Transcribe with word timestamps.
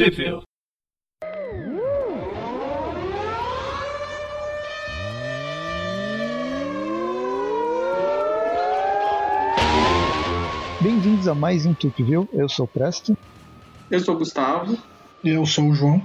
Sheffield. 0.00 0.44
Bem-vindos 10.80 11.28
a 11.28 11.34
mais 11.34 11.66
um 11.66 11.74
Tupi, 11.74 12.02
viu? 12.02 12.26
Eu 12.32 12.48
sou 12.48 12.64
o 12.64 12.68
Presto. 12.68 13.14
Eu 13.90 14.00
sou 14.00 14.14
o 14.14 14.18
Gustavo. 14.18 14.78
Eu 15.22 15.44
sou 15.44 15.68
o 15.68 15.74
João. 15.74 16.00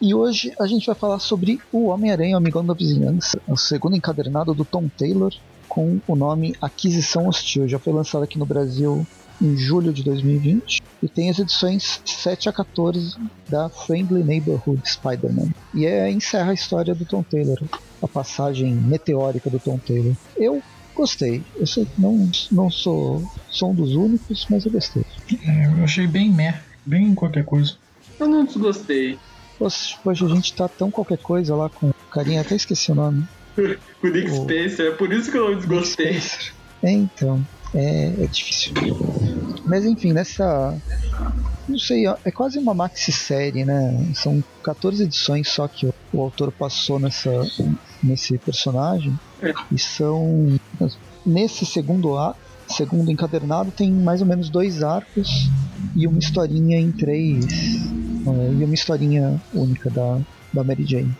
E 0.00 0.14
hoje 0.14 0.52
a 0.60 0.68
gente 0.68 0.86
vai 0.86 0.94
falar 0.94 1.18
sobre 1.18 1.60
o 1.72 1.86
Homem-Aranha, 1.86 2.36
o 2.36 2.38
Amigão 2.38 2.64
da 2.64 2.72
Vizinhança, 2.72 3.42
o 3.48 3.56
segundo 3.56 3.96
encadernado 3.96 4.54
do 4.54 4.64
Tom 4.64 4.88
Taylor, 4.88 5.34
com 5.72 5.98
o 6.06 6.14
nome 6.14 6.54
Aquisição 6.60 7.28
Hostil. 7.28 7.66
Já 7.66 7.78
foi 7.78 7.94
lançado 7.94 8.22
aqui 8.22 8.38
no 8.38 8.44
Brasil 8.44 9.06
em 9.40 9.56
julho 9.56 9.90
de 9.90 10.04
2020 10.04 10.82
e 11.02 11.08
tem 11.08 11.30
as 11.30 11.38
edições 11.38 12.02
7 12.04 12.50
a 12.50 12.52
14 12.52 13.16
da 13.48 13.70
Friendly 13.70 14.22
Neighborhood 14.22 14.82
Spider-Man. 14.84 15.48
E 15.72 15.86
é, 15.86 16.10
encerra 16.10 16.50
a 16.50 16.54
história 16.54 16.94
do 16.94 17.06
Tom 17.06 17.22
Taylor, 17.22 17.58
a 18.02 18.06
passagem 18.06 18.74
meteórica 18.74 19.48
do 19.48 19.58
Tom 19.58 19.78
Taylor. 19.78 20.14
Eu 20.36 20.62
gostei. 20.94 21.42
Eu 21.56 21.66
sei 21.66 21.86
que 21.86 21.98
não, 21.98 22.30
não 22.50 22.70
sou, 22.70 23.24
sou 23.48 23.70
um 23.70 23.74
dos 23.74 23.94
únicos, 23.94 24.46
mas 24.50 24.66
eu 24.66 24.72
gostei. 24.72 25.06
É, 25.42 25.68
eu 25.68 25.84
achei 25.84 26.06
bem 26.06 26.30
meh, 26.30 26.60
bem 26.84 27.14
qualquer 27.14 27.46
coisa. 27.46 27.76
Eu 28.20 28.28
não 28.28 28.44
desgostei. 28.44 29.18
Poxa, 29.58 30.26
a 30.26 30.28
gente 30.28 30.52
tá 30.52 30.68
tão 30.68 30.90
qualquer 30.90 31.18
coisa 31.18 31.56
lá 31.56 31.70
com 31.70 31.88
o 31.88 31.94
carinha, 32.10 32.42
até 32.42 32.56
esqueci 32.56 32.92
o 32.92 32.94
nome. 32.94 33.26
o 34.02 34.08
Nick 34.08 34.30
O- 34.30 34.42
Spencer, 34.44 34.86
é 34.92 34.96
por 34.96 35.12
isso 35.12 35.30
que 35.30 35.36
eu 35.38 35.50
não 35.50 35.56
desgostei. 35.56 36.18
É, 36.84 36.90
então, 36.92 37.42
é, 37.74 38.24
é 38.24 38.26
difícil. 38.26 38.72
Mas 39.66 39.84
enfim, 39.84 40.12
nessa. 40.12 40.44
Não 41.68 41.78
sei, 41.78 42.06
é 42.06 42.30
quase 42.32 42.58
uma 42.58 42.74
maxi-série, 42.74 43.64
né? 43.64 44.10
São 44.14 44.42
14 44.64 45.04
edições 45.04 45.48
só 45.48 45.68
que 45.68 45.86
o, 45.86 45.94
o 46.12 46.22
autor 46.22 46.50
passou 46.52 46.98
nessa, 46.98 47.30
nesse 48.02 48.36
personagem. 48.38 49.12
É. 49.40 49.52
E 49.72 49.78
são. 49.78 50.56
Nesse 51.24 51.64
segundo 51.64 52.16
a, 52.18 52.34
segundo 52.68 53.08
encadernado 53.10 53.70
tem 53.70 53.92
mais 53.92 54.20
ou 54.20 54.26
menos 54.26 54.50
dois 54.50 54.82
arcos 54.82 55.28
e 55.94 56.06
uma 56.08 56.18
historinha 56.18 56.80
em 56.80 56.90
três. 56.90 57.44
é, 57.46 58.52
e 58.54 58.64
uma 58.64 58.74
historinha 58.74 59.40
única 59.54 59.88
da, 59.90 60.20
da 60.52 60.64
Mary 60.64 60.84
Jane. 60.84 61.14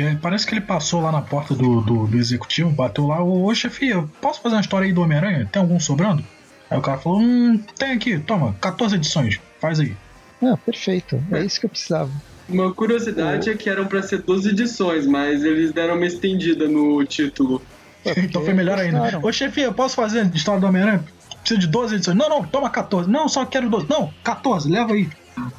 É, 0.00 0.14
parece 0.14 0.46
que 0.46 0.54
ele 0.54 0.60
passou 0.60 1.00
lá 1.00 1.12
na 1.12 1.20
porta 1.20 1.54
do, 1.54 1.80
do, 1.80 2.06
do 2.06 2.16
executivo, 2.16 2.70
bateu 2.70 3.06
lá, 3.06 3.22
ô, 3.22 3.44
ô 3.44 3.54
chefe, 3.54 3.88
eu 3.88 4.08
posso 4.20 4.40
fazer 4.40 4.54
uma 4.54 4.60
história 4.60 4.86
aí 4.86 4.92
do 4.92 5.02
Homem-Aranha? 5.02 5.48
Tem 5.50 5.60
algum 5.60 5.78
sobrando? 5.78 6.24
Aí 6.70 6.78
o 6.78 6.82
cara 6.82 6.98
falou, 6.98 7.20
hum, 7.20 7.60
tem 7.78 7.92
aqui, 7.92 8.18
toma, 8.18 8.54
14 8.60 8.96
edições, 8.96 9.40
faz 9.60 9.80
aí. 9.80 9.94
Ah, 10.42 10.56
perfeito. 10.56 11.22
É 11.32 11.44
isso 11.44 11.60
que 11.60 11.66
eu 11.66 11.70
precisava. 11.70 12.10
Uma 12.48 12.72
curiosidade 12.72 13.50
é 13.50 13.54
que 13.54 13.68
eram 13.68 13.86
pra 13.86 14.02
ser 14.02 14.22
12 14.22 14.50
edições, 14.50 15.06
mas 15.06 15.44
eles 15.44 15.72
deram 15.72 15.94
uma 15.94 16.06
estendida 16.06 16.66
no 16.66 17.04
título. 17.04 17.60
Ué, 18.06 18.14
então 18.24 18.42
foi 18.42 18.54
melhor 18.54 18.78
ainda. 18.78 19.20
Ô 19.22 19.30
chefe, 19.32 19.60
eu 19.60 19.72
posso 19.72 19.94
fazer 19.94 20.20
a 20.20 20.24
história 20.24 20.60
do 20.60 20.66
Homem-Aranha? 20.66 21.04
Precisa 21.40 21.60
de 21.60 21.66
12 21.66 21.94
edições. 21.96 22.16
Não, 22.16 22.28
não, 22.28 22.44
toma 22.44 22.70
14. 22.70 23.10
Não, 23.10 23.28
só 23.28 23.44
quero 23.44 23.68
12. 23.68 23.86
Não, 23.88 24.12
14, 24.24 24.70
leva 24.70 24.92
aí. 24.92 25.08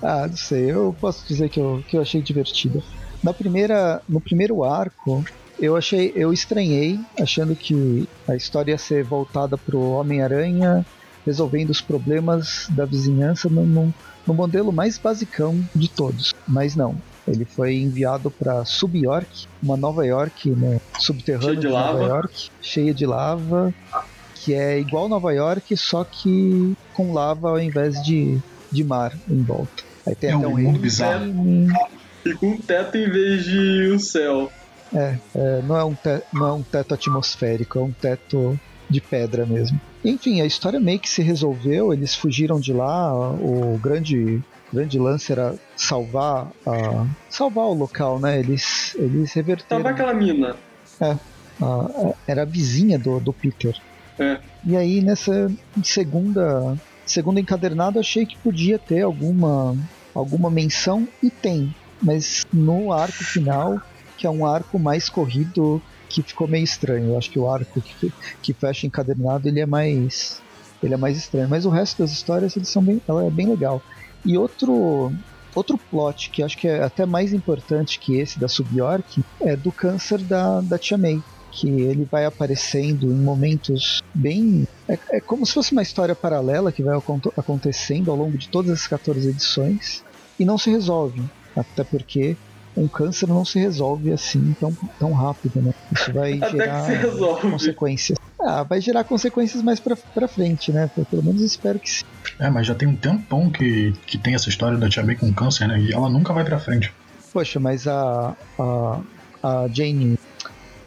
Ah, 0.02 0.28
não 0.28 0.36
sei, 0.36 0.72
eu 0.72 0.96
posso 1.00 1.28
dizer 1.28 1.50
que 1.50 1.60
eu, 1.60 1.84
que 1.88 1.98
eu 1.98 2.02
achei 2.02 2.22
divertida. 2.22 2.82
Na 3.24 3.34
primeira, 3.34 4.02
no 4.10 4.20
primeiro 4.20 4.64
arco, 4.64 5.24
eu 5.60 5.76
achei, 5.76 6.12
eu 6.16 6.34
estranhei, 6.34 7.00
achando 7.20 7.56
que 7.56 8.08
a 8.28 8.36
história 8.36 8.72
ia 8.72 8.78
ser 8.78 9.04
voltada 9.04 9.58
pro 9.58 9.80
Homem-Aranha 9.80 10.86
resolvendo 11.26 11.70
os 11.70 11.82
problemas 11.82 12.66
da 12.72 12.86
vizinhança 12.86 13.48
no, 13.48 13.66
no, 13.66 13.94
no 14.26 14.34
modelo 14.34 14.72
mais 14.72 14.98
basicão 14.98 15.64
de 15.76 15.90
todos. 15.90 16.34
Mas 16.48 16.76
não. 16.76 16.96
Ele 17.28 17.46
foi 17.46 17.76
enviado 17.76 18.32
para 18.32 18.66
Sub-York, 18.66 19.46
uma 19.62 19.78
Nova 19.78 20.04
York, 20.06 20.50
né, 20.50 20.80
subterrânea 21.00 21.54
Cheia 21.54 21.60
de 21.60 21.68
Nova 21.68 21.94
lava. 21.94 22.04
York, 22.04 22.50
cheia 22.60 22.94
de 22.94 23.06
lava, 23.06 23.74
que 24.34 24.54
é 24.56 24.80
igual 24.80 25.08
Nova 25.08 25.32
York, 25.32 25.78
só 25.78 26.04
que 26.04 26.74
com 26.96 27.14
lava 27.14 27.50
ao 27.50 27.60
invés 27.60 28.02
de, 28.02 28.40
de 28.72 28.84
mar 28.84 29.14
em 29.30 29.42
volta. 29.44 29.84
Aí 30.08 30.16
tem 30.16 30.30
É 30.32 30.34
até 30.34 30.48
um 30.48 30.52
um 30.56 30.58
mundo 30.62 30.80
bizarro. 30.80 31.26
E 32.26 32.34
com 32.36 32.48
um 32.52 32.58
teto 32.58 32.98
em 32.98 33.10
vez 33.10 33.44
de 33.46 33.92
um 33.92 34.00
céu. 34.00 34.52
É, 34.94 35.16
é, 35.36 35.62
não, 35.64 35.78
é 35.78 35.84
um 35.84 35.94
te- 35.96 36.22
não 36.34 36.48
é 36.48 36.54
um 36.54 36.62
teto 36.64 36.94
atmosférico, 36.94 37.80
é 37.80 37.82
um 37.82 37.92
teto 37.92 38.60
de 38.90 39.00
pedra 39.02 39.46
mesmo. 39.46 39.80
Enfim, 40.04 40.42
a 40.42 40.46
história 40.46 40.80
meio 40.80 41.00
que 41.00 41.10
se 41.10 41.22
resolveu, 41.22 41.94
eles 41.94 42.14
fugiram 42.16 42.60
de 42.60 42.74
lá, 42.74 43.14
o 43.14 43.80
grande, 43.82 44.42
grande 44.74 45.00
lance 45.00 45.32
era 45.32 45.56
salvar, 45.78 46.48
a, 46.68 47.08
salvar 47.30 47.66
o 47.66 47.74
local, 47.74 48.20
né? 48.20 48.40
Eles, 48.40 48.94
eles 48.96 49.32
reverteram. 49.34 49.82
Tava 49.82 49.94
aquela 49.96 50.14
mina. 50.14 50.56
a- 51.00 51.18
a- 51.62 52.14
era 52.28 52.42
a 52.42 52.46
vizinha 52.46 53.00
do, 53.00 53.20
do 53.20 53.32
Peter. 53.32 53.76
É. 54.20 54.40
E 54.66 54.76
aí 54.76 55.02
nessa 55.02 55.50
segunda 55.84 56.76
segundo 57.12 57.40
encadernado 57.40 58.00
achei 58.00 58.26
que 58.26 58.38
podia 58.38 58.80
ter 58.80 59.02
alguma 59.02 59.76
alguma 60.14 60.50
menção 60.50 61.08
e 61.22 61.30
tem, 61.30 61.74
mas 62.02 62.46
no 62.52 62.92
arco 62.92 63.24
final, 63.24 63.82
que 64.18 64.28
é 64.28 64.30
um 64.30 64.46
arco 64.46 64.78
mais 64.78 65.10
corrido, 65.10 65.82
que 66.10 66.22
ficou 66.22 66.48
meio 66.48 66.64
estranho. 66.64 67.12
Eu 67.12 67.18
acho 67.18 67.32
que 67.32 67.40
o 67.40 67.50
arco 67.50 67.82
que, 67.82 68.12
que 68.42 68.54
fecha 68.54 68.86
encadernado 68.86 69.48
ele 69.48 69.60
é 69.60 69.66
mais 69.66 70.42
ele 70.84 70.94
é 70.94 70.98
mais 70.98 71.16
estranho, 71.16 71.48
mas 71.48 71.66
o 71.66 71.70
resto 71.70 72.02
das 72.02 72.12
histórias 72.12 72.56
eles 72.56 72.68
são 72.68 72.84
bem, 72.84 73.02
ela 73.08 73.26
é 73.26 73.30
bem 73.30 73.48
legal. 73.48 73.82
E 74.26 74.38
outro 74.38 75.12
outro 75.54 75.78
plot 75.78 76.30
que 76.30 76.42
acho 76.42 76.58
que 76.58 76.68
é 76.68 76.84
até 76.84 77.06
mais 77.06 77.34
importante 77.34 78.00
que 78.00 78.18
esse 78.18 78.40
da 78.40 78.48
Sub-York 78.48 79.24
é 79.42 79.56
do 79.56 79.72
câncer 79.72 80.20
da, 80.20 80.62
da 80.62 80.78
Tia 80.78 80.98
May 80.98 81.22
que 81.52 81.70
ele 81.70 82.08
vai 82.10 82.26
aparecendo 82.26 83.12
em 83.12 83.16
momentos 83.16 84.02
bem. 84.14 84.66
É, 84.88 84.98
é 85.14 85.20
como 85.20 85.46
se 85.46 85.54
fosse 85.54 85.72
uma 85.74 85.82
história 85.82 86.16
paralela 86.16 86.72
que 86.72 86.82
vai 86.84 86.98
aconte- 86.98 87.30
acontecendo 87.38 88.10
ao 88.10 88.18
longo 88.18 88.38
de 88.38 88.50
todas 88.50 88.72
as 88.72 88.88
14 88.88 89.30
edições 89.30 90.04
e 90.40 90.46
não 90.46 90.58
se 90.58 90.70
resolve. 90.72 91.22
Até 91.56 91.84
porque 91.84 92.36
um 92.76 92.88
câncer 92.88 93.28
não 93.28 93.44
se 93.44 93.60
resolve 93.60 94.12
assim 94.14 94.56
tão, 94.60 94.74
tão 94.98 95.12
rápido, 95.12 95.62
né? 95.62 95.74
Isso 95.92 96.14
vai 96.14 96.34
Até 96.42 96.50
gerar 96.52 97.42
consequências. 97.42 98.18
Ah, 98.40 98.64
vai 98.64 98.82
gerar 98.82 99.04
consequências 99.04 99.62
mais 99.62 99.80
pra, 99.80 99.96
pra 99.96 100.28
frente, 100.28 100.72
né? 100.72 100.90
Pelo 101.10 101.22
menos 101.24 101.42
espero 101.42 101.78
que 101.78 101.90
sim. 101.90 102.06
É, 102.40 102.50
mas 102.50 102.66
já 102.66 102.74
tem 102.74 102.88
um 102.88 102.96
tempão 102.96 103.50
que, 103.52 103.94
que 104.08 104.18
tem 104.18 104.34
essa 104.34 104.50
história 104.50 104.78
da 104.78 104.90
Tia 104.90 105.04
May 105.04 105.16
com 105.16 105.32
câncer, 105.32 105.68
né? 105.68 105.80
E 105.80 105.94
ela 105.94 106.10
nunca 106.10 106.34
vai 106.34 106.44
pra 106.44 106.58
frente. 106.60 106.92
Poxa, 107.32 107.60
mas 107.60 107.88
a, 107.88 108.36
a, 108.58 109.00
a 109.44 109.68
Jane 109.72 110.18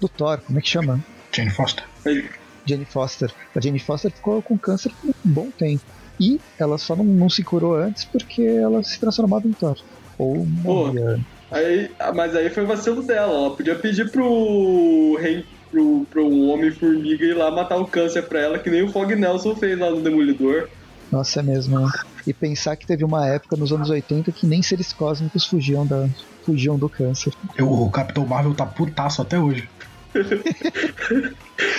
do 0.04 0.08
Thor, 0.08 0.38
como 0.46 0.58
é 0.58 0.62
que 0.62 0.68
chama? 0.68 1.00
Jane 1.32 1.50
Foster. 1.50 1.84
Jane 2.66 2.84
Foster. 2.84 3.30
A 3.54 3.60
Jane 3.60 3.78
Foster 3.78 4.10
ficou 4.10 4.42
com 4.42 4.58
câncer 4.58 4.92
por 5.00 5.10
um 5.10 5.14
bom 5.24 5.50
tempo. 5.50 5.82
E 6.20 6.40
ela 6.58 6.78
só 6.78 6.94
não, 6.94 7.04
não 7.04 7.28
se 7.28 7.42
curou 7.42 7.74
antes 7.74 8.04
porque 8.04 8.42
ela 8.42 8.82
se 8.82 9.00
transformava 9.00 9.48
em 9.48 9.52
Thor. 9.52 9.76
Ou 10.18 10.46
morria. 10.46 11.18
Aí, 11.50 11.90
ah, 11.98 12.12
mas 12.12 12.36
aí 12.36 12.50
foi 12.50 12.64
vacilo 12.64 13.02
dela. 13.02 13.32
Ela 13.32 13.56
podia 13.56 13.74
pedir 13.74 14.10
pro 14.10 15.16
rei, 15.20 15.44
pro, 15.70 16.06
pro 16.10 16.28
Homem-Formiga 16.48 17.24
ir 17.24 17.34
lá 17.34 17.50
matar 17.50 17.76
o 17.76 17.86
câncer 17.86 18.22
pra 18.22 18.40
ela, 18.40 18.58
que 18.58 18.70
nem 18.70 18.82
o 18.82 18.92
Fog 18.92 19.14
Nelson 19.14 19.56
fez 19.56 19.78
lá 19.78 19.90
no 19.90 20.00
Demolidor. 20.00 20.68
Nossa, 21.10 21.40
é 21.40 21.42
mesmo. 21.42 21.80
né? 21.80 21.88
E 22.26 22.32
pensar 22.32 22.76
que 22.76 22.86
teve 22.86 23.04
uma 23.04 23.26
época 23.26 23.56
nos 23.56 23.72
anos 23.72 23.90
80 23.90 24.32
que 24.32 24.46
nem 24.46 24.62
seres 24.62 24.92
cósmicos 24.92 25.46
fugiam, 25.46 25.86
da, 25.86 26.08
fugiam 26.44 26.78
do 26.78 26.88
câncer. 26.88 27.32
Eu, 27.56 27.70
o 27.70 27.90
Capitão 27.90 28.26
Marvel 28.26 28.54
tá 28.54 28.64
putaço 28.64 29.20
até 29.20 29.38
hoje. 29.38 29.68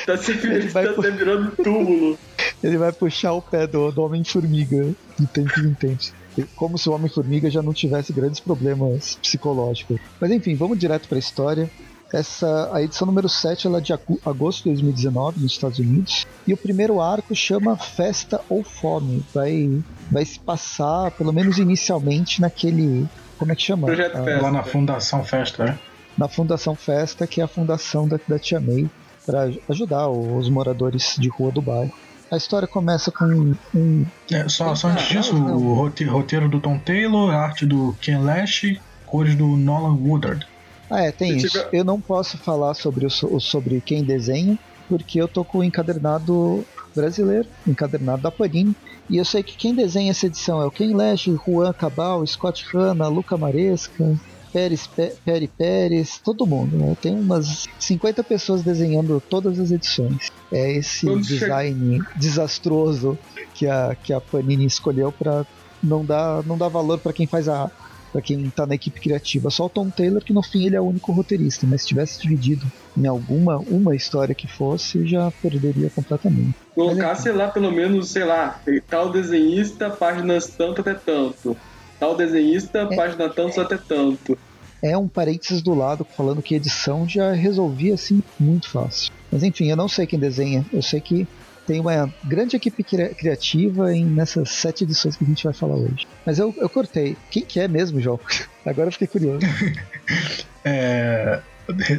Tá 0.05 0.17
se, 0.17 0.31
Ele 0.31 0.67
vai 0.67 0.85
tá 0.87 0.93
por- 0.93 1.05
se 1.05 1.11
virando 1.11 1.51
túmulo. 1.63 2.17
Ele 2.63 2.77
vai 2.77 2.91
puxar 2.91 3.33
o 3.33 3.41
pé 3.41 3.65
do, 3.67 3.91
do 3.91 4.01
Homem-Formiga 4.03 4.91
de 5.19 5.27
tempos 5.27 5.57
em 5.63 5.73
tempos. 5.73 6.13
Como 6.55 6.77
se 6.77 6.89
o 6.89 6.93
Homem-Formiga 6.93 7.49
já 7.49 7.61
não 7.61 7.73
tivesse 7.73 8.11
grandes 8.13 8.39
problemas 8.39 9.15
psicológicos. 9.21 9.99
Mas 10.19 10.31
enfim, 10.31 10.55
vamos 10.55 10.77
direto 10.77 11.07
para 11.07 11.17
a 11.17 11.19
história. 11.19 11.69
Essa, 12.13 12.69
a 12.73 12.81
edição 12.83 13.05
número 13.05 13.27
7 13.27 13.67
ela 13.67 13.79
é 13.79 13.81
de 13.81 13.91
agosto 14.25 14.63
de 14.63 14.69
2019 14.69 15.41
nos 15.41 15.51
Estados 15.53 15.79
Unidos. 15.79 16.25
E 16.47 16.53
o 16.53 16.57
primeiro 16.57 17.01
arco 17.01 17.35
chama 17.35 17.75
Festa 17.77 18.39
ou 18.47 18.63
Fome. 18.63 19.23
Vai, 19.33 19.81
vai 20.11 20.23
se 20.23 20.39
passar, 20.39 21.11
pelo 21.11 21.33
menos 21.33 21.57
inicialmente, 21.57 22.39
naquele. 22.41 23.05
Como 23.37 23.51
é 23.51 23.55
que 23.55 23.63
chama? 23.63 23.87
Projeto 23.87 24.15
Ah, 24.17 24.23
Festa. 24.23 24.41
Lá 24.43 24.51
na 24.51 24.63
Fundação 24.63 25.23
Festa, 25.25 25.65
né? 25.65 25.79
Na 26.17 26.27
Fundação 26.27 26.75
Festa, 26.75 27.25
que 27.27 27.41
é 27.41 27.43
a 27.43 27.47
fundação 27.47 28.07
da, 28.07 28.19
da 28.27 28.39
Tia 28.39 28.59
May, 28.59 28.89
para 29.25 29.49
ajudar 29.69 30.07
os 30.09 30.49
moradores 30.49 31.15
de 31.17 31.27
rua 31.29 31.51
do 31.51 31.61
bairro. 31.61 31.91
A 32.31 32.37
história 32.37 32.67
começa 32.67 33.11
com 33.11 33.55
um. 33.73 34.05
É, 34.31 34.47
só, 34.49 34.73
só 34.75 34.87
antes 34.89 35.05
Ah, 35.05 35.07
disso, 35.21 35.33
não. 35.35 35.57
o 35.57 35.73
rote- 35.75 36.03
roteiro 36.05 36.49
do 36.49 36.59
Tom 36.59 36.77
Taylor, 36.79 37.31
a 37.31 37.39
arte 37.39 37.65
do 37.65 37.95
Ken 38.01 38.19
Lash, 38.19 38.63
cores 39.05 39.35
do 39.35 39.45
Nolan 39.57 39.95
Woodard. 39.95 40.45
Ah, 40.89 41.01
é, 41.01 41.11
tem 41.11 41.39
Se 41.39 41.47
isso. 41.47 41.57
tiver- 41.59 41.69
Eu 41.73 41.83
não 41.83 41.99
posso 42.01 42.37
falar 42.37 42.73
sobre, 42.73 43.05
o, 43.05 43.09
so- 43.09 43.27
o- 43.35 43.39
sobre 43.39 43.81
quem 43.81 44.03
desenha, 44.03 44.57
porque 44.89 45.19
eu 45.21 45.27
tô 45.27 45.43
com 45.43 45.59
o 45.59 45.63
encadernado 45.63 46.65
brasileiro, 46.95 47.47
encadernado 47.67 48.21
da 48.21 48.31
Panini, 48.31 48.75
E 49.07 49.17
eu 49.17 49.25
sei 49.25 49.43
que 49.43 49.55
quem 49.55 49.75
desenha 49.75 50.09
essa 50.09 50.25
edição 50.25 50.59
é 50.59 50.65
o 50.65 50.71
Ken 50.71 50.91
Lash, 50.95 51.25
Juan 51.45 51.71
Cabal, 51.73 52.25
Scott 52.25 52.65
Hanna, 52.73 53.07
Luca 53.07 53.37
Maresca, 53.37 54.15
Pérez, 54.55 54.89
Peri 55.25 55.47
Pérez, 55.49 56.17
todo 56.23 56.47
mundo. 56.47 56.77
Né? 56.77 56.95
Tem 57.01 57.13
umas 57.13 57.67
50 57.77 58.23
pessoas 58.23 58.63
desenhando 58.63 59.21
todas 59.29 59.59
as 59.59 59.69
edições. 59.69 60.31
É 60.49 60.71
esse 60.71 61.13
design 61.17 62.01
desastroso 62.15 63.19
que 63.53 63.67
a, 63.67 63.93
que 64.01 64.13
a 64.13 64.21
Panini 64.21 64.65
escolheu 64.65 65.11
para 65.11 65.45
não 65.83 66.05
dar, 66.05 66.41
não 66.43 66.57
dar 66.57 66.69
valor 66.69 66.99
para 66.99 67.11
quem 67.11 67.27
faz 67.27 67.49
a, 67.49 67.69
para 68.13 68.21
quem 68.21 68.49
tá 68.49 68.65
na 68.65 68.75
equipe 68.75 69.01
criativa. 69.01 69.49
Só 69.49 69.65
o 69.65 69.69
Tom 69.69 69.89
Taylor, 69.89 70.23
que 70.23 70.31
no 70.31 70.41
fim 70.41 70.65
ele 70.65 70.77
é 70.77 70.79
o 70.79 70.85
único 70.85 71.11
roteirista, 71.11 71.67
mas 71.67 71.81
se 71.81 71.89
tivesse 71.89 72.21
dividido 72.21 72.65
em 72.97 73.05
alguma 73.07 73.57
uma 73.57 73.93
história 73.93 74.33
que 74.33 74.47
fosse, 74.47 75.05
já 75.05 75.29
perderia 75.41 75.89
completamente. 75.89 76.55
Colocasse 76.73 77.29
lá 77.29 77.49
pelo 77.49 77.73
menos, 77.73 78.09
sei 78.09 78.23
lá, 78.23 78.61
tal 78.89 79.11
desenhista, 79.11 79.89
páginas 79.89 80.47
tanto 80.47 80.79
até 80.79 80.93
tanto. 80.93 81.57
Tal 82.05 82.15
desenhista, 82.15 82.87
é, 82.91 82.95
página 82.95 83.27
tanto 83.27 83.59
até 83.59 83.77
tanto. 83.77 84.37
É 84.79 84.95
um 84.95 85.07
parênteses 85.07 85.59
do 85.63 85.73
lado 85.73 86.05
falando 86.15 86.39
que 86.39 86.53
edição 86.53 87.09
já 87.09 87.31
resolvia 87.31 87.95
assim 87.95 88.21
muito 88.39 88.69
fácil. 88.69 89.11
Mas 89.31 89.41
enfim, 89.41 89.71
eu 89.71 89.75
não 89.75 89.87
sei 89.87 90.05
quem 90.05 90.19
desenha. 90.19 90.63
Eu 90.71 90.83
sei 90.83 91.01
que 91.01 91.27
tem 91.65 91.79
uma 91.79 92.13
grande 92.23 92.55
equipe 92.55 92.83
criativa 92.83 93.91
em 93.91 94.05
nessas 94.05 94.51
sete 94.51 94.83
edições 94.83 95.15
que 95.15 95.23
a 95.23 95.27
gente 95.27 95.43
vai 95.43 95.53
falar 95.53 95.77
hoje. 95.77 96.05
Mas 96.23 96.37
eu, 96.37 96.53
eu 96.59 96.69
cortei. 96.69 97.17
Quem 97.31 97.43
que 97.43 97.59
é 97.59 97.67
mesmo, 97.67 97.99
João? 97.99 98.19
Agora 98.63 98.89
eu 98.89 98.91
fiquei 98.91 99.07
curioso. 99.07 99.39
é, 100.63 101.39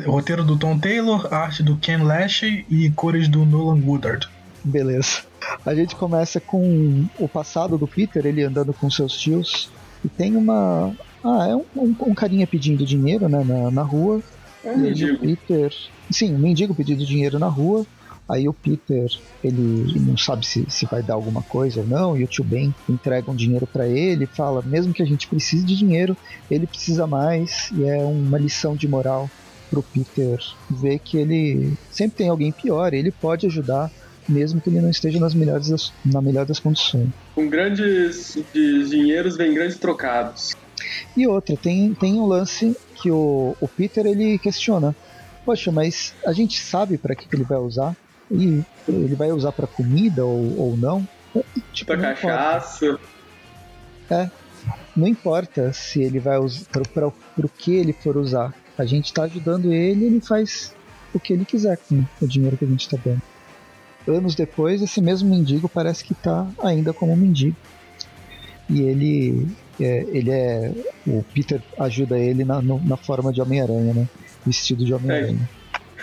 roteiro 0.06 0.44
do 0.44 0.56
Tom 0.56 0.78
Taylor, 0.78 1.34
arte 1.34 1.64
do 1.64 1.76
Ken 1.78 2.04
Lashley 2.04 2.64
e 2.70 2.88
cores 2.90 3.26
do 3.26 3.44
Nolan 3.44 3.84
Woodard. 3.84 4.28
Beleza. 4.62 5.22
A 5.64 5.74
gente 5.74 5.96
começa 5.96 6.38
com 6.40 7.06
o 7.18 7.28
passado 7.28 7.76
do 7.76 7.88
Peter, 7.88 8.24
ele 8.24 8.44
andando 8.44 8.72
com 8.72 8.88
seus 8.88 9.16
tios. 9.16 9.74
E 10.06 10.08
tem 10.08 10.36
uma. 10.36 10.94
Ah, 11.24 11.48
é 11.48 11.56
um, 11.56 11.64
um, 11.74 11.96
um 12.00 12.14
carinha 12.14 12.46
pedindo 12.46 12.86
dinheiro 12.86 13.28
né, 13.28 13.42
na, 13.42 13.72
na 13.72 13.82
rua. 13.82 14.22
É 14.64 14.70
um 14.70 14.78
mendigo. 14.78 15.18
Peter. 15.18 15.74
Sim, 16.08 16.36
um 16.36 16.38
mendigo 16.38 16.72
pedindo 16.76 17.04
dinheiro 17.04 17.40
na 17.40 17.48
rua. 17.48 17.84
Aí 18.28 18.48
o 18.48 18.52
Peter, 18.52 19.08
ele 19.42 20.00
não 20.00 20.16
sabe 20.16 20.46
se, 20.46 20.64
se 20.68 20.86
vai 20.86 21.02
dar 21.02 21.14
alguma 21.14 21.42
coisa 21.42 21.80
ou 21.80 21.86
não, 21.86 22.16
e 22.16 22.24
o 22.24 22.26
tio 22.26 22.42
Ben 22.42 22.74
entrega 22.88 23.30
um 23.30 23.36
dinheiro 23.36 23.68
para 23.68 23.86
ele, 23.86 24.26
fala, 24.26 24.62
mesmo 24.62 24.92
que 24.92 25.00
a 25.00 25.06
gente 25.06 25.28
precise 25.28 25.64
de 25.64 25.76
dinheiro, 25.76 26.16
ele 26.50 26.66
precisa 26.66 27.06
mais, 27.06 27.70
e 27.72 27.84
é 27.84 27.98
uma 27.98 28.36
lição 28.36 28.74
de 28.74 28.88
moral 28.88 29.30
pro 29.70 29.80
Peter 29.80 30.40
ver 30.68 30.98
que 30.98 31.18
ele 31.18 31.74
sempre 31.88 32.18
tem 32.18 32.28
alguém 32.28 32.50
pior, 32.50 32.92
ele 32.92 33.12
pode 33.12 33.46
ajudar 33.46 33.92
mesmo 34.28 34.60
que 34.60 34.70
ele 34.70 34.80
não 34.80 34.90
esteja 34.90 35.18
nas 35.18 35.34
melhores 35.34 35.68
das, 35.68 35.92
na 36.04 36.20
melhor 36.20 36.44
das 36.46 36.58
condições. 36.58 37.08
Com 37.34 37.48
grandes 37.48 38.38
dinheiros 38.52 39.36
vem 39.36 39.54
grandes 39.54 39.78
trocados. 39.78 40.54
E 41.16 41.26
outra, 41.26 41.56
tem, 41.56 41.94
tem 41.94 42.14
um 42.14 42.26
lance 42.26 42.76
que 42.96 43.10
o, 43.10 43.56
o 43.60 43.68
Peter 43.68 44.06
ele 44.06 44.38
questiona. 44.38 44.94
Poxa, 45.44 45.70
mas 45.70 46.14
a 46.24 46.32
gente 46.32 46.60
sabe 46.60 46.98
para 46.98 47.14
que, 47.14 47.28
que 47.28 47.36
ele 47.36 47.44
vai 47.44 47.58
usar? 47.58 47.96
E 48.30 48.62
ele 48.88 49.14
vai 49.14 49.30
usar 49.30 49.52
para 49.52 49.66
comida 49.66 50.24
ou, 50.24 50.58
ou 50.58 50.76
não. 50.76 51.06
Tipo, 51.72 51.92
pra 51.92 52.14
cachaça. 52.14 52.86
Importa. 52.86 53.04
É. 54.10 54.30
Não 54.96 55.06
importa 55.06 55.72
se 55.72 56.02
ele 56.02 56.18
vai 56.18 56.38
usar 56.38 56.66
para 56.92 57.06
o 57.06 57.48
que 57.48 57.74
ele 57.74 57.92
for 57.92 58.16
usar. 58.16 58.52
A 58.76 58.84
gente 58.84 59.06
está 59.06 59.22
ajudando 59.22 59.72
ele, 59.72 60.06
ele 60.06 60.20
faz 60.20 60.74
o 61.14 61.20
que 61.20 61.32
ele 61.32 61.44
quiser 61.44 61.78
com 61.78 62.04
o 62.20 62.26
dinheiro 62.26 62.56
que 62.56 62.64
a 62.64 62.68
gente 62.68 62.80
está 62.80 62.98
dando. 63.02 63.22
Anos 64.06 64.34
depois, 64.34 64.82
esse 64.82 65.00
mesmo 65.00 65.28
mendigo 65.28 65.68
parece 65.68 66.04
que 66.04 66.12
está 66.12 66.46
ainda 66.62 66.92
como 66.92 67.16
mendigo. 67.16 67.56
E 68.68 68.82
ele 68.82 69.48
é, 69.80 70.06
ele 70.12 70.30
é. 70.30 70.72
O 71.06 71.24
Peter 71.34 71.62
ajuda 71.78 72.18
ele 72.18 72.44
na, 72.44 72.60
na 72.62 72.96
forma 72.96 73.32
de 73.32 73.40
Homem-Aranha, 73.40 73.94
né? 73.94 74.08
Vestido 74.44 74.84
de 74.84 74.92
Homem-Aranha. 74.92 75.48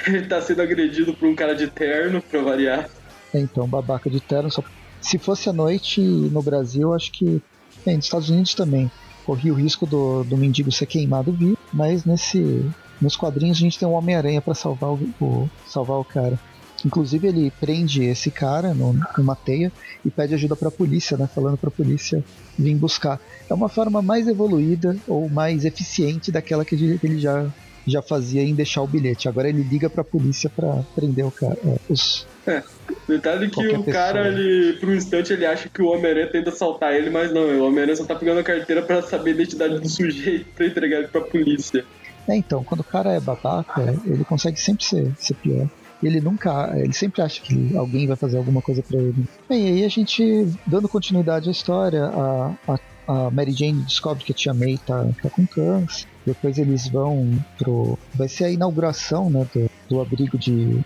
É. 0.05 0.09
Ele 0.09 0.27
tá 0.27 0.41
sendo 0.41 0.61
agredido 0.61 1.13
por 1.13 1.27
um 1.27 1.35
cara 1.35 1.55
de 1.55 1.67
terno, 1.67 2.21
pra 2.21 2.41
variar. 2.41 2.89
É, 3.33 3.39
então, 3.39 3.67
babaca 3.67 4.09
de 4.09 4.19
terno. 4.19 4.51
Só... 4.51 4.63
Se 5.01 5.17
fosse 5.17 5.49
à 5.49 5.53
noite 5.53 6.01
no 6.01 6.41
Brasil, 6.41 6.93
acho 6.93 7.11
que. 7.11 7.41
Bem, 7.85 7.97
nos 7.97 8.05
Estados 8.05 8.29
Unidos 8.29 8.53
também. 8.53 8.91
Corria 9.25 9.53
o 9.53 9.55
risco 9.55 9.85
do, 9.85 10.23
do 10.23 10.37
mendigo 10.37 10.71
ser 10.71 10.85
queimado 10.85 11.31
vivo, 11.31 11.57
mas 11.71 12.05
nesse. 12.05 12.65
Nos 13.01 13.15
quadrinhos 13.15 13.57
a 13.57 13.61
gente 13.61 13.79
tem 13.79 13.87
um 13.87 13.93
Homem-Aranha 13.93 14.41
para 14.41 14.53
salvar 14.53 14.91
o, 14.91 14.99
o, 15.19 15.49
salvar 15.67 15.97
o 15.97 16.05
cara. 16.05 16.39
Inclusive 16.85 17.27
ele 17.27 17.51
prende 17.59 18.03
esse 18.03 18.29
cara 18.29 18.73
no, 18.73 18.97
numa 19.17 19.35
teia 19.35 19.71
e 20.05 20.09
pede 20.09 20.33
ajuda 20.33 20.55
para 20.55 20.67
a 20.67 20.71
polícia, 20.71 21.17
né? 21.17 21.27
Falando 21.33 21.57
para 21.57 21.69
a 21.69 21.71
polícia 21.71 22.23
vir 22.57 22.75
buscar. 22.75 23.19
É 23.49 23.53
uma 23.53 23.69
forma 23.69 24.01
mais 24.01 24.27
evoluída 24.27 24.95
ou 25.07 25.29
mais 25.29 25.65
eficiente 25.65 26.31
daquela 26.31 26.65
que 26.65 26.75
ele 26.75 27.19
já 27.19 27.49
já 27.85 28.01
fazia 28.01 28.41
em 28.41 28.55
deixar 28.55 28.81
o 28.81 28.87
bilhete. 28.87 29.27
Agora 29.27 29.49
ele 29.49 29.61
liga 29.61 29.89
pra 29.89 30.03
polícia 30.03 30.49
pra 30.49 30.83
prender 30.95 31.25
o 31.25 31.31
cara. 31.31 31.57
É, 31.65 31.75
os... 31.89 32.25
é. 32.47 32.63
Detalhe 33.07 33.49
que 33.49 33.67
o 33.67 33.83
cara, 33.83 34.27
ele, 34.27 34.73
por 34.79 34.89
um 34.89 34.95
instante, 34.95 35.33
ele 35.33 35.45
acha 35.45 35.67
que 35.67 35.81
o 35.81 35.87
Homem-Aranha 35.87 36.27
tenta 36.27 36.49
assaltar 36.49 36.93
ele, 36.93 37.09
mas 37.09 37.33
não, 37.33 37.41
o 37.41 37.67
Homem-Aranha 37.67 37.95
só 37.95 38.05
tá 38.05 38.15
pegando 38.15 38.39
a 38.39 38.43
carteira 38.43 38.81
pra 38.81 39.01
saber 39.01 39.31
a 39.31 39.33
identidade 39.33 39.79
do 39.79 39.89
sujeito 39.89 40.45
pra 40.55 40.65
entregar 40.65 40.99
ele 40.99 41.07
pra 41.07 41.21
polícia. 41.21 41.85
É, 42.27 42.35
então, 42.35 42.63
quando 42.63 42.79
o 42.79 42.85
cara 42.85 43.11
é 43.11 43.19
babaca, 43.19 43.81
ele 44.05 44.23
consegue 44.23 44.59
sempre 44.59 44.85
ser, 44.85 45.11
ser 45.17 45.33
pior. 45.35 45.67
Ele 46.03 46.21
nunca, 46.21 46.71
ele 46.75 46.93
sempre 46.93 47.21
acha 47.21 47.41
que 47.41 47.75
alguém 47.75 48.07
vai 48.07 48.15
fazer 48.15 48.37
alguma 48.37 48.61
coisa 48.61 48.83
para 48.83 48.97
ele. 48.97 49.25
Bem, 49.47 49.67
e 49.67 49.71
aí 49.71 49.85
a 49.85 49.89
gente, 49.89 50.47
dando 50.67 50.89
continuidade 50.89 51.49
à 51.49 51.51
história, 51.51 52.05
a, 52.05 52.53
a 52.67 52.79
a 53.07 53.29
Mary 53.29 53.51
Jane 53.51 53.83
descobre 53.83 54.23
que 54.23 54.31
a 54.31 54.35
tia 54.35 54.53
May 54.53 54.77
tá, 54.77 55.05
tá 55.21 55.29
com 55.29 55.45
câncer. 55.45 56.07
Depois 56.25 56.57
eles 56.57 56.87
vão 56.87 57.37
pro. 57.57 57.99
Vai 58.15 58.29
ser 58.29 58.45
a 58.45 58.49
inauguração, 58.49 59.29
né? 59.29 59.45
Do, 59.53 59.69
do 59.89 60.01
abrigo 60.01 60.37
de. 60.37 60.79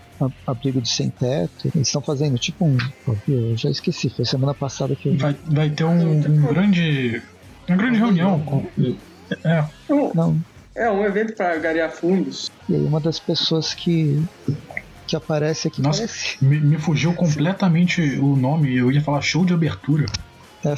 abrigo 0.46 0.80
de 0.80 0.88
sem 0.88 1.10
teto. 1.10 1.68
Eles 1.72 1.86
estão 1.86 2.02
fazendo 2.02 2.36
tipo 2.38 2.64
um. 2.64 2.76
Eu 3.28 3.56
já 3.56 3.70
esqueci, 3.70 4.10
foi 4.10 4.24
semana 4.24 4.52
passada 4.52 4.96
que 4.96 5.08
eu. 5.08 5.16
Vai, 5.16 5.36
vai 5.46 5.70
ter 5.70 5.84
um, 5.84 6.10
um 6.10 6.46
grande. 6.46 7.22
Uma 7.68 7.76
grande 7.76 7.98
reunião 7.98 8.40
com. 8.40 8.66
É. 9.44 9.64
Não. 10.14 10.36
É 10.74 10.90
um 10.90 11.04
evento 11.04 11.34
para 11.34 11.56
garear 11.58 11.90
fundos. 11.90 12.50
E 12.68 12.74
aí 12.74 12.80
uma 12.80 13.00
das 13.00 13.18
pessoas 13.18 13.74
que 13.74 14.22
que 15.08 15.16
aparece 15.16 15.68
aqui. 15.68 15.80
Nossa, 15.80 16.00
parece... 16.00 16.44
me, 16.44 16.60
me, 16.60 16.78
fugiu 16.78 17.14
completamente 17.14 18.02
Sim. 18.02 18.18
o 18.18 18.36
nome. 18.36 18.76
Eu 18.76 18.92
ia 18.92 19.00
falar 19.00 19.20
show 19.22 19.44
de 19.44 19.54
abertura. 19.54 20.06
É, 20.64 20.74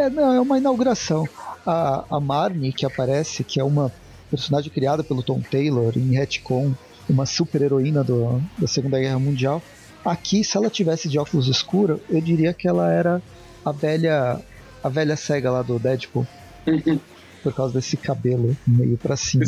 é, 0.00 0.08
não, 0.08 0.34
é 0.34 0.40
uma 0.40 0.56
inauguração. 0.56 1.28
A, 1.66 2.04
a 2.10 2.20
Marnie, 2.20 2.72
que 2.72 2.86
aparece, 2.86 3.44
que 3.44 3.60
é 3.60 3.64
uma 3.64 3.92
personagem 4.30 4.70
criada 4.70 5.04
pelo 5.04 5.22
Tom 5.22 5.40
Taylor 5.40 5.92
em 5.96 6.14
retcon, 6.14 6.72
uma 7.08 7.26
super 7.26 7.60
heroína 7.60 8.02
do, 8.02 8.40
da 8.56 8.66
Segunda 8.66 8.98
Guerra 8.98 9.18
Mundial. 9.18 9.60
Aqui, 10.04 10.42
se 10.42 10.56
ela 10.56 10.70
tivesse 10.70 11.08
de 11.08 11.18
óculos 11.18 11.48
escuros, 11.48 12.00
eu 12.08 12.20
diria 12.20 12.54
que 12.54 12.66
ela 12.66 12.90
era 12.90 13.22
a 13.64 13.72
velha 13.72 14.40
a 14.82 14.88
velha 14.88 15.16
cega 15.16 15.50
lá 15.50 15.62
do 15.62 15.78
Deadpool. 15.78 16.26
por 17.42 17.52
causa 17.52 17.74
desse 17.74 17.96
cabelo 17.96 18.56
meio 18.66 18.96
pra 18.96 19.16
cima. 19.16 19.44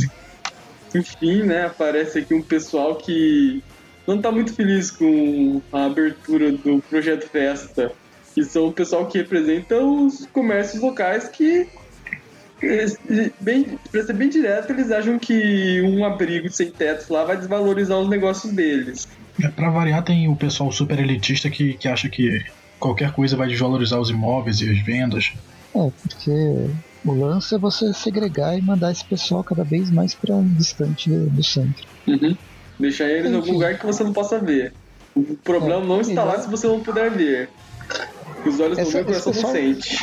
Enfim, 0.94 1.42
né, 1.42 1.66
aparece 1.66 2.18
aqui 2.18 2.34
um 2.34 2.42
pessoal 2.42 2.96
que 2.96 3.62
não 4.06 4.20
tá 4.20 4.30
muito 4.30 4.54
feliz 4.54 4.90
com 4.90 5.60
a 5.72 5.86
abertura 5.86 6.52
do 6.52 6.82
Projeto 6.88 7.28
Festa 7.28 7.92
que 8.34 8.42
são 8.44 8.66
o 8.66 8.72
pessoal 8.72 9.06
que 9.06 9.18
representa 9.18 9.78
os 9.78 10.26
comércios 10.26 10.82
locais 10.82 11.28
que 11.28 11.68
bem, 13.40 13.78
pra 13.90 14.02
ser 14.04 14.12
bem 14.12 14.28
direto, 14.28 14.70
eles 14.70 14.90
acham 14.90 15.18
que 15.18 15.80
um 15.82 16.04
abrigo 16.04 16.50
sem 16.50 16.70
teto 16.70 17.12
lá 17.12 17.24
vai 17.24 17.36
desvalorizar 17.36 17.98
os 17.98 18.08
negócios 18.08 18.52
deles. 18.52 19.06
É, 19.42 19.48
pra 19.48 19.70
variar, 19.70 20.02
tem 20.02 20.28
o 20.28 20.36
pessoal 20.36 20.72
super 20.72 20.98
elitista 20.98 21.50
que, 21.50 21.74
que 21.74 21.88
acha 21.88 22.08
que 22.08 22.44
qualquer 22.78 23.12
coisa 23.12 23.36
vai 23.36 23.48
desvalorizar 23.48 24.00
os 24.00 24.10
imóveis 24.10 24.60
e 24.60 24.70
as 24.70 24.78
vendas. 24.78 25.32
É, 25.74 25.90
porque 26.02 26.70
o 27.04 27.12
lance 27.12 27.54
é 27.54 27.58
você 27.58 27.92
segregar 27.92 28.56
e 28.56 28.62
mandar 28.62 28.92
esse 28.92 29.04
pessoal 29.04 29.44
cada 29.44 29.64
vez 29.64 29.90
mais 29.90 30.14
para 30.14 30.40
distante 30.56 31.10
do 31.10 31.42
centro. 31.42 31.86
Uhum. 32.06 32.36
Deixar 32.78 33.08
eles 33.08 33.30
em 33.30 33.34
algum 33.34 33.52
lugar 33.52 33.78
que 33.78 33.86
você 33.86 34.02
não 34.02 34.12
possa 34.12 34.38
ver. 34.38 34.72
O 35.14 35.36
problema 35.36 35.82
é, 35.82 35.86
não 35.86 36.00
está 36.00 36.24
lá 36.24 36.38
se 36.40 36.48
você 36.48 36.66
não 36.66 36.80
puder 36.80 37.10
ver. 37.10 37.48
Os 38.44 38.58
olhos 38.58 38.78
Essa, 38.78 38.84
não 38.84 38.90
veem, 38.90 39.02
o 39.02 39.06
coração 39.06 39.32
pessoal, 39.32 39.52
não 39.52 39.60
sente. 39.60 39.98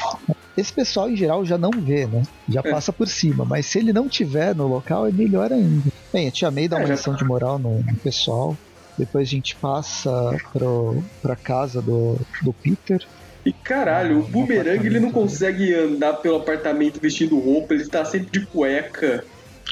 Esse 0.57 0.73
pessoal 0.73 1.09
em 1.09 1.15
geral 1.15 1.45
já 1.45 1.57
não 1.57 1.71
vê, 1.71 2.05
né? 2.05 2.23
Já 2.47 2.61
é. 2.63 2.71
passa 2.71 2.93
por 2.93 3.07
cima. 3.07 3.45
Mas 3.45 3.65
se 3.65 3.79
ele 3.79 3.91
não 3.91 4.07
tiver 4.07 4.55
no 4.55 4.67
local, 4.67 5.07
é 5.07 5.11
melhor 5.11 5.51
ainda. 5.51 5.91
Bem, 6.13 6.27
a 6.27 6.31
Tia 6.31 6.51
May 6.51 6.67
dá 6.67 6.77
uma 6.77 6.87
é, 6.87 6.91
lição 6.91 7.15
de 7.15 7.23
moral 7.25 7.59
no, 7.59 7.83
pessoal. 8.03 8.57
Depois 8.97 9.27
a 9.27 9.31
gente 9.31 9.55
passa 9.55 10.37
pro, 10.53 11.03
pra 11.21 11.35
casa 11.35 11.81
do, 11.81 12.17
do 12.41 12.53
Peter. 12.53 13.05
E 13.45 13.51
caralho, 13.51 14.19
o 14.19 14.23
Boomerang 14.23 14.85
ele 14.85 14.99
não 14.99 15.11
consegue 15.11 15.73
andar 15.73 16.13
pelo 16.13 16.37
apartamento 16.37 16.99
vestindo 16.99 17.39
roupa, 17.39 17.73
ele 17.73 17.87
tá 17.87 18.05
sempre 18.05 18.39
de 18.39 18.45
cueca. 18.45 19.25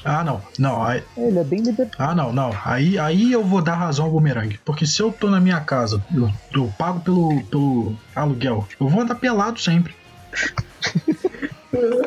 Ah, 0.03 0.23
não. 0.23 0.41
Não, 0.57 0.83
aí, 0.83 1.03
Ele 1.17 1.39
é 1.39 1.43
bem 1.43 1.61
libertário. 1.61 2.11
ah, 2.11 2.15
não, 2.15 2.31
não. 2.31 2.51
Aí, 2.65 2.97
aí 2.97 3.31
eu 3.31 3.43
vou 3.43 3.61
dar 3.61 3.75
razão 3.75 4.05
ao 4.05 4.11
bumerangue. 4.11 4.59
Porque 4.65 4.85
se 4.85 5.01
eu 5.01 5.11
tô 5.11 5.29
na 5.29 5.39
minha 5.39 5.59
casa, 5.61 6.01
eu, 6.13 6.29
eu 6.53 6.73
pago 6.77 6.99
pelo, 7.01 7.43
pelo 7.45 7.95
aluguel, 8.15 8.67
eu 8.79 8.87
vou 8.87 9.01
andar 9.01 9.15
pelado 9.15 9.59
sempre. 9.59 9.95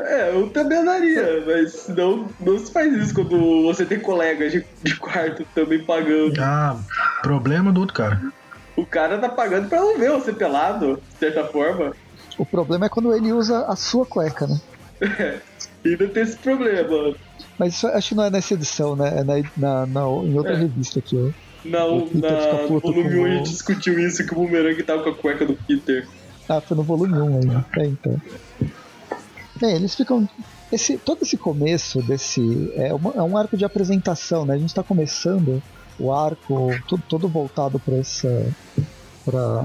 É, 0.07 0.35
eu 0.35 0.51
também 0.51 0.79
andaria, 0.79 1.45
mas 1.47 1.89
não, 1.89 2.29
não 2.41 2.59
se 2.59 2.73
faz 2.73 2.93
isso 2.95 3.15
quando 3.15 3.63
você 3.63 3.87
tem 3.87 4.01
colegas 4.01 4.51
de, 4.53 4.67
de 4.83 4.97
quarto 4.97 5.45
também 5.55 5.85
pagando. 5.85 6.35
Ah, 6.41 6.77
problema 7.23 7.73
do 7.73 7.81
outro 7.81 7.95
cara. 7.95 8.21
O 8.77 8.85
cara 8.85 9.19
tá 9.19 9.29
pagando 9.29 9.69
pra 9.69 9.81
não 9.81 9.99
ver 9.99 10.11
você 10.11 10.33
pelado, 10.33 11.01
de 11.13 11.19
certa 11.19 11.45
forma. 11.45 11.93
O 12.39 12.45
problema 12.45 12.87
é 12.87 12.89
quando 12.89 13.15
ele 13.15 13.33
usa 13.33 13.65
a 13.67 13.77
sua 13.77 14.05
cueca, 14.05 14.47
né? 14.47 14.61
Ainda 15.85 16.09
tem 16.09 16.23
esse 16.23 16.39
problema. 16.39 17.15
Mas 17.63 17.75
isso 17.75 17.87
acho 17.87 18.09
que 18.09 18.15
não 18.17 18.25
é 18.25 18.31
nessa 18.31 18.55
edição, 18.55 18.97
né? 18.97 19.21
É 19.21 19.23
na, 19.23 19.35
na, 19.57 19.87
na- 19.87 20.01
em 20.01 20.37
outra 20.37 20.55
É. 20.55 20.57
revista 20.57 20.99
aqui, 20.99 21.17
ó. 21.17 21.31
Não, 21.65 22.07
na, 22.13 22.63
no 22.69 22.81
volume 22.81 23.11
com 23.15 23.21
1 23.21 23.25
a 23.25 23.29
gente 23.37 23.51
discutiu 23.51 23.97
isso, 24.01 24.27
que 24.27 24.33
o 24.33 24.35
Boomerang 24.35 24.83
tava 24.83 25.05
com 25.05 25.11
a 25.11 25.15
cueca 25.15 25.47
do 25.47 25.55
Peter. 25.55 26.09
Ah, 26.49 26.61
foi 26.61 26.77
no 26.77 26.83
volume 26.83 27.17
1 27.17 27.37
aí. 27.37 27.65
É, 27.79 27.87
então. 27.87 28.21
Bem, 29.61 29.77
eles 29.77 29.95
ficam. 29.95 30.29
Esse, 30.73 30.99
todo 30.99 31.23
esse 31.23 31.37
começo 31.37 32.03
desse. 32.03 32.41
É, 32.75 32.93
uma- 32.93 33.13
é 33.15 33.23
um 33.23 33.37
arco 33.37 33.57
de 33.57 33.65
apresentação, 33.65 34.45
né? 34.45 34.55
A 34.55 34.59
gente 34.59 34.75
tá 34.75 34.83
começando 34.83 35.63
o 36.01 36.13
arco 36.13 36.69
todo, 36.89 37.03
todo 37.09 37.29
voltado 37.29 37.79
para 37.79 37.95
essa. 37.97 38.53
pra. 39.25 39.65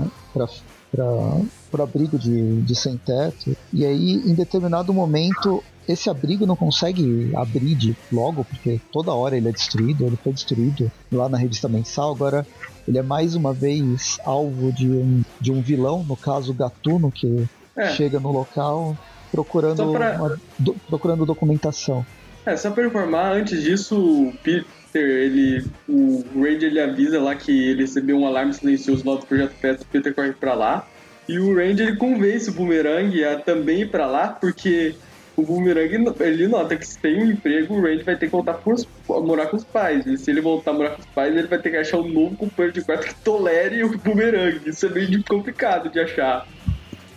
Pro 1.72 1.84
abrigo 1.84 2.18
de, 2.18 2.62
de 2.62 2.76
sem 2.76 2.98
teto. 2.98 3.56
E 3.74 3.86
aí, 3.86 4.14
em 4.26 4.34
determinado 4.34 4.94
momento, 4.94 5.64
esse 5.88 6.10
abrigo 6.10 6.46
não 6.46 6.56
consegue 6.56 7.32
abrir 7.36 7.76
de 7.76 7.96
logo, 8.12 8.44
porque 8.46 8.80
toda 8.92 9.14
hora 9.14 9.38
ele 9.38 9.50
é 9.50 9.52
destruído, 9.52 10.06
ele 10.06 10.18
foi 10.24 10.34
destruído 10.34 10.92
lá 11.12 11.30
na 11.30 11.38
revista 11.38 11.68
mensal, 11.70 12.12
agora 12.14 12.46
ele 12.88 12.98
é 12.98 13.04
mais 13.04 13.36
uma 13.36 13.54
vez 13.54 14.18
alvo 14.26 14.72
de 14.72 14.90
um, 14.90 15.22
de 15.40 15.52
um 15.52 15.62
vilão, 15.62 16.04
no 16.04 16.16
caso 16.16 16.54
Gatuno, 16.54 17.12
que 17.12 17.46
É. 17.76 17.90
chega 17.92 18.20
no 18.20 18.32
local 18.32 18.98
procurando, 19.32 19.92
pra- 19.92 20.16
uma- 20.18 20.40
do- 20.58 20.76
procurando 20.88 21.26
documentação. 21.26 22.06
É, 22.46 22.56
só 22.56 22.72
pra 22.72 22.86
informar, 22.88 23.34
antes 23.36 23.62
disso, 23.62 23.98
o 24.00 24.34
Peter, 24.42 24.66
ele. 24.96 25.66
O 25.88 26.24
Randy 26.34 26.66
ele 26.66 26.80
avisa 26.80 27.20
lá 27.22 27.36
que 27.36 27.52
ele 27.52 27.82
recebeu 27.82 28.18
um 28.18 28.26
alarme 28.26 28.54
silencioso 28.54 29.04
lá 29.08 29.16
do 29.20 29.26
Projeto 29.26 29.52
Festa, 29.56 29.84
o 29.84 29.88
Peter 29.88 30.16
corre 30.16 30.32
pra 30.32 30.54
lá. 30.54 30.88
E 31.28 31.40
o 31.40 31.56
Randy 31.56 31.84
ele 31.84 31.96
convence 31.98 32.50
o 32.50 32.54
Boomerang 32.54 33.24
a 33.24 33.40
também 33.40 33.82
ir 33.82 33.92
pra 33.92 34.06
lá, 34.06 34.30
porque 34.30 34.96
o 35.36 35.44
Boomerang 35.44 36.14
ele 36.22 36.48
nota 36.48 36.76
que 36.76 36.88
se 36.88 36.98
tem 36.98 37.22
um 37.22 37.32
emprego, 37.32 37.76
o 37.76 37.82
Randy 37.82 38.04
vai 38.04 38.16
ter 38.16 38.28
que 38.28 38.32
voltar 38.32 38.56
pros, 38.56 38.88
morar 39.08 39.48
com 39.48 39.58
os 39.58 39.64
pais. 39.64 40.06
E 40.06 40.18
se 40.18 40.32
ele 40.32 40.42
voltar 40.42 40.72
a 40.72 40.74
morar 40.74 40.90
com 40.92 41.02
os 41.02 41.08
pais, 41.08 41.36
ele 41.36 41.48
vai 41.48 41.60
ter 41.60 41.70
que 41.70 41.78
achar 41.78 41.98
um 41.98 42.08
novo 42.08 42.36
companheiro 42.36 42.80
de 42.80 42.86
quarto 42.86 43.08
que 43.08 43.16
tolere 43.16 43.84
o 43.84 43.98
Boomerang. 43.98 44.62
Isso 44.66 44.86
é 44.86 44.90
meio 44.90 45.24
complicado 45.24 45.90
de 45.90 46.00
achar. 46.00 46.48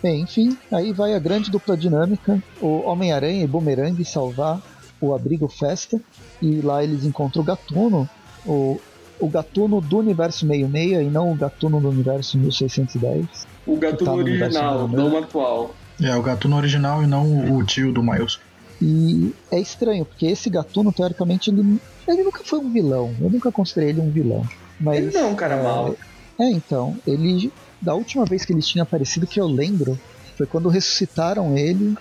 Bem, 0.02 0.23
enfim, 0.23 0.57
aí 0.73 0.93
vai 0.93 1.14
a 1.14 1.19
grande 1.19 1.50
dupla 1.50 1.76
dinâmica, 1.76 2.43
o 2.61 2.81
Homem-Aranha 2.87 3.45
e 3.45 3.47
Boomerang 3.47 4.02
salvar 4.05 4.61
o 5.00 5.14
abrigo 5.14 5.47
Festa, 5.47 6.00
e 6.40 6.61
lá 6.61 6.83
eles 6.83 7.05
encontram 7.05 7.43
o 7.43 7.45
Gatuno, 7.45 8.09
o, 8.47 8.81
o 9.19 9.29
Gatuno 9.29 9.81
do 9.81 9.99
universo 9.99 10.47
66 10.47 11.07
e 11.07 11.11
não 11.11 11.31
o 11.31 11.35
Gatuno 11.35 11.81
do 11.81 11.88
universo 11.88 12.38
1610. 12.38 13.47
O 13.67 13.76
Gatuno 13.76 14.11
Tá 14.11 14.17
original, 14.17 14.88
né? 14.88 14.97
não 14.97 15.17
atual. 15.19 15.75
É, 16.02 16.17
o 16.17 16.23
gatuno 16.23 16.57
original 16.57 17.02
e 17.02 17.07
não 17.07 17.26
o, 17.26 17.59
o 17.59 17.64
tio 17.64 17.93
do 17.93 18.02
Miles. 18.02 18.38
E 18.81 19.35
é 19.52 19.61
estranho, 19.61 20.05
porque 20.07 20.26
esse 20.26 20.49
Gatuno, 20.49 20.90
teoricamente, 20.93 21.50
ele, 21.50 21.79
ele 22.09 22.23
nunca 22.23 22.43
foi 22.43 22.59
um 22.59 22.73
vilão. 22.73 23.14
Eu 23.21 23.29
nunca 23.29 23.52
considerei 23.52 23.90
ele 23.90 24.00
um 24.00 24.11
vilão. 24.11 24.43
Mas, 24.81 24.97
Ele 24.99 25.12
não 25.12 25.21
é 25.21 25.26
um 25.26 25.35
cara 25.35 25.57
é, 25.57 25.62
mau. 25.62 25.95
É, 26.40 26.50
então, 26.50 26.97
ele. 27.07 27.52
Da 27.83 27.95
última 27.95 28.25
vez 28.25 28.45
que 28.47 28.52
ele 28.52 28.62
tinha 28.62 28.83
aparecido, 28.83 29.26
que 29.26 29.38
eu 29.38 29.47
lembro, 29.47 29.99
foi 30.38 30.47
quando 30.47 30.69
ressuscitaram 30.71 31.55
ele 31.57 31.95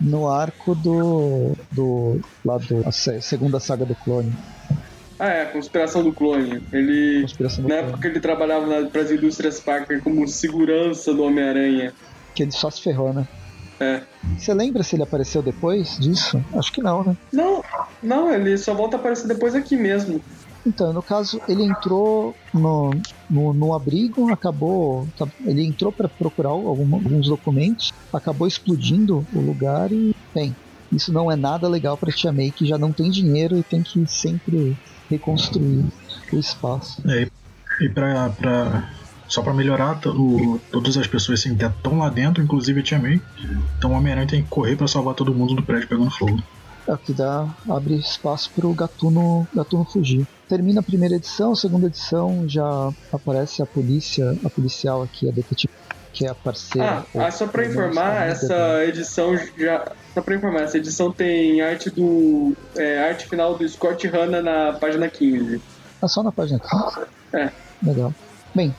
no 0.00 0.28
arco 0.30 0.74
do. 0.74 1.52
do. 1.70 2.18
lá 2.42 2.56
do. 2.56 2.88
a 2.88 2.92
se- 2.92 3.20
segunda 3.20 3.60
saga 3.60 3.84
do 3.84 3.94
clone. 3.94 4.32
Ah, 5.18 5.28
é, 5.28 5.42
a 5.42 5.46
conspiração 5.46 6.02
do 6.02 6.12
clone. 6.12 6.62
Ele. 6.72 7.22
Conspiração 7.22 7.62
do 7.64 7.68
Na 7.68 7.76
clone. 7.76 7.92
época 7.92 8.08
ele 8.08 8.20
trabalhava 8.20 8.86
para 8.86 9.00
as 9.02 9.10
indústrias 9.10 9.60
Parker 9.60 10.02
como 10.02 10.26
segurança 10.28 11.12
do 11.14 11.22
Homem-Aranha. 11.22 11.92
Que 12.34 12.42
ele 12.42 12.52
só 12.52 12.70
se 12.70 12.82
ferrou, 12.82 13.12
né? 13.14 13.26
É. 13.80 14.02
Você 14.38 14.52
lembra 14.54 14.82
se 14.82 14.96
ele 14.96 15.02
apareceu 15.02 15.42
depois 15.42 15.98
disso? 15.98 16.42
Acho 16.54 16.72
que 16.72 16.82
não, 16.82 17.04
né? 17.04 17.16
Não, 17.32 17.62
não, 18.02 18.32
ele 18.32 18.56
só 18.58 18.74
volta 18.74 18.96
a 18.96 19.00
aparecer 19.00 19.26
depois 19.28 19.54
aqui 19.54 19.76
mesmo. 19.76 20.20
Então, 20.66 20.92
no 20.92 21.02
caso, 21.02 21.40
ele 21.48 21.62
entrou 21.62 22.34
no, 22.52 22.90
no, 23.30 23.54
no 23.54 23.72
abrigo, 23.74 24.32
acabou. 24.32 25.06
tá- 25.16 25.28
Ele 25.46 25.64
entrou 25.64 25.92
para 25.92 26.08
procurar 26.08 26.48
algum- 26.50 26.94
alguns 26.96 27.28
documentos, 27.28 27.92
acabou 28.12 28.48
explodindo 28.48 29.24
o 29.32 29.40
lugar 29.40 29.92
e, 29.92 30.14
bem, 30.34 30.56
isso 30.90 31.12
não 31.12 31.30
é 31.30 31.36
nada 31.36 31.68
legal 31.68 31.96
para 31.96 32.10
Tia 32.12 32.32
May, 32.32 32.50
que 32.50 32.66
já 32.66 32.76
não 32.76 32.92
tem 32.92 33.10
dinheiro 33.10 33.56
e 33.56 33.62
tem 33.62 33.82
que 33.82 34.04
sempre 34.08 34.76
reconstruir 35.10 35.84
o 36.32 36.36
espaço. 36.38 37.02
É, 37.08 37.28
e 37.80 37.88
pra, 37.88 38.30
pra- 38.30 38.90
só 39.28 39.42
pra 39.42 39.52
melhorar, 39.52 40.00
o- 40.06 40.60
todas 40.70 40.96
as 40.96 41.06
pessoas 41.06 41.40
sem 41.40 41.54
teto 41.56 41.74
estão 41.76 41.98
lá 41.98 42.08
dentro, 42.08 42.42
inclusive 42.42 42.80
a 42.80 42.82
Tia 42.82 42.98
May. 42.98 43.20
Então 43.78 43.92
o 43.92 43.94
Homem-Aranha 43.94 44.28
tem 44.28 44.42
que 44.42 44.48
correr 44.48 44.76
pra 44.76 44.86
salvar 44.86 45.14
todo 45.14 45.34
mundo 45.34 45.54
do 45.54 45.62
prédio 45.62 45.88
pegando 45.88 46.10
fogo. 46.10 46.40
É 46.88 46.92
o 46.94 46.98
que 46.98 47.12
dá, 47.12 47.48
abre 47.68 47.96
espaço 47.96 48.50
para 48.54 48.66
o 48.66 48.72
Gatuno, 48.72 49.46
Gatuno 49.52 49.84
fugir. 49.84 50.24
Termina 50.48 50.78
a 50.78 50.84
primeira 50.84 51.16
edição, 51.16 51.50
a 51.52 51.56
segunda 51.56 51.88
edição 51.88 52.44
já 52.48 52.90
aparece 53.12 53.60
a 53.60 53.66
polícia, 53.66 54.24
a 54.44 54.48
policial 54.48 55.02
aqui, 55.02 55.28
a 55.28 55.32
detetive, 55.32 55.72
que 56.16 56.24
é 56.24 56.30
a 56.30 56.34
parceira. 56.34 57.04
Ah, 57.14 57.26
ah, 57.26 57.30
só 57.30 57.46
menos 57.46 57.72
informar, 57.72 58.26
essa 58.26 58.82
edição 58.86 59.36
já. 59.36 59.92
Só 60.14 60.22
pra 60.22 60.34
informar, 60.34 60.62
essa 60.62 60.78
edição 60.78 61.12
tem 61.12 61.60
arte 61.60 61.90
do. 61.90 62.56
é, 62.74 63.06
arte 63.06 63.28
final 63.28 63.56
do 63.56 63.68
Scott 63.68 64.08
Hanna 64.08 64.40
na 64.40 64.72
página 64.72 65.08
15. 65.08 65.60
Ah, 66.00 66.08
só 66.08 66.22
na 66.22 66.32
página 66.32 66.58
15? 66.58 67.06
É. 67.34 67.50
Legal. 67.82 68.14
Bem, 68.54 68.74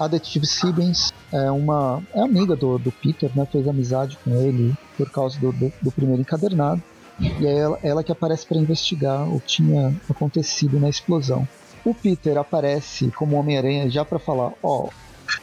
a 0.00 0.08
Detetive 0.08 0.46
Sibbins 0.46 1.12
é 1.32 1.48
uma 1.48 2.02
é 2.12 2.20
amiga 2.22 2.56
do, 2.56 2.76
do 2.76 2.90
Peter, 2.90 3.30
né? 3.36 3.46
Fez 3.52 3.68
amizade 3.68 4.18
com 4.24 4.34
ele 4.34 4.74
por 4.96 5.08
causa 5.10 5.38
do, 5.38 5.52
do, 5.52 5.72
do 5.80 5.92
primeiro 5.92 6.20
encadernado. 6.20 6.82
E 7.20 7.46
é 7.46 7.54
ela, 7.56 7.78
ela 7.84 8.02
que 8.02 8.10
aparece 8.10 8.44
para 8.46 8.58
investigar 8.58 9.28
o 9.32 9.38
que 9.40 9.46
tinha 9.46 9.94
acontecido 10.08 10.80
na 10.80 10.88
explosão. 10.88 11.46
O 11.84 11.94
Peter 11.94 12.36
aparece 12.36 13.12
como 13.12 13.36
Homem-Aranha 13.36 13.88
já 13.88 14.04
para 14.04 14.18
falar: 14.18 14.52
ó, 14.60 14.88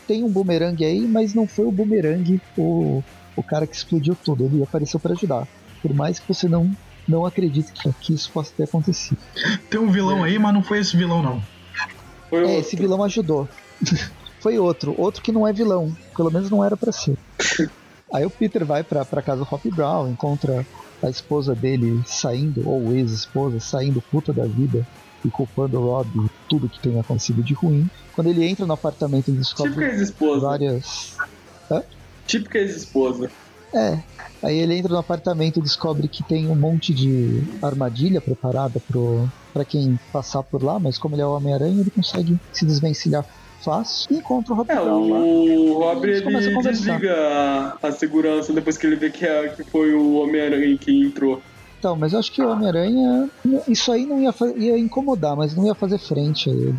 tem 0.08 0.24
um 0.24 0.29
boomerang 0.29 0.84
aí, 0.84 1.08
mas 1.08 1.34
não 1.34 1.48
foi 1.48 1.65
o 1.65 1.72
boomerang 1.72 2.39
o, 2.58 3.03
o 3.36 3.44
cara 3.44 3.65
que 3.67 3.75
explodiu 3.75 4.15
tudo. 4.15 4.46
Ele 4.46 4.63
apareceu 4.63 5.00
para 5.00 5.13
ajudar. 5.13 5.48
Por 5.82 5.94
mais 5.94 6.20
que 6.20 6.27
você 6.27 6.48
não, 6.48 6.72
não 7.08 7.25
acredite 7.25 7.72
que, 7.72 7.91
que 8.01 8.13
isso 8.13 8.32
possa 8.32 8.51
ter 8.56 8.63
acontecido. 8.63 9.20
Tem 9.70 9.79
um 9.79 9.91
vilão 9.91 10.24
aí, 10.24 10.38
mas 10.39 10.53
não 10.53 10.63
foi 10.63 10.79
esse 10.79 10.96
vilão, 10.98 11.22
não. 11.22 11.41
Foi 12.29 12.39
É, 12.39 12.41
outro. 12.44 12.60
esse 12.60 12.75
vilão 12.75 13.03
ajudou. 13.03 13.48
Foi 14.39 14.60
outro, 14.60 14.94
outro 14.98 15.22
que 15.24 15.32
não 15.32 15.48
é 15.48 15.51
vilão, 15.51 15.91
pelo 16.15 16.32
menos 16.32 16.50
não 16.51 16.63
era 16.63 16.77
pra 16.77 16.91
ser. 16.91 17.17
Aí 18.13 18.24
o 18.24 18.29
Peter 18.29 18.63
vai 18.63 18.84
pra, 18.84 19.03
pra 19.03 19.22
casa 19.22 19.44
do 19.44 19.48
Hop 19.51 19.65
Brown, 19.75 20.08
encontra 20.10 20.65
a 21.03 21.10
esposa 21.10 21.56
dele 21.56 22.01
saindo, 22.06 22.62
ou 22.70 22.96
ex-esposa, 22.96 23.60
saindo 23.60 24.00
puta 24.00 24.32
da 24.32 24.46
vida 24.46 24.86
e 25.25 25.29
culpando 25.29 25.79
o 25.79 25.86
Rob 25.86 26.29
tudo 26.50 26.69
que 26.69 26.79
tem 26.79 27.00
acontecido 27.00 27.43
de 27.43 27.53
ruim. 27.53 27.89
Quando 28.13 28.27
ele 28.27 28.45
entra 28.45 28.65
no 28.65 28.74
apartamento, 28.74 29.29
ele 29.29 29.41
Típica 29.41 29.63
descobre 29.63 29.86
ex-esposa. 29.86 30.41
várias. 30.41 31.15
Típica 32.25 32.59
ex-esposa. 32.59 33.31
É. 33.74 34.00
Aí 34.43 34.59
ele 34.59 34.75
entra 34.75 34.91
no 34.91 35.00
apartamento 35.00 35.59
e 35.59 35.62
descobre 35.62 36.07
que 36.07 36.24
tem 36.24 36.47
um 36.47 36.55
monte 36.55 36.93
de 36.93 37.43
armadilha 37.62 38.21
preparada 38.21 38.79
pro, 38.79 39.27
pra 39.53 39.65
quem 39.65 40.00
passar 40.12 40.43
por 40.43 40.63
lá, 40.63 40.79
mas 40.79 40.97
como 40.97 41.15
ele 41.15 41.21
é 41.21 41.25
o 41.25 41.36
Homem-Aranha, 41.36 41.81
ele 41.81 41.89
consegue 41.89 42.38
se 42.53 42.65
desvencilhar 42.65 43.25
fácil 43.63 44.07
e 44.12 44.19
encontra 44.19 44.53
o 44.53 44.59
Hop 44.59 44.69
É, 44.69 44.79
o 44.79 45.79
Rob 45.79 46.07
ele 46.07 46.62
desliga 46.62 47.15
a, 47.81 47.88
a 47.88 47.91
segurança 47.91 48.53
depois 48.53 48.77
que 48.77 48.86
ele 48.86 48.95
vê 48.95 49.09
que, 49.09 49.25
é, 49.25 49.50
que 49.50 49.63
foi 49.63 49.93
o 49.93 50.15
Homem-Aranha 50.15 50.77
que 50.77 50.91
entrou. 50.91 51.41
Então, 51.79 51.96
mas 51.96 52.13
eu 52.13 52.19
acho 52.19 52.31
que 52.31 52.41
o 52.41 52.50
Homem-Aranha. 52.50 53.29
Isso 53.67 53.91
aí 53.91 54.05
não 54.05 54.19
ia, 54.19 54.34
ia 54.55 54.77
incomodar, 54.77 55.36
mas 55.36 55.55
não 55.55 55.65
ia 55.65 55.75
fazer 55.75 55.98
frente 56.00 56.50
a 56.50 56.53
ele. 56.53 56.75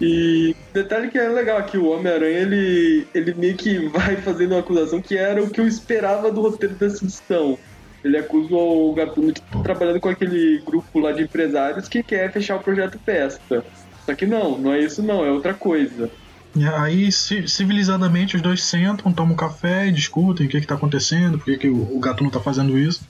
E 0.00 0.54
detalhe 0.72 1.08
que 1.10 1.18
é 1.18 1.28
legal 1.28 1.56
aqui, 1.58 1.78
o 1.78 1.88
Homem-Aranha 1.90 2.38
ele, 2.38 3.06
ele 3.14 3.34
meio 3.34 3.56
que 3.56 3.88
vai 3.88 4.16
fazendo 4.16 4.52
uma 4.52 4.60
acusação 4.60 5.00
que 5.00 5.16
era 5.16 5.42
o 5.42 5.48
que 5.50 5.60
eu 5.60 5.66
esperava 5.66 6.30
do 6.30 6.42
roteiro 6.42 6.74
dessa 6.74 7.04
edição. 7.04 7.58
Ele 8.04 8.18
acusa 8.18 8.54
o 8.54 8.92
Gatuno 8.94 9.32
de 9.32 9.40
estar 9.40 9.62
trabalhando 9.62 9.98
com 9.98 10.08
aquele 10.08 10.62
grupo 10.64 11.00
lá 11.00 11.12
de 11.12 11.22
empresários 11.22 11.88
que 11.88 12.02
quer 12.02 12.30
fechar 12.32 12.56
o 12.56 12.60
projeto 12.62 13.00
Festa. 13.04 13.64
Só 14.04 14.14
que 14.14 14.26
não, 14.26 14.56
não 14.58 14.72
é 14.72 14.80
isso 14.80 15.02
não, 15.02 15.24
é 15.24 15.30
outra 15.30 15.52
coisa. 15.54 16.08
E 16.54 16.64
aí, 16.64 17.10
ci- 17.10 17.48
civilizadamente, 17.48 18.36
os 18.36 18.42
dois 18.42 18.62
sentam, 18.62 19.12
tomam 19.12 19.32
um 19.32 19.36
café 19.36 19.88
e 19.88 19.92
discutem 19.92 20.46
o 20.46 20.48
que, 20.48 20.60
que 20.60 20.66
tá 20.66 20.74
acontecendo, 20.76 21.38
por 21.38 21.46
que, 21.46 21.56
que 21.58 21.68
o, 21.68 21.96
o 21.96 21.98
gatuno 21.98 22.30
tá 22.30 22.38
fazendo 22.38 22.78
isso. 22.78 23.00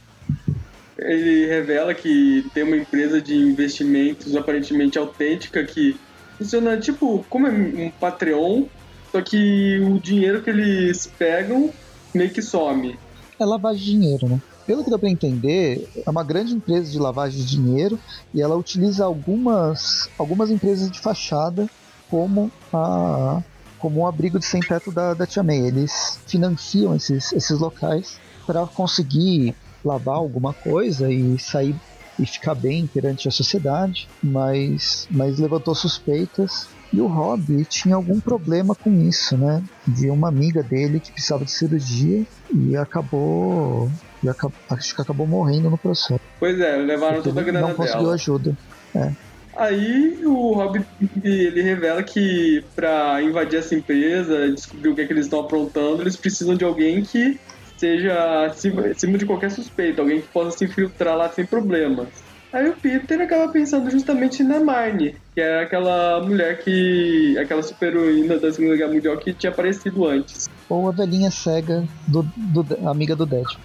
Ele 0.98 1.46
revela 1.46 1.94
que 1.94 2.48
tem 2.54 2.62
uma 2.62 2.76
empresa 2.76 3.20
de 3.20 3.36
investimentos 3.36 4.34
aparentemente 4.34 4.98
autêntica 4.98 5.64
que 5.64 5.98
funciona 6.38 6.78
tipo 6.78 7.24
como 7.28 7.46
é 7.46 7.50
um 7.50 7.90
Patreon, 7.90 8.64
só 9.12 9.20
que 9.20 9.78
o 9.80 9.98
dinheiro 9.98 10.42
que 10.42 10.50
eles 10.50 11.06
pegam 11.18 11.70
meio 12.14 12.30
que 12.30 12.42
some. 12.42 12.98
É 13.38 13.44
lavagem 13.44 13.84
de 13.84 13.90
dinheiro, 13.92 14.28
né? 14.28 14.40
Pelo 14.66 14.82
que 14.82 14.90
dá 14.90 14.98
para 14.98 15.08
entender, 15.08 15.88
é 16.04 16.10
uma 16.10 16.24
grande 16.24 16.52
empresa 16.52 16.90
de 16.90 16.98
lavagem 16.98 17.40
de 17.40 17.46
dinheiro 17.46 18.00
e 18.34 18.42
ela 18.42 18.56
utiliza 18.56 19.04
algumas, 19.04 20.10
algumas 20.18 20.50
empresas 20.50 20.90
de 20.90 20.98
fachada 20.98 21.68
como 22.10 22.50
a 22.72 23.42
como 23.78 24.00
um 24.00 24.06
abrigo 24.06 24.38
de 24.38 24.46
sem 24.46 24.60
teto 24.60 24.90
da, 24.90 25.12
da 25.12 25.26
Tia 25.26 25.42
May. 25.42 25.58
Eles 25.58 26.18
financiam 26.26 26.96
esses, 26.96 27.32
esses 27.32 27.60
locais 27.60 28.18
para 28.46 28.66
conseguir 28.66 29.54
lavar 29.86 30.16
alguma 30.16 30.52
coisa 30.52 31.10
e 31.10 31.38
sair 31.38 31.74
e 32.18 32.26
ficar 32.26 32.54
bem 32.54 32.86
perante 32.86 33.28
a 33.28 33.30
sociedade, 33.30 34.08
mas, 34.22 35.06
mas 35.10 35.38
levantou 35.38 35.74
suspeitas 35.74 36.66
e 36.92 37.00
o 37.00 37.06
Rob 37.06 37.64
tinha 37.66 37.94
algum 37.94 38.18
problema 38.20 38.74
com 38.74 38.90
isso, 39.06 39.36
né? 39.36 39.62
De 39.86 40.08
uma 40.08 40.28
amiga 40.28 40.62
dele 40.62 41.00
que 41.00 41.12
precisava 41.12 41.44
de 41.44 41.50
cirurgia 41.50 42.24
e 42.54 42.76
acabou. 42.76 43.90
E 44.22 44.28
acabou 44.28 44.56
acho 44.70 44.94
que 44.94 45.02
acabou 45.02 45.26
morrendo 45.26 45.68
no 45.68 45.76
processo. 45.76 46.20
Pois 46.38 46.58
é, 46.58 46.76
levaram 46.76 47.22
toda 47.22 47.40
a 47.40 47.44
grana 47.44 47.68
Não 47.68 47.74
conseguiu 47.74 48.02
dela. 48.02 48.14
ajuda. 48.14 48.56
É. 48.94 49.12
Aí 49.56 50.20
o 50.24 50.52
Rob 50.52 50.84
ele 51.24 51.62
revela 51.62 52.02
que 52.02 52.62
para 52.74 53.22
invadir 53.22 53.58
essa 53.58 53.74
empresa, 53.74 54.50
descobrir 54.52 54.90
o 54.90 54.94
que, 54.94 55.00
é 55.00 55.06
que 55.06 55.12
eles 55.12 55.26
estão 55.26 55.40
aprontando, 55.40 56.02
eles 56.02 56.16
precisam 56.16 56.54
de 56.54 56.64
alguém 56.64 57.02
que 57.02 57.38
seja 57.76 58.46
acima, 58.46 58.86
acima 58.86 59.18
de 59.18 59.26
qualquer 59.26 59.50
suspeito, 59.50 60.00
alguém 60.00 60.20
que 60.20 60.28
possa 60.28 60.56
se 60.58 60.64
infiltrar 60.64 61.16
lá 61.16 61.28
sem 61.30 61.46
problemas. 61.46 62.08
Aí 62.52 62.68
o 62.70 62.76
Peter 62.80 63.20
acaba 63.20 63.52
pensando 63.52 63.90
justamente 63.90 64.42
na 64.42 64.60
Marnie, 64.60 65.16
que 65.34 65.40
era 65.40 65.62
aquela 65.64 66.22
mulher 66.24 66.58
que. 66.62 67.36
aquela 67.38 67.62
super-heroína 67.62 68.38
da 68.38 68.52
Segunda 68.52 68.76
Guerra 68.76 68.92
Mundial 68.92 69.18
que 69.18 69.34
tinha 69.34 69.50
aparecido 69.52 70.06
antes. 70.06 70.46
Ou 70.68 70.88
a 70.88 70.92
velhinha 70.92 71.30
cega 71.30 71.84
do, 72.08 72.24
do- 72.36 72.88
amiga 72.88 73.14
do 73.14 73.26
Deadpool. 73.26 73.60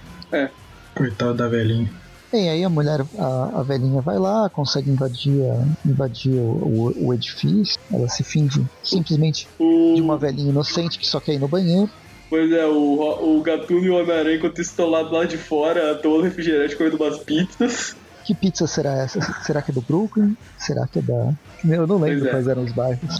Coitado 0.96 1.34
da 1.36 1.48
velhinha. 1.48 1.90
Bem, 2.32 2.50
aí 2.50 2.64
a 2.64 2.70
mulher, 2.70 3.02
a, 3.18 3.60
a 3.60 3.64
velhinha 3.64 4.02
vai 4.02 4.18
lá, 4.18 4.50
consegue 4.50 4.90
invadir, 4.90 5.32
a- 5.42 5.90
invadir 5.90 6.34
o, 6.34 6.92
o- 6.92 7.08
o 7.08 7.14
edifício. 7.14 7.76
Ela 7.94 8.08
se 8.10 8.24
finge 8.24 8.62
simplesmente 8.84 9.48
O, 9.60 9.94
de 9.96 10.02
uma 10.02 10.18
velhinha 10.18 10.50
inocente 10.50 10.98
que 10.98 11.06
só 11.08 11.20
quer 11.20 11.34
ir 11.34 11.40
no 11.40 11.48
banheiro. 11.48 11.90
Pois 12.32 12.50
é, 12.52 12.66
o, 12.66 13.38
o 13.38 13.42
Gatuno 13.44 13.84
e 13.86 13.90
o 13.90 14.00
Homem-Aranha, 14.00 14.38
enquanto 14.38 14.60
estão 14.60 14.90
lá 14.90 15.04
do 15.04 15.12
lado 15.12 15.28
de 15.28 15.38
fora, 15.38 15.94
tomando 15.96 16.24
refrigerante, 16.24 16.78
comendo 16.78 16.96
umas 16.96 17.18
pizzas. 17.20 17.94
Que 18.24 18.34
pizza 18.34 18.66
será 18.68 18.94
essa? 19.04 19.20
Será 19.44 19.62
que 19.62 19.72
é 19.72 19.74
do 19.74 19.82
Brooklyn? 19.82 20.38
Será 20.58 20.88
que 20.88 21.00
é 21.00 21.02
da. 21.02 21.34
Eu 21.66 21.86
não 21.86 21.98
lembro 21.98 22.20
Pois 22.20 22.26
é. 22.26 22.30
quais 22.30 22.48
eram 22.48 22.64
os 22.64 22.72
bairros. 22.72 23.20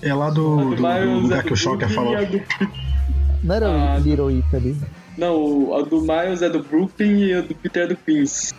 É 0.00 0.14
lá 0.14 0.30
do, 0.30 0.56
do- 0.56 0.76
do 0.76 0.86
é 0.86 1.04
lugar 1.04 1.42
do 1.42 1.46
que 1.48 1.52
o 1.54 1.56
Shocker 1.56 1.88
falou. 1.90 2.12
e 2.12 2.16
a 2.16 2.22
do- 2.22 2.40
Não 3.42 3.54
era 3.56 3.94
Ah, 3.94 3.98
Little 3.98 4.30
Italy? 4.30 4.76
Não, 5.18 5.74
a 5.74 5.82
do 5.82 6.00
Miles 6.00 6.40
é 6.42 6.48
do 6.48 6.62
Brooklyn 6.62 7.18
e 7.24 7.34
a 7.34 7.40
do 7.40 7.54
Peter 7.56 7.82
é 7.82 7.86
do 7.88 7.96
Queens. 7.96 8.54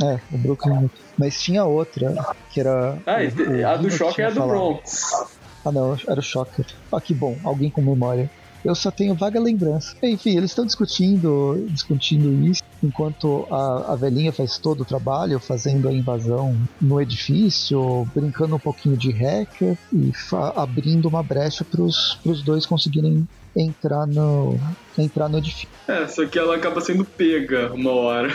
É, 0.00 0.20
o 0.32 0.38
Brooklyn. 0.38 0.88
Mas 1.18 1.40
tinha 1.42 1.64
outra, 1.64 2.14
que 2.52 2.60
era. 2.60 2.96
Ah, 3.04 3.16
o- 3.16 3.60
o 3.60 3.66
a 3.66 3.76
do 3.76 3.90
Shocker 3.90 4.24
é 4.26 4.28
a 4.28 4.30
do 4.30 4.36
falado. 4.36 4.50
Bronx. 4.56 5.02
Ah, 5.64 5.72
não, 5.72 5.96
era 6.06 6.20
o 6.20 6.22
Shocker. 6.22 6.64
Ah, 6.92 7.00
que 7.00 7.12
bom, 7.12 7.36
alguém 7.42 7.70
com 7.70 7.82
memória. 7.82 8.30
Eu 8.64 8.74
só 8.74 8.90
tenho 8.90 9.14
vaga 9.14 9.40
lembrança. 9.40 9.94
Enfim, 10.02 10.36
eles 10.36 10.50
estão 10.50 10.66
discutindo, 10.66 11.66
discutindo 11.70 12.30
isso, 12.46 12.62
enquanto 12.82 13.46
a, 13.50 13.92
a 13.92 13.96
velhinha 13.96 14.32
faz 14.32 14.58
todo 14.58 14.82
o 14.82 14.84
trabalho, 14.84 15.38
fazendo 15.38 15.88
a 15.88 15.92
invasão 15.92 16.56
no 16.80 17.00
edifício, 17.00 18.06
brincando 18.14 18.56
um 18.56 18.58
pouquinho 18.58 18.96
de 18.96 19.10
hacker 19.10 19.76
e 19.92 20.12
abrindo 20.56 21.08
uma 21.08 21.22
brecha 21.22 21.64
para 21.64 21.82
os 21.82 22.42
dois 22.44 22.66
conseguirem 22.66 23.26
entrar 23.56 24.06
no, 24.06 24.58
entrar 24.96 25.28
no 25.28 25.38
edifício. 25.38 25.68
É, 25.86 26.06
só 26.06 26.26
que 26.26 26.38
ela 26.38 26.56
acaba 26.56 26.80
sendo 26.80 27.04
pega 27.04 27.72
uma 27.72 27.92
hora. 27.92 28.32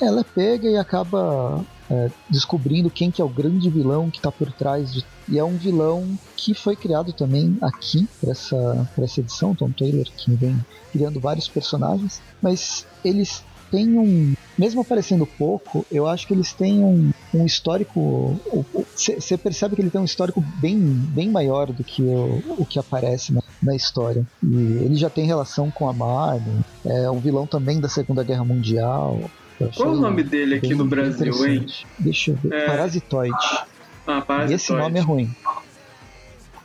Ela 0.00 0.20
é 0.20 0.24
pega 0.24 0.68
e 0.68 0.76
acaba 0.76 1.64
é, 1.92 2.10
descobrindo 2.30 2.88
quem 2.88 3.10
que 3.10 3.20
é 3.20 3.24
o 3.24 3.28
grande 3.28 3.68
vilão 3.68 4.10
que 4.10 4.16
está 4.16 4.32
por 4.32 4.50
trás 4.50 4.90
de. 4.90 5.04
E 5.28 5.38
é 5.38 5.44
um 5.44 5.58
vilão 5.58 6.18
que 6.34 6.54
foi 6.54 6.74
criado 6.74 7.12
também 7.12 7.58
aqui 7.60 8.08
para 8.18 8.30
essa, 8.30 8.88
essa 8.96 9.20
edição, 9.20 9.54
Tom 9.54 9.70
Taylor, 9.70 10.06
que 10.16 10.32
vem 10.34 10.58
criando 10.90 11.20
vários 11.20 11.48
personagens, 11.48 12.22
mas 12.40 12.86
eles 13.04 13.44
têm 13.70 13.98
um. 13.98 14.34
Mesmo 14.56 14.80
aparecendo 14.80 15.26
pouco, 15.26 15.84
eu 15.90 16.06
acho 16.06 16.26
que 16.26 16.32
eles 16.32 16.52
têm 16.52 16.82
um, 16.82 17.10
um 17.34 17.44
histórico. 17.44 18.40
Você 18.94 19.36
percebe 19.36 19.76
que 19.76 19.82
ele 19.82 19.90
tem 19.90 20.00
um 20.00 20.04
histórico 20.04 20.42
bem, 20.60 20.78
bem 20.78 21.30
maior 21.30 21.72
do 21.72 21.84
que 21.84 22.02
o, 22.02 22.42
o 22.58 22.64
que 22.64 22.78
aparece 22.78 23.32
na, 23.32 23.42
na 23.62 23.74
história. 23.74 24.26
E 24.42 24.54
ele 24.54 24.94
já 24.94 25.10
tem 25.10 25.26
relação 25.26 25.70
com 25.70 25.88
a 25.88 25.92
Marnie, 25.92 26.64
é 26.86 27.10
um 27.10 27.18
vilão 27.18 27.46
também 27.46 27.80
da 27.80 27.88
Segunda 27.88 28.22
Guerra 28.22 28.44
Mundial. 28.44 29.20
Qual 29.76 29.88
é 29.88 29.92
o 29.92 30.00
nome 30.00 30.22
dele 30.22 30.54
aqui 30.56 30.74
no 30.74 30.84
Brasil, 30.86 31.46
hein? 31.46 31.66
Deixa 31.98 32.30
eu 32.32 32.36
ver. 32.36 32.52
É. 32.52 32.66
Parasitoide. 32.66 33.34
Ah, 34.06 34.18
E 34.18 34.22
parece 34.22 34.54
esse 34.54 34.72
nome 34.72 34.98
é 34.98 35.02
ruim. 35.02 35.30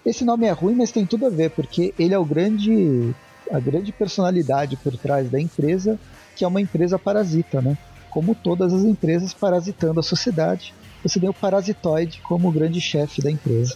Esse 0.06 0.24
nome 0.26 0.46
é 0.48 0.52
ruim, 0.52 0.76
mas 0.76 0.92
tem 0.92 1.06
tudo 1.06 1.26
a 1.26 1.30
ver, 1.30 1.50
porque 1.52 1.94
ele 2.00 2.14
é 2.14 2.20
o 2.20 2.26
grande. 2.26 3.14
a 3.52 3.60
grande 3.60 3.92
personalidade 3.92 4.76
por 4.78 4.96
trás 4.98 5.30
da 5.30 5.40
empresa, 5.40 6.00
que 6.36 6.44
é 6.44 6.48
uma 6.48 6.62
empresa 6.62 6.98
parasita, 7.00 7.62
né? 7.62 7.78
Como 8.10 8.34
todas 8.36 8.74
as 8.74 8.84
empresas 8.84 9.34
parasitando 9.34 10.00
a 10.00 10.04
sociedade, 10.04 10.74
você 11.04 11.20
tem 11.20 11.30
o 11.30 11.34
parasitoide 11.34 12.20
como 12.24 12.48
o 12.50 12.52
grande 12.52 12.80
chefe 12.82 13.22
da 13.22 13.30
empresa. 13.32 13.76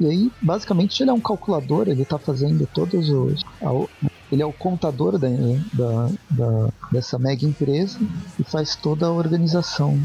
E 0.00 0.06
aí, 0.06 0.30
basicamente, 0.40 1.00
ele 1.02 1.10
é 1.10 1.12
um 1.12 1.20
calculador, 1.20 1.88
ele 1.88 2.02
está 2.02 2.18
fazendo 2.18 2.68
todos 2.72 3.08
os. 3.10 3.42
a- 3.62 4.08
Ele 4.30 4.42
é 4.42 4.46
o 4.46 4.52
contador 4.52 5.18
da, 5.18 5.28
da, 5.72 6.08
da- 6.30 6.68
dessa 6.92 7.18
mega 7.18 7.44
empresa 7.46 7.98
e 8.38 8.44
faz 8.44 8.76
toda 8.76 9.06
a 9.06 9.12
organização 9.12 9.98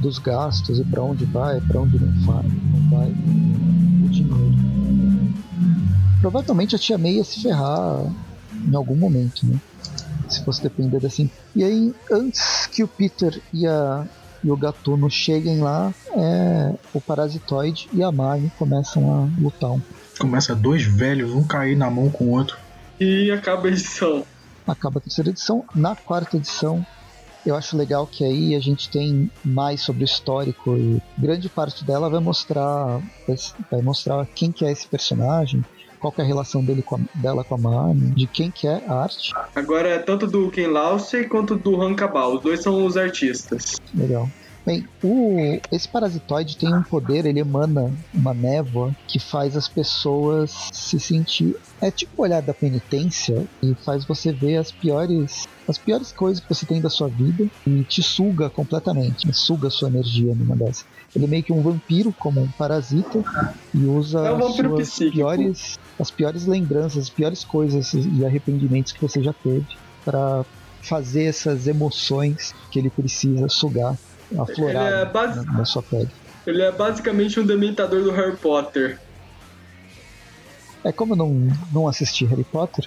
dos 0.00 0.18
gastos 0.18 0.78
e 0.78 0.84
para 0.84 1.02
onde 1.02 1.24
vai, 1.24 1.60
para 1.60 1.80
onde 1.80 1.98
não 1.98 2.12
vai, 2.26 2.42
não 2.44 2.90
vai 2.90 3.08
o 3.10 4.08
dinheiro. 4.08 4.54
Provavelmente 6.20 6.74
a 6.74 6.78
tia 6.78 6.96
May 6.98 7.12
ia 7.16 7.24
se 7.24 7.40
ferrar 7.42 8.04
em 8.66 8.74
algum 8.74 8.96
momento, 8.96 9.46
né? 9.46 9.58
Se 10.28 10.42
fosse 10.44 10.62
depender 10.62 11.00
dessa. 11.00 11.22
E 11.54 11.62
aí, 11.62 11.94
antes 12.10 12.66
que 12.68 12.82
o 12.82 12.88
Peter 12.88 13.40
e, 13.52 13.66
a, 13.66 14.06
e 14.42 14.50
o 14.50 14.56
Gatuno 14.56 15.10
cheguem 15.10 15.60
lá, 15.60 15.92
é, 16.16 16.74
o 16.94 17.00
Parasitoide 17.00 17.88
e 17.92 18.02
a 18.02 18.10
Marnie 18.10 18.50
começam 18.58 19.12
a 19.12 19.40
lutar 19.40 19.76
Começa 20.18 20.54
dois 20.54 20.82
velhos, 20.84 21.32
um 21.32 21.42
cair 21.44 21.76
na 21.76 21.90
mão 21.90 22.08
com 22.08 22.24
o 22.24 22.30
outro. 22.30 22.56
E 23.04 23.30
acaba 23.30 23.68
a 23.68 23.70
edição. 23.70 24.24
acaba 24.66 24.98
a 24.98 25.02
terceira 25.02 25.28
edição. 25.30 25.62
Na 25.74 25.94
quarta 25.94 26.36
edição, 26.38 26.84
eu 27.44 27.54
acho 27.54 27.76
legal 27.76 28.06
que 28.06 28.24
aí 28.24 28.54
a 28.54 28.60
gente 28.60 28.88
tem 28.88 29.30
mais 29.44 29.82
sobre 29.82 30.04
o 30.04 30.06
histórico 30.06 30.74
e 30.76 31.02
grande 31.18 31.48
parte 31.50 31.84
dela 31.84 32.08
vai 32.08 32.20
mostrar 32.20 33.00
vai 33.70 33.82
mostrar 33.82 34.26
quem 34.34 34.50
que 34.50 34.64
é 34.64 34.72
esse 34.72 34.88
personagem, 34.88 35.62
qual 36.00 36.10
que 36.10 36.22
é 36.22 36.24
a 36.24 36.26
relação 36.26 36.64
dele 36.64 36.80
com 36.82 36.96
a- 36.96 37.00
dela 37.14 37.44
com 37.44 37.54
a 37.56 37.58
Marnie, 37.58 38.10
de 38.14 38.26
quem 38.26 38.50
que 38.50 38.66
é 38.66 38.82
a 38.88 38.94
arte. 39.02 39.32
Agora 39.54 39.88
é 39.88 39.98
tanto 39.98 40.26
do 40.26 40.50
Ken 40.50 40.68
Lauser 40.68 41.28
quanto 41.28 41.56
do 41.56 41.82
Han 41.82 41.94
Cabal. 41.94 42.36
Os 42.36 42.42
dois 42.42 42.62
são 42.62 42.86
os 42.86 42.96
artistas. 42.96 43.76
Legal. 43.92 44.28
Bem, 44.66 44.82
o, 45.02 45.58
esse 45.70 45.86
parasitoide 45.86 46.56
tem 46.56 46.74
um 46.74 46.82
poder, 46.82 47.26
ele 47.26 47.40
emana 47.40 47.92
uma 48.14 48.32
névoa 48.32 48.94
que 49.06 49.20
faz 49.20 49.56
as 49.56 49.68
pessoas 49.68 50.50
se 50.72 50.98
sentir. 50.98 51.54
É 51.82 51.90
tipo 51.90 52.12
o 52.16 52.22
olhar 52.22 52.40
da 52.40 52.54
penitência 52.54 53.46
e 53.62 53.74
faz 53.84 54.06
você 54.06 54.32
ver 54.32 54.56
as 54.56 54.72
piores, 54.72 55.46
as 55.68 55.76
piores 55.76 56.12
coisas 56.12 56.42
que 56.42 56.48
você 56.48 56.64
tem 56.64 56.80
da 56.80 56.88
sua 56.88 57.08
vida 57.08 57.46
e 57.66 57.82
te 57.84 58.02
suga 58.02 58.48
completamente, 58.48 59.30
suga 59.34 59.68
a 59.68 59.70
sua 59.70 59.90
energia 59.90 60.34
numa 60.34 60.56
dessas. 60.56 60.86
Ele 61.14 61.26
é 61.26 61.28
meio 61.28 61.42
que 61.44 61.52
um 61.52 61.60
vampiro, 61.60 62.10
como 62.18 62.40
um 62.40 62.48
parasita, 62.52 63.22
e 63.74 63.84
usa 63.84 64.20
É 64.20 64.32
um 64.32 64.46
as 64.46 64.54
suas 64.54 64.88
psíquico. 64.88 65.16
piores, 65.16 65.74
as 66.00 66.10
piores 66.10 66.46
lembranças, 66.46 67.04
as 67.04 67.10
piores 67.10 67.44
coisas 67.44 67.92
e 67.92 68.24
arrependimentos 68.24 68.92
que 68.92 69.02
você 69.02 69.22
já 69.22 69.32
teve 69.34 69.66
para 70.04 70.44
fazer 70.82 71.24
essas 71.24 71.66
emoções 71.66 72.54
que 72.70 72.78
ele 72.78 72.90
precisa 72.90 73.48
sugar, 73.48 73.96
é 74.32 75.04
base- 75.12 75.44
na, 75.46 75.58
na 75.58 75.64
sua 75.64 75.82
pele. 75.82 76.08
Ele 76.46 76.62
é 76.62 76.72
basicamente 76.72 77.38
um 77.40 77.46
dementador 77.46 78.02
do 78.02 78.10
Harry 78.10 78.36
Potter. 78.36 78.98
É 80.84 80.92
como 80.92 81.14
eu 81.14 81.16
não, 81.16 81.48
não 81.72 81.88
assisti 81.88 82.26
Harry 82.26 82.44
Potter, 82.44 82.84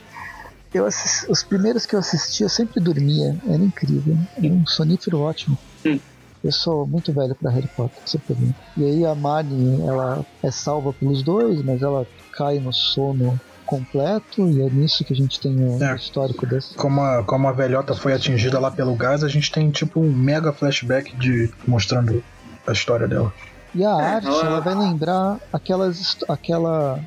eu 0.74 0.86
assis- 0.86 1.28
os 1.30 1.44
primeiros 1.44 1.86
que 1.86 1.96
eu 1.96 2.00
assisti 2.00 2.44
eu 2.44 2.50
sempre 2.50 2.84
dormia, 2.84 3.36
era 3.48 3.64
incrível, 3.64 4.16
era 4.38 4.54
um 4.54 4.66
sonífero 4.68 5.20
ótimo. 5.22 5.58
Hum. 5.86 6.00
Eu 6.44 6.52
sou 6.52 6.86
muito 6.86 7.12
velho 7.14 7.36
pra 7.36 7.52
Harry 7.52 7.68
Potter, 7.76 8.02
esse 8.06 8.18
é 8.18 8.20
problema. 8.22 8.54
E 8.78 8.84
aí 8.86 9.06
a 9.06 9.16
Marnie, 9.16 9.82
ela 9.88 10.24
é 10.44 10.52
salva 10.52 10.94
pelos 10.94 11.24
dois, 11.24 11.64
mas 11.64 11.82
ela 11.82 12.06
cai 12.34 12.60
no 12.60 12.72
sono 12.72 13.40
completo 13.68 14.50
e 14.50 14.62
é 14.62 14.70
nisso 14.70 15.04
que 15.06 15.14
a 15.14 15.16
gente 15.16 15.40
tem 15.40 15.54
o 15.56 15.84
É. 15.84 15.96
histórico 15.96 16.46
desse. 16.48 16.74
Como 16.74 17.02
a, 17.02 17.24
como 17.24 17.48
a 17.48 17.52
velhota 17.52 17.94
foi 17.94 18.14
atingida 18.14 18.58
lá 18.60 18.72
pelo 18.72 18.96
gás, 18.96 19.24
a 19.24 19.28
gente 19.28 19.52
tem 19.52 19.70
tipo 19.70 20.00
um 20.00 20.12
mega 20.12 20.52
flashback 20.52 21.16
de 21.16 21.52
mostrando 21.68 22.24
a 22.66 22.72
história 22.72 23.08
dela. 23.08 23.32
E 23.76 23.84
a 23.86 23.90
É, 23.90 23.94
arte, 24.16 24.28
ela- 24.28 24.46
ela 24.46 24.60
vai 24.62 24.74
lembrar 24.74 25.38
aquelas, 25.54 26.18
aquela. 26.28 27.00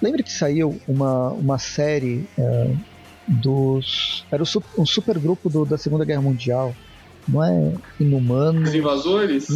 Lembra 0.00 0.22
que 0.22 0.32
saiu 0.32 0.80
uma, 0.88 1.28
uma 1.30 1.58
série 1.58 2.26
é, 2.38 2.70
dos. 3.26 4.24
Era 4.30 4.42
um 4.78 4.86
super 4.86 5.18
grupo 5.18 5.50
do- 5.50 5.64
da 5.66 5.76
Segunda 5.76 6.04
Guerra 6.04 6.22
Mundial. 6.22 6.74
Não 7.26 7.42
é 7.42 7.72
Inumanos. 7.98 8.68
Os 8.68 8.74
invasores? 8.74 9.48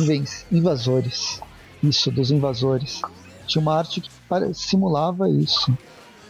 Invasores. 0.50 1.40
Isso, 1.82 2.10
dos 2.10 2.30
invasores. 2.30 3.00
Tinha 3.46 3.62
uma 3.62 3.76
arte 3.78 4.00
que 4.00 4.10
simulava 4.54 5.28
isso. 5.28 5.76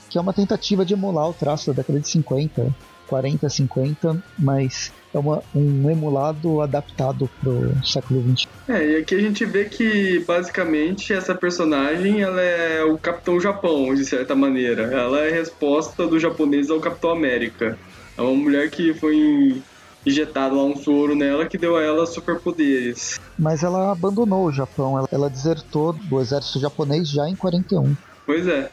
Que 0.09 0.19
é 0.19 0.21
uma 0.21 0.33
tentativa 0.33 0.85
de 0.85 0.95
emular 0.95 1.29
o 1.29 1.35
traço 1.35 1.67
da 1.69 1.77
década 1.77 2.01
de 2.01 2.09
50, 2.09 2.75
40, 3.07 3.49
50, 3.49 4.23
mas 4.39 4.93
é 5.13 5.19
uma, 5.19 5.43
um 5.55 5.91
emulado 5.91 6.61
adaptado 6.61 7.29
pro 7.41 7.73
século 7.85 8.23
XXI. 8.23 8.49
É, 8.69 8.87
e 8.87 8.97
aqui 8.97 9.15
a 9.15 9.21
gente 9.21 9.45
vê 9.45 9.65
que 9.65 10.21
basicamente 10.21 11.13
essa 11.13 11.35
personagem 11.35 12.23
ela 12.23 12.41
é 12.41 12.85
o 12.85 12.99
Capitão 12.99 13.41
Japão, 13.41 13.95
de 13.95 14.05
certa 14.05 14.35
maneira. 14.35 14.83
Ela 14.83 15.21
é 15.21 15.31
a 15.31 15.35
resposta 15.35 16.07
do 16.07 16.19
japonês 16.21 16.71
ao 16.71 16.81
Capitão 16.81 17.11
América. 17.11 17.79
É 18.17 18.23
uma 18.23 18.35
mulher 18.35 18.71
que 18.71 18.93
foi 18.95 19.63
injetada 20.05 20.55
lá 20.55 20.65
um 20.65 20.77
soro 20.77 21.15
nela 21.15 21.47
que 21.47 21.59
deu 21.59 21.77
a 21.77 21.83
ela 21.83 22.07
superpoderes. 22.07 23.21
Mas 23.39 23.63
ela 23.63 23.93
abandonou 23.93 24.47
o 24.47 24.53
Japão, 24.53 24.99
ela, 24.99 25.09
ela 25.11 25.31
desertou 25.31 25.93
do 25.93 26.21
exército 26.21 26.61
japonês 26.61 27.09
já 27.09 27.29
em 27.29 27.37
41. 27.37 27.95
Pois 28.27 28.47
é. 28.47 28.71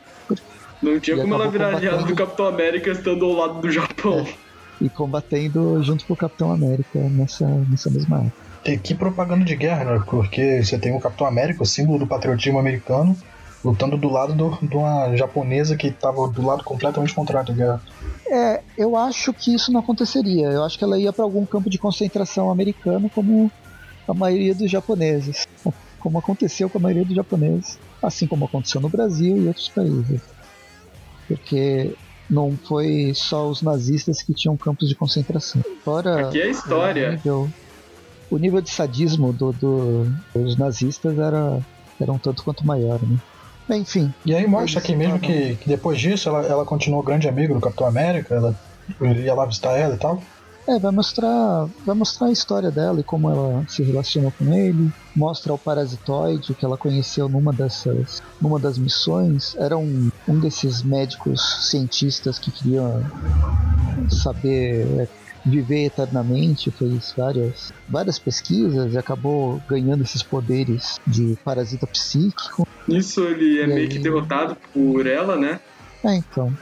Não 0.82 1.00
tinha 1.00 1.18
E 1.18 1.22
como 1.22 1.34
ela 1.36 1.50
virar 1.50 1.68
aliada 1.76 1.98
do 1.98 2.04
combatendo. 2.04 2.16
Capitão 2.16 2.48
América 2.48 2.92
estando 2.92 3.26
ao 3.26 3.32
lado 3.34 3.62
do 3.62 3.72
Japão. 3.72 4.26
E 4.82 4.90
combatendo 4.90 5.82
junto 5.84 6.06
com 6.06 6.14
o 6.14 6.18
Capitão 6.18 6.52
América 6.52 7.00
nessa, 7.00 7.48
nessa 7.48 7.90
mesma 7.90 8.20
época. 8.20 8.46
E 8.66 8.78
que 8.78 8.94
propaganda 8.96 9.46
de 9.46 9.56
guerra, 9.56 9.86
né? 9.86 10.04
Porque 10.06 10.64
você 10.64 10.78
tem 10.78 10.96
o 10.96 11.00
Capitão 11.00 11.26
América, 11.28 11.64
o 11.64 11.66
símbolo 11.66 12.00
do 12.00 12.08
patriotismo 12.08 12.60
americano, 12.60 13.16
lutando 13.64 13.96
do 13.98 14.10
lado 14.10 14.34
do- 14.34 14.58
de 14.68 14.76
uma 14.76 15.16
japonesa 15.16 15.76
que 15.78 15.88
estava 15.88 16.28
do 16.28 16.42
lado 16.46 16.64
completamente 16.64 17.14
contrário 17.14 17.48
da 17.48 17.54
guerra. 17.54 17.82
É, 18.28 18.62
eu 18.78 18.98
acho 18.98 19.32
que 19.34 19.54
isso 19.56 19.72
não 19.72 19.80
aconteceria. 19.80 20.48
Eu 20.48 20.64
acho 20.64 20.78
que 20.78 20.84
ela 20.84 21.00
ia 21.00 21.14
para 21.14 21.24
algum 21.24 21.46
campo 21.46 21.70
de 21.70 21.78
concentração 21.78 22.50
americano, 22.50 23.10
como 23.10 23.52
a 24.08 24.14
maioria 24.14 24.54
dos 24.56 24.70
japoneses. 24.70 25.46
Como 26.00 26.20
aconteceu 26.20 26.70
com 26.70 26.78
a 26.80 26.82
maioria 26.82 27.06
dos 27.06 27.16
japoneses. 27.16 27.80
Assim 28.04 28.28
como 28.28 28.46
aconteceu 28.46 28.82
no 28.82 28.90
Brasil 28.90 29.38
e 29.38 29.48
outros 29.48 29.70
países. 29.70 30.22
Porque 31.28 31.96
não 32.30 32.58
foi 32.68 33.12
só 33.14 33.48
os 33.50 33.62
nazistas 33.62 34.22
que 34.24 34.34
tinham 34.34 34.58
campos 34.58 34.88
de 34.90 34.96
concentração. 34.96 35.62
Fora 35.84 36.28
Aqui 36.28 36.42
é 36.42 36.46
a 36.46 36.48
o 36.48 36.52
história. 36.52 37.12
nível, 37.12 37.50
o 38.30 38.38
nível 38.38 38.62
de 38.62 38.70
sadismo 38.72 39.32
do- 39.34 39.54
do- 39.54 40.08
dos 40.34 40.58
nazistas 40.58 41.18
era, 41.18 41.60
era 42.02 42.12
um 42.12 42.20
tanto 42.20 42.44
quanto 42.44 42.66
maior, 42.66 43.00
né? 43.02 43.18
Bem, 43.68 43.82
Enfim, 43.82 44.14
E 44.26 44.34
aí 44.36 44.46
mostra 44.48 44.80
aqui 44.80 44.96
mesmo 44.96 45.20
que, 45.20 45.56
que 45.58 45.68
depois 45.68 46.00
disso 46.00 46.30
ela, 46.30 46.46
ela 46.46 46.66
continuou 46.66 47.02
grande 47.04 47.28
amiga 47.28 47.54
do 47.54 47.60
Capitão 47.62 47.88
América, 47.88 48.36
ela 48.36 48.56
ele 49.02 49.24
ia 49.24 49.34
lá 49.34 49.46
visitar 49.46 49.72
ela 49.78 49.96
e 49.96 49.98
tal. 49.98 50.22
É, 50.68 50.80
vai 50.80 50.92
mostrar, 50.92 51.68
vai 51.86 51.96
mostrar 51.96 52.28
a 52.28 52.32
história 52.32 52.72
dela 52.72 53.00
e 53.00 53.04
como 53.04 53.30
ela 53.30 53.64
se 53.68 53.84
relacionou 53.84 54.32
com 54.32 54.52
ele. 54.54 54.92
Mostra 55.16 55.54
o 55.54 55.58
parasitoide 55.60 56.56
que 56.56 56.66
ela 56.66 56.76
conheceu 56.78 57.30
numa 57.30 57.54
dessas, 57.54 58.22
numa 58.42 58.60
das 58.60 58.78
missões. 58.78 59.56
Era 59.60 59.78
um, 59.78 60.10
um 60.28 60.40
desses 60.40 60.82
médicos 60.82 61.70
cientistas 61.70 62.40
que 62.40 62.50
queriam 62.52 63.04
saber 64.10 64.88
é, 65.02 65.08
viver 65.46 65.86
eternamente. 65.86 66.72
Fez 66.72 67.14
várias, 67.16 67.72
várias 67.88 68.18
pesquisas 68.18 68.94
e 68.94 68.98
acabou 68.98 69.62
ganhando 69.70 70.04
esses 70.04 70.24
poderes 70.24 71.00
de 71.06 71.38
parasita 71.44 71.86
psíquico. 71.86 72.68
Nisso 72.88 73.22
ele 73.22 73.60
é 73.60 73.64
E 73.64 73.68
meio 73.68 73.80
aí? 73.82 73.88
que 73.88 74.00
derrotado 74.00 74.58
por 74.74 75.06
ela, 75.06 75.36
né? 75.36 75.60
É, 76.06 76.16
então. 76.16 76.54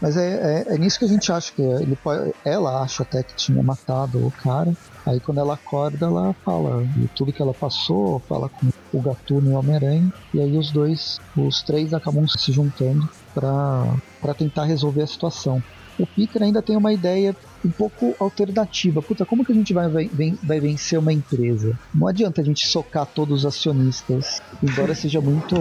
Mas 0.00 0.16
é, 0.16 0.64
é, 0.68 0.74
é 0.74 0.78
nisso 0.78 0.98
que 0.98 1.04
a 1.04 1.08
gente 1.08 1.30
acha 1.32 1.52
que 1.52 1.62
ele 1.62 1.96
pode, 1.96 2.32
ela 2.44 2.82
acha 2.82 3.02
até 3.02 3.22
que 3.22 3.34
tinha 3.34 3.62
matado 3.62 4.24
o 4.24 4.30
cara. 4.30 4.72
Aí 5.04 5.18
quando 5.20 5.38
ela 5.38 5.54
acorda, 5.54 6.06
ela 6.06 6.32
fala 6.44 6.84
de 6.84 7.08
tudo 7.08 7.32
que 7.32 7.42
ela 7.42 7.52
passou, 7.52 8.20
fala 8.20 8.48
com 8.48 8.70
o 8.92 9.02
Gatuno 9.02 9.50
e 9.50 9.54
o 9.54 9.58
Homem-Aranha. 9.58 10.12
E 10.32 10.40
aí 10.40 10.56
os 10.56 10.70
dois, 10.70 11.20
os 11.36 11.62
três 11.62 11.92
acabam 11.92 12.26
se 12.28 12.52
juntando 12.52 13.08
pra 13.34 14.34
tentar 14.38 14.64
resolver 14.64 15.02
a 15.02 15.06
situação. 15.06 15.62
O 15.98 16.06
Peter 16.06 16.42
ainda 16.42 16.60
tem 16.60 16.76
uma 16.76 16.92
ideia 16.92 17.34
um 17.64 17.70
pouco 17.70 18.14
alternativa. 18.18 19.00
Puta, 19.00 19.24
como 19.24 19.44
que 19.44 19.52
a 19.52 19.54
gente 19.54 19.72
vai, 19.72 19.88
vai, 19.88 20.10
vai 20.42 20.60
vencer 20.60 20.98
uma 20.98 21.12
empresa? 21.12 21.78
Não 21.94 22.06
adianta 22.06 22.40
a 22.40 22.44
gente 22.44 22.66
socar 22.66 23.06
todos 23.06 23.40
os 23.40 23.46
acionistas, 23.46 24.42
embora 24.62 24.94
seja 24.94 25.20
muito 25.20 25.54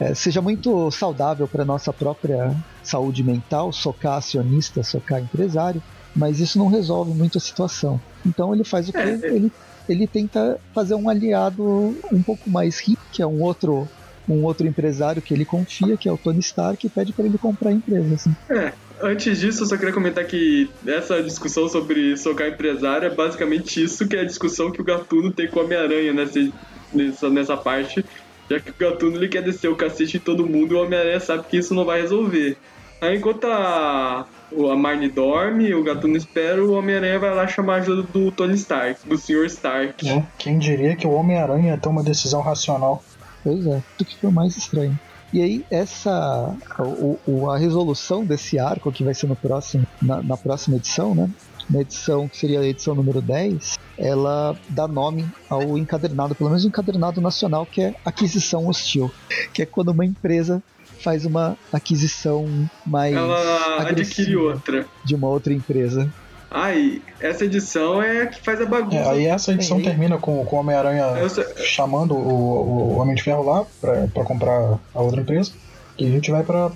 é, 0.00 0.14
seja 0.14 0.42
muito 0.42 0.90
saudável 0.90 1.48
para 1.48 1.64
nossa 1.64 1.92
própria 1.92 2.54
saúde 2.82 3.22
mental, 3.22 3.72
socar 3.72 4.18
acionista, 4.18 4.82
socar 4.82 5.20
empresário, 5.20 5.82
mas 6.14 6.40
isso 6.40 6.58
não 6.58 6.66
resolve 6.66 7.12
muito 7.12 7.38
a 7.38 7.40
situação. 7.40 8.00
Então 8.26 8.54
ele 8.54 8.64
faz 8.64 8.88
o 8.88 8.92
que? 8.92 8.98
É, 8.98 9.14
é. 9.14 9.26
Ele, 9.34 9.52
ele 9.88 10.06
tenta 10.06 10.58
fazer 10.74 10.94
um 10.94 11.08
aliado 11.08 11.96
um 12.12 12.22
pouco 12.22 12.50
mais 12.50 12.80
rico, 12.80 13.02
que 13.12 13.22
é 13.22 13.26
um 13.26 13.42
outro 13.42 13.88
um 14.28 14.42
outro 14.44 14.66
empresário 14.66 15.20
que 15.20 15.34
ele 15.34 15.44
confia, 15.44 15.96
que 15.96 16.08
é 16.08 16.12
o 16.12 16.16
Tony 16.16 16.40
Stark, 16.40 16.86
e 16.86 16.90
pede 16.90 17.12
para 17.12 17.26
ele 17.26 17.36
comprar 17.36 17.70
a 17.70 17.72
empresa. 17.74 18.14
Assim. 18.14 18.34
É, 18.50 18.72
antes 19.04 19.38
disso, 19.38 19.62
eu 19.62 19.66
só 19.66 19.76
queria 19.76 19.92
comentar 19.92 20.24
que 20.24 20.68
essa 20.86 21.22
discussão 21.22 21.68
sobre 21.68 22.16
socar 22.16 22.48
empresário 22.48 23.06
é 23.06 23.10
basicamente 23.14 23.82
isso 23.82 24.06
que 24.08 24.16
é 24.16 24.20
a 24.20 24.24
discussão 24.24 24.70
que 24.70 24.80
o 24.80 24.84
Gatuno 24.84 25.30
tem 25.32 25.48
com 25.48 25.60
o 25.60 25.64
Homem-Aranha 25.64 26.12
nessa, 26.12 26.48
nessa, 26.92 27.30
nessa 27.30 27.56
parte. 27.56 28.04
Já 28.50 28.60
que 28.60 28.70
o 28.70 28.74
Gatuno 28.78 29.16
ele 29.16 29.28
quer 29.28 29.42
descer 29.42 29.68
o 29.68 29.76
cacete 29.76 30.16
em 30.16 30.20
todo 30.20 30.46
mundo 30.46 30.74
e 30.74 30.76
o 30.76 30.82
Homem-Aranha 30.82 31.20
sabe 31.20 31.44
que 31.48 31.56
isso 31.56 31.74
não 31.74 31.84
vai 31.84 32.00
resolver. 32.02 32.56
Aí 33.00 33.16
enquanto 33.18 33.44
a, 33.46 34.26
o- 34.50 34.70
a 34.70 34.76
Marnie 34.76 35.08
dorme, 35.10 35.74
o 35.74 35.82
Gatuno 35.82 36.16
espera, 36.16 36.62
o 36.64 36.72
Homem-Aranha 36.72 37.18
vai 37.18 37.34
lá 37.34 37.46
chamar 37.46 37.74
a 37.74 37.76
ajuda 37.78 38.02
do 38.02 38.30
Tony 38.30 38.54
Stark, 38.54 39.06
do 39.08 39.16
Sr. 39.18 39.44
Stark. 39.46 40.04
né? 40.06 40.26
Quem 40.38 40.58
diria 40.58 40.96
que 40.96 41.06
o 41.06 41.10
Homem-Aranha 41.12 41.76
ter 41.78 41.88
uma 41.88 42.02
decisão 42.02 42.40
racional? 42.40 43.02
Pois 43.42 43.66
é, 43.66 43.82
isso 43.98 44.04
que 44.06 44.16
foi 44.20 44.30
o 44.30 44.32
mais 44.32 44.56
estranho. 44.56 44.98
E 45.34 45.42
aí, 45.42 45.64
essa. 45.70 46.56
O, 46.78 47.18
o- 47.26 47.50
a 47.50 47.58
resolução 47.58 48.24
desse 48.24 48.56
arco, 48.58 48.92
que 48.92 49.02
vai 49.02 49.12
ser 49.14 49.26
no 49.26 49.34
próximo, 49.34 49.84
na, 50.00 50.22
na 50.22 50.36
próxima 50.36 50.76
edição, 50.76 51.14
né? 51.14 51.28
Na 51.68 51.80
edição 51.80 52.28
que 52.28 52.36
seria 52.36 52.60
a 52.60 52.64
edição 52.66 52.94
número 52.94 53.20
10, 53.20 53.74
ela 53.98 54.56
dá 54.68 54.86
nome 54.86 55.26
ao 55.50 55.76
encadernado, 55.78 56.34
pelo 56.34 56.50
menos 56.50 56.64
o 56.64 56.68
encadernado 56.68 57.20
nacional, 57.20 57.66
que 57.66 57.80
é 57.82 57.94
aquisição 58.04 58.68
hostil. 58.68 59.10
Que 59.52 59.62
é 59.62 59.66
quando 59.66 59.88
uma 59.88 60.04
empresa 60.04 60.62
faz 61.02 61.24
uma 61.24 61.56
aquisição 61.72 62.46
mais 62.86 63.14
Ela 63.14 63.80
adquire 63.82 64.36
outra. 64.36 64.86
de 65.04 65.14
uma 65.14 65.28
outra 65.28 65.52
empresa. 65.52 66.08
Aí, 66.56 67.02
essa 67.20 67.44
edição 67.44 68.00
é 68.00 68.22
a 68.22 68.26
que 68.28 68.40
faz 68.40 68.60
a 68.60 68.64
bagunça. 68.64 68.96
É, 68.96 69.08
aí 69.10 69.26
essa 69.26 69.52
edição 69.52 69.76
aí- 69.78 69.82
termina 69.82 70.16
com, 70.18 70.44
com 70.44 70.54
o 70.56 70.60
Homem-Aranha 70.60 71.28
sei- 71.28 71.44
chamando 71.64 72.14
o, 72.14 72.94
o 72.94 72.98
Homem 72.98 73.16
de 73.16 73.22
Ferro 73.24 73.42
lá 73.44 73.66
pra, 73.80 74.06
pra 74.06 74.22
comprar 74.22 74.78
a 74.94 75.02
outra 75.02 75.20
empresa. 75.20 75.50
E 75.98 76.06
a 76.06 76.10
gente 76.10 76.30
vai 76.30 76.44
pra, 76.44 76.70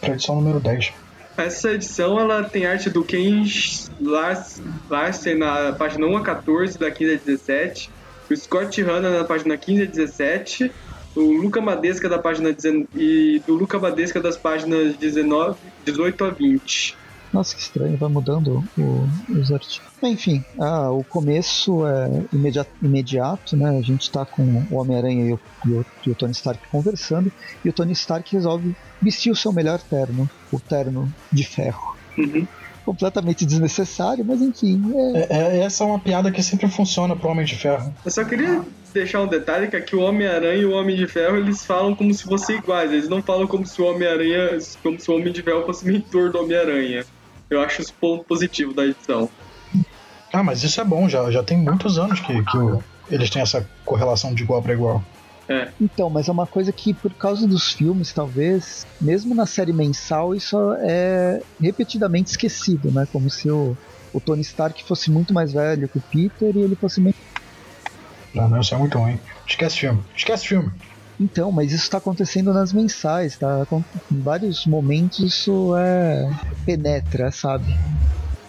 pra 0.00 0.10
edição 0.14 0.36
número 0.36 0.60
10. 0.60 0.92
Essa 1.36 1.72
edição 1.72 2.20
ela 2.20 2.44
tem 2.44 2.64
arte 2.64 2.88
do 2.88 3.02
Ken 3.02 3.44
Lars- 4.00 4.62
Larsen 4.88 5.36
na 5.36 5.72
página 5.72 6.06
1 6.06 6.16
a 6.16 6.20
14, 6.22 6.78
da 6.78 6.88
15 6.92 7.12
a 7.14 7.18
17, 7.24 7.90
o 8.30 8.36
Scott 8.36 8.80
Hanna 8.82 9.10
na 9.18 9.24
página 9.24 9.56
15 9.56 9.82
a 9.82 9.86
17, 9.86 10.70
o 11.16 11.20
Luca 11.20 11.60
Madesca 11.60 12.08
da 12.08 12.18
página 12.20 12.52
19, 12.52 12.86
e 12.94 13.42
do 13.44 13.54
Luca 13.54 13.80
Madesca 13.80 14.20
das 14.20 14.36
páginas 14.36 14.94
19, 14.96 15.56
18 15.84 16.24
a 16.24 16.30
20. 16.30 16.96
Nossa, 17.34 17.54
que 17.56 17.60
estranho, 17.62 17.96
vai 17.96 18.08
mudando 18.08 18.62
o- 18.78 19.08
os 19.36 19.50
artigos. 19.50 19.88
Enfim, 20.02 20.44
ah, 20.60 20.90
o 20.92 21.02
começo 21.02 21.84
é 21.84 22.22
imediato, 22.32 22.70
imediato, 22.80 23.56
né? 23.56 23.76
A 23.76 23.82
gente 23.82 24.08
tá 24.10 24.24
com 24.24 24.64
o 24.70 24.76
Homem-Aranha 24.76 25.24
e, 25.30 25.32
o- 25.32 25.40
e 25.66 25.70
o, 25.72 25.84
e 26.06 26.10
o 26.10 26.14
Tony 26.14 26.30
Stark 26.32 26.62
conversando, 26.70 27.32
e 27.64 27.68
o 27.68 27.72
Tony 27.72 27.92
Stark 27.92 28.32
resolve 28.32 28.72
vestir 29.02 29.32
o 29.32 29.36
seu 29.36 29.52
melhor 29.52 29.80
terno, 29.80 30.30
o 30.52 30.60
terno 30.60 31.12
de 31.32 31.44
ferro. 31.44 31.96
Uhum. 32.16 32.46
Completamente 32.84 33.44
desnecessário, 33.46 34.24
mas 34.24 34.40
enfim, 34.42 34.80
é, 34.94 35.18
É, 35.18 35.26
é- 35.30 35.58
essa 35.64 35.82
é 35.82 35.86
uma 35.86 35.98
piada 35.98 36.30
que 36.30 36.42
sempre 36.42 36.68
funciona 36.68 37.16
pro 37.16 37.30
Homem 37.30 37.44
de 37.46 37.56
Ferro. 37.56 37.92
Eu 38.04 38.10
só 38.10 38.24
queria 38.24 38.62
deixar 38.92 39.22
um 39.22 39.26
detalhe 39.26 39.68
que 39.68 39.74
aqui 39.74 39.96
o 39.96 40.02
Homem-Aranha 40.02 40.54
e 40.60 40.64
o 40.66 40.72
Homem 40.72 40.94
de 40.94 41.06
Ferro 41.08 41.36
eles 41.38 41.64
falam 41.64 41.96
como 41.96 42.12
se 42.12 42.22
fossem 42.22 42.58
iguais, 42.58 42.92
eles 42.92 43.08
não 43.08 43.22
falam 43.22 43.46
como 43.46 43.66
se 43.66 43.80
o 43.80 43.86
Homem-Aranha, 43.86 44.58
como 44.82 45.00
se 45.00 45.10
o 45.10 45.14
Homem 45.14 45.32
de 45.32 45.42
Ferro 45.42 45.64
fosse 45.64 45.84
mentor 45.86 46.30
do 46.30 46.38
Homem-Aranha. 46.40 47.04
Eu 47.54 47.62
acho 47.62 47.82
isso 47.82 47.94
ponto 48.00 48.24
positivo 48.24 48.74
da 48.74 48.84
edição. 48.86 49.28
Ah, 50.32 50.42
mas 50.42 50.62
isso 50.64 50.80
é 50.80 50.84
bom, 50.84 51.08
já, 51.08 51.30
já 51.30 51.42
tem 51.42 51.56
muitos 51.56 51.98
anos 51.98 52.20
que, 52.20 52.44
que 52.44 52.58
o- 52.58 52.82
eles 53.08 53.30
têm 53.30 53.40
essa 53.42 53.68
correlação 53.84 54.34
de 54.34 54.42
igual 54.42 54.60
para 54.62 54.72
igual. 54.72 55.02
É. 55.48 55.68
Então, 55.80 56.08
mas 56.10 56.26
é 56.28 56.32
uma 56.32 56.46
coisa 56.46 56.72
que 56.72 56.94
por 56.94 57.12
causa 57.14 57.46
dos 57.46 57.70
filmes, 57.72 58.12
talvez, 58.12 58.86
mesmo 59.00 59.34
na 59.34 59.46
série 59.46 59.72
mensal, 59.72 60.34
isso 60.34 60.56
é 60.82 61.40
repetidamente 61.60 62.30
esquecido, 62.30 62.90
né? 62.90 63.06
Como 63.12 63.30
se 63.30 63.50
o, 63.50 63.76
o 64.12 64.20
Tony 64.20 64.40
Stark 64.40 64.82
fosse 64.84 65.10
muito 65.10 65.34
mais 65.34 65.52
velho 65.52 65.88
que 65.88 65.98
o 65.98 66.02
Peter 66.02 66.56
e 66.56 66.62
ele 66.62 66.74
fosse 66.76 67.00
meio... 67.00 67.14
Não, 68.34 68.48
não, 68.48 68.60
isso 68.60 68.74
é 68.74 68.78
muito 68.78 68.98
ruim. 68.98 69.20
Esquece 69.46 69.78
filme. 69.78 70.02
Esquece 70.16 70.46
filme. 70.48 70.72
Então, 71.20 71.52
mas 71.52 71.70
isso 71.72 71.84
está 71.84 71.98
acontecendo 71.98 72.52
nas 72.52 72.72
mensais, 72.72 73.38
tá? 73.38 73.66
Em 74.10 74.20
vários 74.20 74.66
momentos 74.66 75.18
isso 75.20 75.74
é 75.76 76.28
penetra, 76.66 77.30
sabe? 77.30 77.64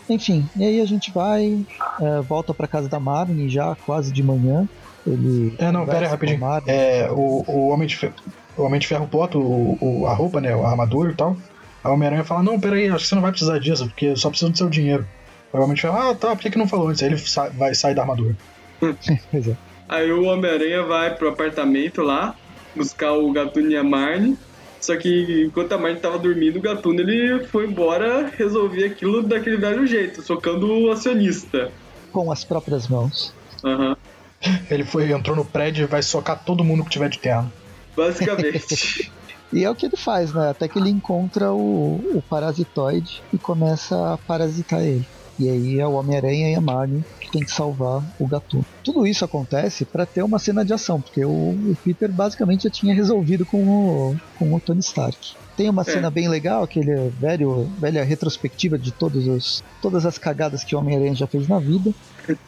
Enfim, 0.09 0.47
e 0.55 0.63
aí 0.63 0.81
a 0.81 0.85
gente 0.85 1.11
vai, 1.11 1.63
é, 2.01 2.21
volta 2.21 2.53
para 2.53 2.67
casa 2.67 2.87
da 2.89 2.99
Marnie 2.99 3.49
já 3.49 3.75
quase 3.85 4.11
de 4.11 4.21
manhã. 4.23 4.67
Ele 5.05 5.53
É, 5.59 5.71
não, 5.71 5.85
pera 5.85 6.07
a 6.07 6.09
rapidinho. 6.09 6.39
Marnie. 6.39 6.69
É, 6.71 7.09
o, 7.11 7.43
o, 7.47 7.69
Homem 7.69 7.87
de 7.87 7.95
Ferro, 7.95 8.13
o 8.57 8.63
Homem 8.63 8.79
de 8.79 8.87
Ferro 8.87 9.05
bota 9.07 9.37
o, 9.37 9.77
o- 9.79 10.07
a 10.07 10.13
roupa, 10.13 10.41
né? 10.41 10.53
A 10.53 10.67
armadura 10.67 11.11
e 11.11 11.15
tal. 11.15 11.37
Aí 11.83 11.91
o 11.91 11.93
Homem-Aranha 11.93 12.23
fala: 12.23 12.41
Não, 12.43 12.59
pera 12.59 12.75
aí, 12.75 12.87
acho 12.89 13.03
que 13.03 13.09
você 13.09 13.15
não 13.15 13.21
vai 13.21 13.31
precisar 13.31 13.59
disso, 13.59 13.85
porque 13.87 14.07
eu 14.07 14.17
só 14.17 14.29
preciso 14.29 14.51
do 14.51 14.57
seu 14.57 14.69
dinheiro. 14.69 15.05
Aí 15.53 15.59
o 15.59 15.63
Homem 15.63 15.75
de 15.75 15.81
Ferro: 15.81 15.97
Ah, 15.97 16.15
tá, 16.15 16.29
por 16.35 16.39
que, 16.41 16.49
que 16.51 16.57
não 16.57 16.67
falou 16.67 16.87
antes? 16.87 17.01
Aí 17.03 17.09
ele 17.09 17.17
sa- 17.19 17.49
vai 17.49 17.73
sair 17.75 17.93
da 17.95 18.01
armadura. 18.01 18.35
Pois 19.31 19.47
é. 19.47 19.55
Aí 19.87 20.11
o 20.11 20.23
Homem-Aranha 20.25 20.83
vai 20.83 21.13
pro 21.15 21.29
apartamento 21.29 22.01
lá, 22.01 22.35
buscar 22.75 23.13
o 23.13 23.31
Gatuno 23.31 23.71
e 23.71 23.77
a 23.77 23.83
Marne. 23.83 24.37
Só 24.79 24.95
que 24.95 25.45
enquanto 25.47 25.71
a 25.71 25.77
Marne 25.77 25.99
tava 25.99 26.19
dormindo, 26.19 26.57
o 26.57 26.61
Gatuno 26.61 26.99
ele 26.99 27.45
foi 27.45 27.65
embora 27.65 28.31
resolver 28.37 28.85
aquilo 28.85 29.23
daquele 29.23 29.57
velho 29.57 29.87
jeito, 29.87 30.21
socando 30.21 30.71
o 30.71 30.91
acionista. 30.91 31.71
Com 32.11 32.31
as 32.31 32.43
próprias 32.43 32.87
mãos. 32.87 33.33
Aham. 33.63 33.97
Ele 34.69 34.83
foi, 34.83 35.11
entrou 35.11 35.35
no 35.35 35.43
prédio 35.43 35.83
e 35.83 35.87
vai 35.87 36.03
socar 36.03 36.43
todo 36.43 36.63
mundo 36.63 36.83
que 36.83 36.89
tiver 36.91 37.09
de 37.09 37.17
terno. 37.17 37.51
Basicamente. 37.95 39.11
E 39.53 39.63
é 39.63 39.69
o 39.69 39.75
que 39.75 39.85
ele 39.85 39.95
faz, 39.95 40.33
né? 40.33 40.49
Até 40.49 40.67
que 40.67 40.77
ele 40.77 40.89
encontra 40.89 41.53
o, 41.53 42.01
o 42.13 42.21
parasitoide 42.29 43.21
e 43.31 43.37
começa 43.37 44.13
a 44.13 44.17
parasitar 44.17 44.81
ele. 44.81 45.07
E 45.37 45.49
aí 45.49 45.79
é 45.79 45.85
o 45.87 45.93
Homem-Aranha 45.93 46.49
e 46.51 46.55
a 46.55 46.61
Marnie 46.61 47.03
que 47.19 47.29
tem 47.31 47.41
que 47.43 47.51
salvar 47.51 48.01
o 48.19 48.25
Gatuno. 48.27 48.65
Tudo 48.83 49.05
isso 49.05 49.25
acontece 49.25 49.83
para 49.85 50.05
ter 50.05 50.23
uma 50.23 50.39
cena 50.39 50.63
de 50.63 50.73
ação, 50.73 51.01
porque 51.01 51.25
o, 51.25 51.29
o 51.29 51.77
Peter 51.83 52.11
basicamente 52.11 52.63
já 52.63 52.69
tinha 52.69 52.95
resolvido 52.95 53.45
com 53.45 53.57
o, 53.57 54.15
com 54.39 54.53
o 54.53 54.59
Tony 54.61 54.79
Stark. 54.79 55.17
Tem 55.57 55.69
uma 55.69 55.81
É. 55.81 55.85
cena 55.85 56.09
bem 56.09 56.27
legal, 56.29 56.63
aquele 56.63 57.09
velho, 57.19 57.69
velha 57.79 58.03
retrospectiva 58.03 58.77
de 58.77 58.91
todos 58.93 59.27
os, 59.27 59.63
todas 59.81 60.05
as 60.05 60.17
cagadas 60.17 60.63
que 60.63 60.75
o 60.75 60.79
Homem-Aranha 60.79 61.15
já 61.15 61.27
fez 61.27 61.47
na 61.47 61.59
vida. 61.59 61.93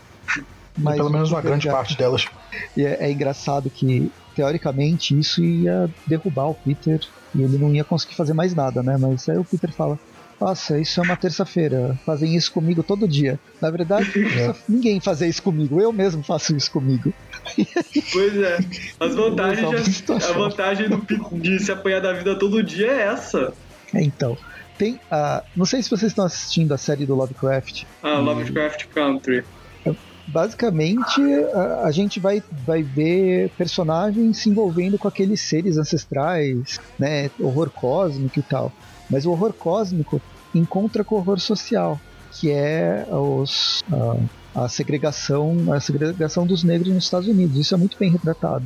Mas 0.77 0.95
Pelo 0.97 1.09
menos 1.09 1.31
uma 1.31 1.41
grande 1.41 1.65
já- 1.65 1.71
parte 1.71 1.97
delas. 1.97 2.27
e 2.75 2.83
é, 2.85 3.07
é 3.07 3.11
engraçado 3.11 3.69
que, 3.69 4.11
teoricamente, 4.35 5.17
isso 5.17 5.43
ia 5.43 5.89
derrubar 6.05 6.47
o 6.49 6.53
Peter 6.53 6.99
e 7.35 7.41
ele 7.41 7.57
não 7.57 7.73
ia 7.73 7.83
conseguir 7.83 8.15
fazer 8.15 8.33
mais 8.33 8.53
nada, 8.53 8.83
né? 8.83 8.95
Mas 8.99 9.27
aí 9.27 9.37
o 9.37 9.43
Peter 9.43 9.73
fala: 9.73 9.97
Nossa, 10.39 10.79
isso 10.79 10.99
é 10.99 11.03
uma 11.03 11.17
terça-feira, 11.17 11.97
fazem 12.05 12.35
isso 12.35 12.51
comigo 12.51 12.83
todo 12.83 13.07
dia. 13.07 13.39
Na 13.59 13.71
verdade, 13.71 14.09
precisa 14.11 14.55
ninguém 14.69 14.99
fazer 14.99 15.27
isso 15.27 15.41
comigo, 15.41 15.81
eu 15.81 15.91
mesmo 15.91 16.23
faço 16.23 16.55
isso 16.55 16.71
comigo. 16.71 17.11
pois 18.11 18.37
é. 18.37 18.59
As 18.99 19.15
vantagens 19.15 20.03
Salva 20.05 20.25
a 20.25 20.33
vantagem 20.33 20.89
do, 20.89 20.97
de 21.39 21.59
se 21.59 21.71
apanhar 21.71 22.01
da 22.01 22.13
vida 22.13 22.37
todo 22.37 22.61
dia 22.61 22.91
é 22.91 23.01
essa. 23.07 23.51
É, 23.93 24.03
então, 24.03 24.37
tem 24.77 24.99
a. 25.09 25.43
Não 25.55 25.65
sei 25.65 25.81
se 25.81 25.89
vocês 25.89 26.11
estão 26.11 26.25
assistindo 26.25 26.73
a 26.73 26.77
série 26.77 27.05
do 27.05 27.15
Lovecraft. 27.15 27.83
Ah, 28.03 28.19
Lovecraft 28.19 28.85
Country. 28.93 29.43
Basicamente, 30.27 31.21
a, 31.53 31.83
a 31.85 31.91
gente 31.91 32.19
vai, 32.19 32.43
vai 32.65 32.83
ver 32.83 33.49
personagens 33.57 34.39
se 34.39 34.49
envolvendo 34.49 34.97
com 34.97 35.07
aqueles 35.07 35.39
seres 35.39 35.77
ancestrais, 35.77 36.79
né? 36.99 37.31
Horror 37.39 37.69
cósmico 37.71 38.37
e 38.37 38.43
tal. 38.43 38.71
Mas 39.09 39.25
o 39.25 39.31
horror 39.31 39.53
cósmico 39.53 40.21
encontra 40.53 41.03
com 41.03 41.15
o 41.15 41.17
horror 41.19 41.39
social, 41.39 41.99
que 42.31 42.51
é 42.51 43.05
os, 43.09 43.83
a, 44.53 44.63
a 44.65 44.69
segregação 44.69 45.71
a 45.71 45.79
segregação 45.79 46.45
dos 46.45 46.63
negros 46.63 46.93
nos 46.93 47.03
Estados 47.03 47.27
Unidos. 47.27 47.57
Isso 47.57 47.73
é 47.73 47.77
muito 47.77 47.97
bem 47.97 48.11
retratado 48.11 48.65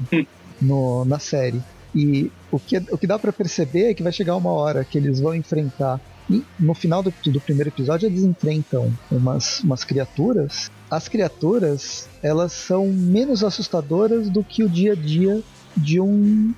no, 0.61 1.05
na 1.05 1.19
série. 1.19 1.61
E 1.93 2.31
o 2.49 2.59
que, 2.59 2.77
o 2.77 2.97
que 2.97 3.05
dá 3.05 3.19
pra 3.19 3.33
perceber 3.33 3.91
é 3.91 3.93
que 3.93 4.03
vai 4.03 4.11
chegar 4.11 4.35
uma 4.35 4.51
hora 4.51 4.85
que 4.85 4.97
eles 4.97 5.19
vão 5.19 5.35
enfrentar. 5.35 5.99
E 6.29 6.43
no 6.57 6.73
final 6.73 7.03
do, 7.03 7.13
do 7.25 7.41
primeiro 7.41 7.69
episódio, 7.69 8.07
eles 8.07 8.23
enfrentam 8.23 8.91
umas, 9.11 9.59
umas 9.59 9.83
criaturas. 9.83 10.71
As 10.89 11.09
criaturas, 11.09 12.07
elas 12.23 12.53
são 12.53 12.87
menos 12.87 13.43
assustadoras 13.43 14.29
do 14.29 14.43
que 14.43 14.63
o 14.63 14.69
dia 14.69 14.93
a 14.93 14.95
dia 14.95 15.41
de 15.75 15.99
um 15.99 16.53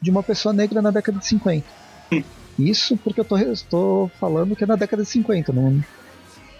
de 0.00 0.10
uma 0.10 0.22
pessoa 0.22 0.52
negra 0.52 0.82
na 0.82 0.90
década 0.90 1.18
de 1.18 1.26
50. 1.26 1.64
Isso 2.58 2.96
porque 2.96 3.20
eu 3.20 3.52
estou 3.52 4.08
falando 4.20 4.54
que 4.54 4.64
é 4.64 4.66
na 4.66 4.76
década 4.76 5.02
de 5.02 5.08
50. 5.08 5.52
Não, 5.52 5.80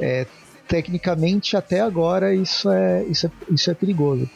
é, 0.00 0.26
tecnicamente, 0.66 1.56
até 1.56 1.80
agora, 1.80 2.34
isso 2.34 2.70
é, 2.70 3.04
isso 3.04 3.26
é, 3.26 3.30
isso 3.50 3.70
é 3.70 3.74
perigoso. 3.74 4.28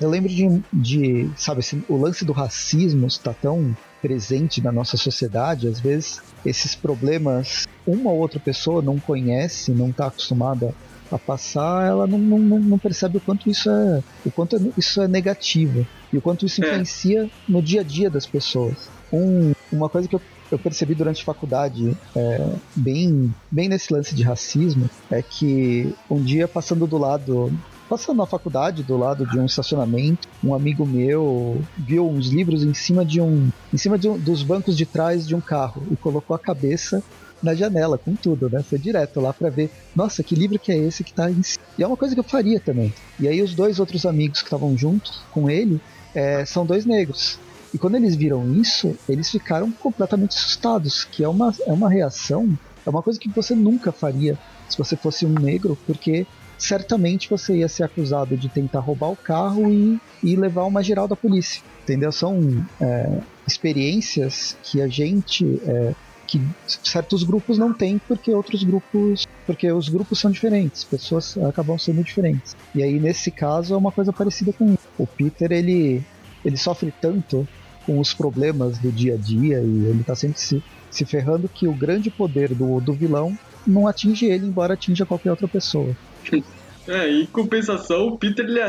Eu 0.00 0.10
lembro 0.10 0.28
de, 0.28 0.60
de 0.72 1.30
sabe, 1.36 1.60
assim, 1.60 1.82
o 1.88 1.96
lance 1.96 2.24
do 2.24 2.32
racismo 2.32 3.06
está 3.06 3.32
tão 3.32 3.74
presente 4.02 4.60
na 4.62 4.70
nossa 4.70 4.96
sociedade, 4.96 5.66
às 5.68 5.80
vezes 5.80 6.20
esses 6.44 6.74
problemas 6.74 7.64
uma 7.86 8.10
ou 8.10 8.18
outra 8.18 8.38
pessoa 8.38 8.82
não 8.82 8.98
conhece, 8.98 9.72
não 9.72 9.88
está 9.88 10.08
acostumada 10.08 10.74
a 11.10 11.18
passar, 11.18 11.86
ela 11.86 12.06
não, 12.06 12.18
não, 12.18 12.38
não- 12.38 12.58
não 12.58 12.78
percebe 12.78 13.16
o 13.16 13.20
quanto 13.20 13.48
isso 13.48 13.70
é 13.70 14.02
o 14.24 14.30
quanto 14.30 14.72
isso 14.76 15.00
é 15.00 15.08
negativo 15.08 15.86
e 16.12 16.18
o 16.18 16.20
quanto 16.20 16.44
isso 16.44 16.62
É. 16.62 16.66
influencia 16.68 17.30
no 17.48 17.62
dia 17.62 17.80
a 17.80 17.84
dia 17.84 18.10
das 18.10 18.26
pessoas. 18.26 18.88
Um, 19.12 19.52
uma 19.72 19.88
coisa 19.88 20.06
que 20.08 20.14
eu, 20.16 20.20
eu 20.50 20.58
percebi 20.58 20.94
durante 20.94 21.22
a 21.22 21.24
faculdade, 21.24 21.96
é, 22.14 22.48
bem, 22.74 23.34
bem 23.50 23.68
nesse 23.68 23.92
lance 23.92 24.14
de 24.14 24.22
racismo, 24.22 24.88
é 25.10 25.22
que 25.22 25.94
um 26.10 26.22
dia 26.22 26.46
passando 26.46 26.86
do 26.86 26.98
lado 26.98 27.52
Passando 27.88 28.16
na 28.16 28.26
faculdade, 28.26 28.82
do 28.82 28.96
lado 28.96 29.24
de 29.24 29.38
um 29.38 29.46
estacionamento, 29.46 30.26
um 30.42 30.52
amigo 30.52 30.84
meu 30.84 31.62
viu 31.78 32.08
uns 32.08 32.26
livros 32.26 32.64
em 32.64 32.74
cima 32.74 33.04
de 33.04 33.20
um, 33.20 33.48
em 33.72 33.78
cima 33.78 33.96
de 33.96 34.08
um, 34.08 34.18
dos 34.18 34.42
bancos 34.42 34.76
de 34.76 34.84
trás 34.84 35.26
de 35.26 35.36
um 35.36 35.40
carro 35.40 35.84
e 35.88 35.94
colocou 35.94 36.34
a 36.34 36.38
cabeça 36.38 37.00
na 37.40 37.54
janela 37.54 37.96
com 37.96 38.16
tudo, 38.16 38.50
né? 38.50 38.60
Foi 38.62 38.76
direto 38.76 39.20
lá 39.20 39.32
pra 39.32 39.50
ver, 39.50 39.70
nossa, 39.94 40.22
que 40.22 40.34
livro 40.34 40.58
que 40.58 40.72
é 40.72 40.76
esse 40.76 41.04
que 41.04 41.12
tá 41.12 41.30
em 41.30 41.42
cima. 41.44 41.64
E 41.78 41.82
é 41.82 41.86
uma 41.86 41.96
coisa 41.96 42.12
que 42.12 42.20
eu 42.20 42.24
faria 42.24 42.58
também. 42.58 42.92
E 43.20 43.28
aí 43.28 43.40
os 43.40 43.54
dois 43.54 43.78
outros 43.78 44.04
amigos 44.04 44.40
que 44.40 44.46
estavam 44.46 44.76
juntos 44.76 45.22
com 45.30 45.48
ele 45.48 45.80
é, 46.12 46.44
são 46.44 46.66
dois 46.66 46.84
negros. 46.84 47.38
E 47.76 47.78
quando 47.78 47.96
eles 47.96 48.16
viram 48.16 48.50
isso, 48.54 48.96
eles 49.06 49.30
ficaram 49.30 49.70
completamente 49.70 50.34
assustados, 50.34 51.04
que 51.04 51.22
é 51.22 51.28
uma, 51.28 51.54
é 51.66 51.72
uma 51.74 51.90
reação, 51.90 52.58
é 52.86 52.88
uma 52.88 53.02
coisa 53.02 53.20
que 53.20 53.28
você 53.28 53.54
nunca 53.54 53.92
faria 53.92 54.38
se 54.66 54.78
você 54.78 54.96
fosse 54.96 55.26
um 55.26 55.34
negro, 55.34 55.76
porque 55.86 56.26
certamente 56.56 57.28
você 57.28 57.58
ia 57.58 57.68
ser 57.68 57.82
acusado 57.82 58.34
de 58.34 58.48
tentar 58.48 58.80
roubar 58.80 59.10
o 59.10 59.16
carro 59.16 59.70
e, 59.70 60.00
e 60.22 60.34
levar 60.36 60.64
uma 60.64 60.82
geral 60.82 61.06
da 61.06 61.14
polícia. 61.14 61.62
Entendeu? 61.82 62.10
São 62.10 62.64
é, 62.80 63.20
experiências 63.46 64.56
que 64.62 64.80
a 64.80 64.88
gente. 64.88 65.44
é, 65.66 65.94
que 66.26 66.40
certos 66.66 67.22
grupos 67.22 67.58
não 67.58 67.74
têm 67.74 67.98
porque 67.98 68.32
outros 68.32 68.64
grupos. 68.64 69.26
Porque 69.44 69.70
os 69.70 69.90
grupos 69.90 70.18
são 70.18 70.30
diferentes, 70.30 70.82
pessoas 70.82 71.36
acabam 71.36 71.78
sendo 71.78 72.02
diferentes. 72.02 72.56
E 72.74 72.82
aí, 72.82 72.98
nesse 72.98 73.30
caso, 73.30 73.74
é 73.74 73.76
uma 73.76 73.92
coisa 73.92 74.14
parecida 74.14 74.50
com 74.54 74.64
isso. 74.72 74.88
O 74.96 75.06
Peter, 75.06 75.52
ele, 75.52 76.02
ele 76.42 76.56
sofre 76.56 76.90
tanto 77.02 77.46
com 77.86 78.00
os 78.00 78.12
problemas 78.12 78.78
do 78.78 78.90
dia 78.90 79.14
a 79.14 79.16
dia 79.16 79.60
e 79.60 79.86
ele 79.86 80.02
tá 80.04 80.14
sempre 80.14 80.40
se, 80.40 80.62
se 80.90 81.04
ferrando 81.04 81.48
que 81.48 81.68
o 81.68 81.72
grande 81.72 82.10
poder 82.10 82.52
do, 82.52 82.80
do 82.80 82.92
vilão 82.92 83.38
não 83.64 83.86
atinge 83.86 84.26
ele, 84.26 84.46
embora 84.46 84.74
atinja 84.74 85.06
qualquer 85.06 85.30
outra 85.30 85.48
pessoa. 85.48 85.96
É, 86.88 87.10
em 87.10 87.26
compensação, 87.26 88.06
o 88.06 88.16
Peter 88.16 88.44
ele, 88.44 88.60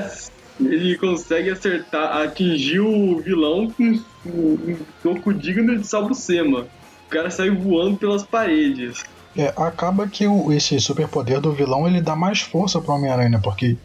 ele 0.59 0.97
consegue 0.97 1.51
acertar, 1.51 2.17
atingir 2.17 2.79
o 2.79 3.19
vilão 3.19 3.69
com 3.69 3.99
um 4.25 4.75
toco 5.03 5.31
digno 5.31 5.77
de 5.77 5.85
Salbucema. 5.85 6.65
O 7.05 7.09
cara 7.09 7.29
sai 7.29 7.51
voando 7.51 7.97
pelas 7.97 8.23
paredes. 8.23 9.03
É, 9.37 9.53
acaba 9.55 10.07
que 10.07 10.25
o, 10.25 10.51
esse 10.51 10.79
superpoder 10.79 11.39
do 11.39 11.51
vilão 11.51 11.87
ele 11.87 12.01
dá 12.01 12.15
mais 12.15 12.41
força 12.41 12.81
pro 12.81 12.93
Homem-Aranha, 12.93 13.39
porque 13.39 13.77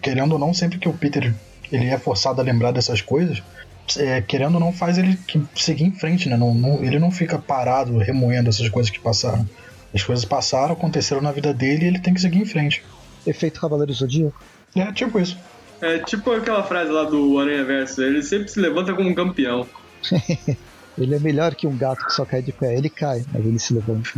querendo 0.00 0.32
ou 0.32 0.38
não, 0.38 0.54
sempre 0.54 0.78
que 0.78 0.88
o 0.88 0.94
Peter 0.94 1.34
ele 1.70 1.86
é 1.86 1.98
forçado 1.98 2.40
a 2.40 2.44
lembrar 2.44 2.72
dessas 2.72 3.02
coisas, 3.02 3.42
é, 3.98 4.20
querendo 4.22 4.54
ou 4.54 4.60
não, 4.60 4.72
faz 4.72 4.98
ele 4.98 5.16
que- 5.26 5.42
seguir 5.54 5.84
em 5.84 5.92
frente, 5.92 6.28
né? 6.28 6.36
Não, 6.36 6.54
não- 6.54 6.82
ele 6.82 6.98
não 6.98 7.10
fica 7.10 7.38
parado 7.38 7.98
remoendo 7.98 8.48
essas 8.48 8.68
coisas 8.68 8.90
que 8.90 9.00
passaram. 9.00 9.48
As 9.94 10.02
coisas 10.02 10.24
passaram, 10.24 10.72
aconteceram 10.72 11.20
na 11.22 11.30
vida 11.32 11.52
dele 11.54 11.84
e 11.84 11.88
ele 11.88 11.98
tem 12.00 12.12
que 12.14 12.20
seguir 12.20 12.38
em 12.40 12.44
frente. 12.46 12.82
Efeito 13.26 13.60
Cavaleiro 13.60 13.92
Zodíaco? 13.92 14.34
É 14.74 14.90
tipo 14.92 15.18
isso. 15.20 15.36
É 15.80 15.98
tipo 15.98 16.30
aquela 16.32 16.62
frase 16.62 16.90
lá 16.90 17.04
do 17.04 17.38
Aranha 17.38 17.64
Verso, 17.64 18.02
ele 18.02 18.22
sempre 18.22 18.48
se 18.48 18.58
levanta 18.58 18.92
como 18.94 19.08
um 19.08 19.14
campeão. 19.14 19.66
Ele 20.96 21.12
é 21.12 21.18
melhor 21.18 21.56
que 21.56 21.66
um 21.66 21.76
gato 21.76 22.06
que 22.06 22.12
só 22.12 22.24
cai 22.24 22.40
de 22.40 22.52
pé. 22.52 22.76
Ele 22.76 22.88
cai, 22.88 23.24
mas 23.32 23.44
ele 23.44 23.58
se 23.58 23.74
levanta. 23.74 24.08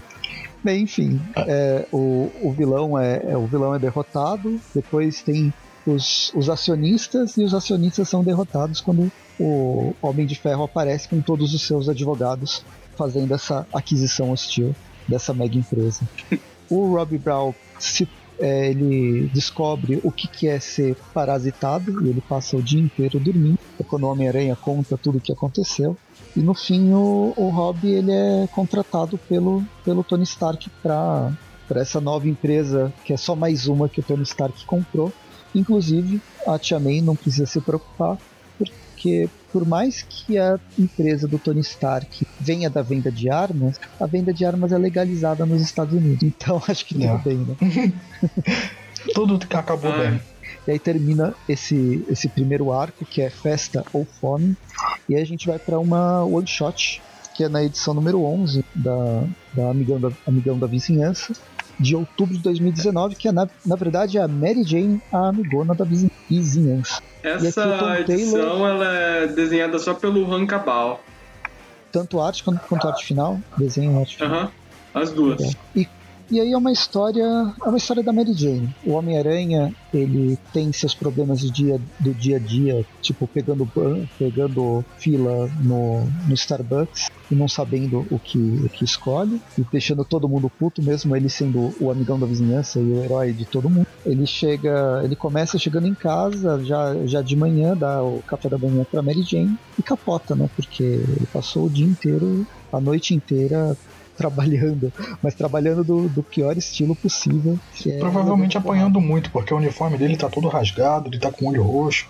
Bem, 0.63 0.83
enfim, 0.83 1.19
é, 1.35 1.87
o, 1.91 2.31
o 2.43 2.53
vilão 2.53 2.99
é, 2.99 3.23
é- 3.31 3.37
o 3.37 3.47
vilão 3.47 3.75
é 3.75 3.79
derrotado. 3.79 4.61
Depois 4.75 5.23
tem 5.23 5.55
os, 5.87 6.31
os 6.35 6.51
acionistas 6.51 7.35
e 7.39 7.45
os 7.45 7.55
acionistas 7.55 8.11
são 8.11 8.23
derrotados 8.23 8.83
quando 8.83 9.11
o 9.38 9.94
Homem 10.01 10.27
de 10.27 10.35
Ferro 10.35 10.64
aparece 10.64 11.09
com 11.09 11.20
todos 11.20 11.55
os 11.55 11.62
seus 11.62 11.88
advogados 11.88 12.64
fazendo 12.96 13.35
essa 13.35 13.66
aquisição 13.72 14.31
hostil 14.31 14.75
dessa 15.07 15.35
mega 15.35 15.57
empresa. 15.57 16.03
o 16.70 16.94
Robbie 16.94 17.18
Brown 17.18 17.55
se, 17.79 18.09
é, 18.38 18.70
ele 18.70 19.31
descobre 19.33 20.01
o 20.03 20.11
que, 20.11 20.29
que 20.29 20.49
é 20.49 20.59
ser 20.59 20.96
parasitado 21.14 22.05
e 22.05 22.11
ele 22.11 22.20
passa 22.20 22.57
o 22.57 22.62
dia 22.62 22.81
inteiro 22.81 23.18
dormindo. 23.18 23.59
É 23.79 23.83
quando 23.83 24.05
o 24.05 24.11
Homem-Aranha 24.11 24.57
conta 24.57 24.96
tudo 24.96 25.18
o 25.18 25.20
que 25.20 25.33
aconteceu. 25.33 25.96
E 26.35 26.40
no 26.40 26.55
fim 26.55 26.92
o, 26.92 27.33
o 27.37 27.49
Robbie 27.49 27.92
ele 27.92 28.12
é 28.12 28.49
contratado 28.53 29.18
pelo, 29.18 29.64
pelo 29.85 30.05
Tony 30.05 30.25
Stark 30.25 30.68
para 30.83 31.33
essa 31.70 32.01
nova 32.01 32.29
empresa 32.29 32.92
que 33.05 33.12
é 33.12 33.16
só 33.16 33.35
mais 33.35 33.66
uma 33.66 33.88
que 33.88 34.01
o 34.01 34.03
Tony 34.03 34.22
Stark 34.22 34.64
comprou. 34.66 35.12
Inclusive, 35.55 36.20
a 36.46 36.59
Tia 36.59 36.79
May 36.79 37.01
não 37.01 37.16
precisa 37.16 37.46
se 37.46 37.61
preocupar, 37.61 38.18
porque 38.97 39.29
por 39.53 39.67
mais 39.67 40.01
que 40.01 40.39
a 40.39 40.59
empresa 40.79 41.29
do 41.29 41.39
Tony 41.39 41.61
Stark 41.61 42.27
venha 42.41 42.71
da 42.71 42.81
venda 42.81 43.13
de 43.13 43.29
armas, 43.29 43.79
a 44.01 44.07
venda 44.07 44.33
de 44.33 44.45
armas 44.45 44.73
é 44.73 44.79
legalizada 44.79 45.45
nos 45.45 45.61
Estados 45.61 45.93
Unidos. 45.93 46.23
Então 46.37 46.63
acho 46.67 46.87
que 46.87 46.95
tudo 46.95 47.19
bem, 47.19 47.37
né? 47.37 47.93
tudo 49.15 49.39
acabou 49.51 49.93
ah. 49.93 49.99
bem. 49.99 50.21
E 50.67 50.71
aí 50.73 50.79
termina 50.79 51.35
esse, 51.49 52.05
esse 52.09 52.29
primeiro 52.29 52.73
arco, 52.73 53.05
que 53.05 53.21
é 53.21 53.31
Festa 53.31 53.85
ou 53.93 54.05
Fome. 54.05 54.57
E 55.09 55.15
aí 55.15 55.23
a 55.23 55.27
gente 55.27 55.47
vai 55.47 55.59
para 55.59 55.79
uma 55.79 56.25
one 56.25 56.47
shot, 56.47 57.03
que 57.35 57.45
é 57.45 57.49
na 57.49 57.63
edição 57.63 57.95
número 57.95 58.23
11 58.25 58.65
da, 58.75 59.25
da, 59.53 59.71
Amigão, 59.71 60.01
da 60.01 60.11
Amigão 60.27 60.59
da 60.59 60.67
Vizinhança, 60.67 61.35
de 61.79 61.95
outubro 61.95 62.35
de 62.35 62.43
2019, 62.43 63.15
que 63.15 63.29
é 63.29 63.33
na, 63.33 63.49
na 63.65 63.77
verdade 63.77 64.19
é 64.19 64.23
a 64.23 64.29
Mary 64.29 64.62
Jane, 64.65 65.01
a 65.12 65.29
amigona 65.29 65.75
da 65.75 65.85
vizinhança. 65.85 67.03
Essa 67.23 68.01
edição 68.01 68.05
Taylor, 68.05 68.69
ela 68.71 68.95
é 68.95 69.27
desenhada 69.27 69.79
só 69.79 69.95
pelo 69.95 70.33
Han 70.33 70.47
Cabal. 70.47 71.01
Tanto 71.93 72.21
arte 72.21 72.45
quanto, 72.45 72.61
quanto 72.67 72.89
arte 72.89 73.05
final, 73.05 73.41
desenho 73.57 73.99
arte 73.99 74.17
final. 74.17 74.45
Uh 74.45 74.47
-huh. 74.47 74.51
as 74.95 75.11
duas. 75.12 75.57
E 75.75 75.89
e 76.31 76.41
aí 76.41 76.53
é 76.53 76.59
uma 76.59 76.73
história, 76.73 77.23
é 77.23 77.69
uma 77.69 77.77
história 77.77 78.03
da 78.03 78.12
Mary 78.12 78.33
Jane. 78.33 78.75
O 78.85 78.93
Homem-Aranha, 78.93 79.73
ele 79.95 80.37
tem 80.53 80.73
seus 80.73 80.95
problemas 80.95 81.41
do 81.43 81.53
dia, 81.53 81.81
do 82.01 82.12
dia 82.15 82.37
a 82.37 82.41
dia, 82.41 82.85
tipo 83.01 83.29
pegando, 83.29 83.69
pegando 84.19 84.85
fila 84.99 85.49
no, 85.62 86.05
no 86.27 86.35
Starbucks 86.35 87.09
e 87.31 87.35
não 87.35 87.49
sabendo 87.49 88.07
o 88.11 88.19
que, 88.19 88.39
o 88.39 88.69
que 88.69 88.85
escolhe, 88.85 89.41
e 89.59 89.62
deixando 89.71 90.05
todo 90.05 90.29
mundo 90.29 90.51
puto, 90.51 90.83
mesmo 90.83 91.15
ele 91.17 91.29
sendo 91.29 91.75
o 91.81 91.91
amigão 91.91 92.19
da 92.19 92.27
vizinhança 92.27 92.81
e 92.81 92.85
o 92.85 93.03
herói 93.03 93.33
de 93.33 93.45
todo 93.45 93.71
mundo. 93.71 93.87
Ele 94.05 94.27
chega, 94.27 95.01
ele 95.05 95.17
começa 95.17 95.59
chegando 95.59 95.87
em 95.87 95.95
casa, 95.95 96.62
já, 96.65 96.95
já 97.05 97.23
de 97.23 97.37
manhã, 97.37 97.77
dá 97.77 98.03
o 98.03 98.23
café 98.23 98.49
da 98.49 98.59
manhã 98.59 98.85
pra 98.91 99.03
Mary 99.03 99.23
Jane 99.23 99.57
e 99.79 99.83
capota, 99.83 100.35
né? 100.35 100.49
Porque 100.55 100.83
ele 100.83 101.27
passou 101.33 101.67
o 101.67 101.71
dia 101.71 101.87
inteiro, 101.87 102.47
a 102.73 102.81
noite 102.81 103.15
inteira 103.15 103.77
trabalhando, 104.17 104.93
mas 105.23 105.35
trabalhando 105.35 105.85
do, 105.85 106.09
do 106.09 106.23
pior 106.23 106.57
estilo 106.57 106.95
possível. 106.95 107.59
É 107.87 107.99
Provavelmente 107.99 108.57
apanhando 108.57 109.01
muito, 109.01 109.31
porque 109.31 109.53
o 109.53 109.57
uniforme 109.57 109.99
dele 109.99 110.17
tá 110.17 110.29
todo 110.29 110.49
rasgado, 110.49 111.09
ele 111.09 111.19
tá 111.19 111.31
com 111.31 111.47
o 111.47 111.49
olho 111.51 111.63
roxo. 111.63 112.09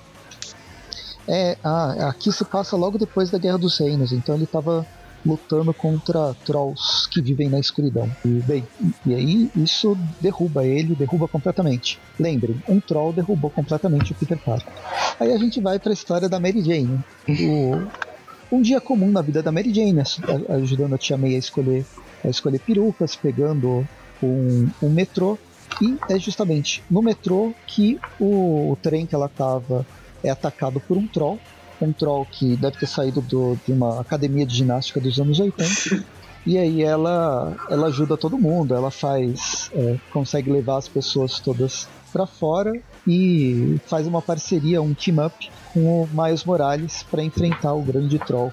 É, 1.29 1.57
ah, 1.63 2.09
aqui 2.09 2.31
se 2.31 2.45
passa 2.45 2.77
logo 2.77 2.99
depois 2.99 3.31
da 3.31 3.39
Guerra 3.39 3.59
dos 3.59 3.79
Reinos, 3.79 4.13
então 4.13 4.37
ele 4.37 4.47
tava 4.47 4.87
lutando 5.27 5.75
contra 5.75 6.35
trolls 6.45 7.09
que 7.11 7.21
vivem 7.21 7.49
na 7.49 7.59
escuridão. 7.59 8.09
E, 8.25 8.29
bem, 8.29 8.67
e 9.05 9.15
aí 9.15 9.51
isso 9.57 9.99
derruba 10.21 10.65
ele, 10.65 10.95
derruba 10.95 11.27
completamente. 11.27 11.99
Lembrem, 12.19 12.63
um 12.69 12.79
troll 12.79 13.13
derrubou 13.13 13.51
completamente 13.51 14.13
o 14.13 14.15
Peter 14.15 14.39
Parker. 14.39 14.73
Aí 15.19 15.33
a 15.33 15.39
gente 15.39 15.61
vai 15.61 15.81
para 15.81 15.91
a 15.91 15.95
história 15.95 16.29
da 16.29 16.39
Mary 16.39 16.63
Jane. 16.63 17.01
O, 17.29 18.06
um 18.51 18.63
dia 18.63 18.81
comum 18.81 19.11
na 19.11 19.23
vida 19.23 19.43
da 19.43 19.51
Mary 19.53 19.73
Jane, 19.73 20.03
ajudando 20.49 20.95
a 20.95 20.99
Tia 20.99 21.17
May 21.17 21.35
a 21.35 21.39
escolher, 21.39 21.85
a 22.25 22.29
escolher 22.29 22.61
perucas, 22.61 23.17
pegando 23.17 23.87
um, 24.23 24.69
um 24.83 24.91
metrô. 24.91 25.39
E 25.81 25.99
é 26.09 26.19
justamente 26.19 26.83
no 26.91 27.03
metrô 27.03 27.53
que 27.67 27.99
o, 28.19 28.73
o 28.73 28.79
trem 28.81 29.05
que 29.05 29.15
ela 29.15 29.27
estava 29.27 29.85
é 30.23 30.31
atacado 30.31 30.81
por 30.81 30.97
um 30.97 31.07
troll. 31.07 31.39
Um 31.81 31.93
troll 31.93 32.25
que 32.25 32.57
deve 32.57 32.79
ter 32.79 32.87
saído 32.87 33.21
do, 33.21 33.59
de 33.67 33.73
uma 33.73 34.01
academia 34.01 34.47
de 34.47 34.55
ginástica 34.55 35.01
dos 35.01 35.21
anos 35.21 35.39
80. 35.39 36.05
E 36.47 36.57
aí 36.57 36.83
ela, 36.83 37.57
ela 37.69 37.89
ajuda 37.89 38.17
todo 38.17 38.39
mundo, 38.39 38.75
ela 38.75 38.91
faz. 38.91 39.71
É, 39.75 39.97
consegue 40.13 40.51
levar 40.51 40.79
as 40.79 40.89
pessoas 40.89 41.41
todas 41.41 41.89
para 42.13 42.25
fora 42.25 42.73
e 43.07 43.79
faz 43.87 44.07
uma 44.07 44.21
parceria, 44.21 44.83
um 44.83 44.93
team 44.93 45.25
up 45.25 45.51
com 45.73 46.03
o 46.03 46.09
Miles 46.13 46.45
Morales 46.45 47.05
para 47.11 47.23
enfrentar 47.23 47.75
o 47.75 47.83
grande 47.83 48.19
troll. 48.19 48.53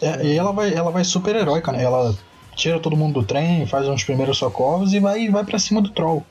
É, 0.00 0.26
e 0.26 0.36
ela 0.36 0.52
vai, 0.52 0.74
ela 0.74 0.90
vai 0.90 1.04
super 1.04 1.34
heróica, 1.34 1.72
né? 1.72 1.84
Ela 1.84 2.14
tira 2.56 2.78
todo 2.78 2.96
mundo 2.96 3.20
do 3.20 3.26
trem, 3.26 3.66
faz 3.66 3.88
uns 3.88 4.04
primeiros 4.04 4.36
socorros 4.36 4.92
e 4.92 5.00
vai, 5.00 5.28
vai 5.28 5.44
para 5.44 5.58
cima 5.58 5.80
do 5.80 5.90
troll. 5.90 6.24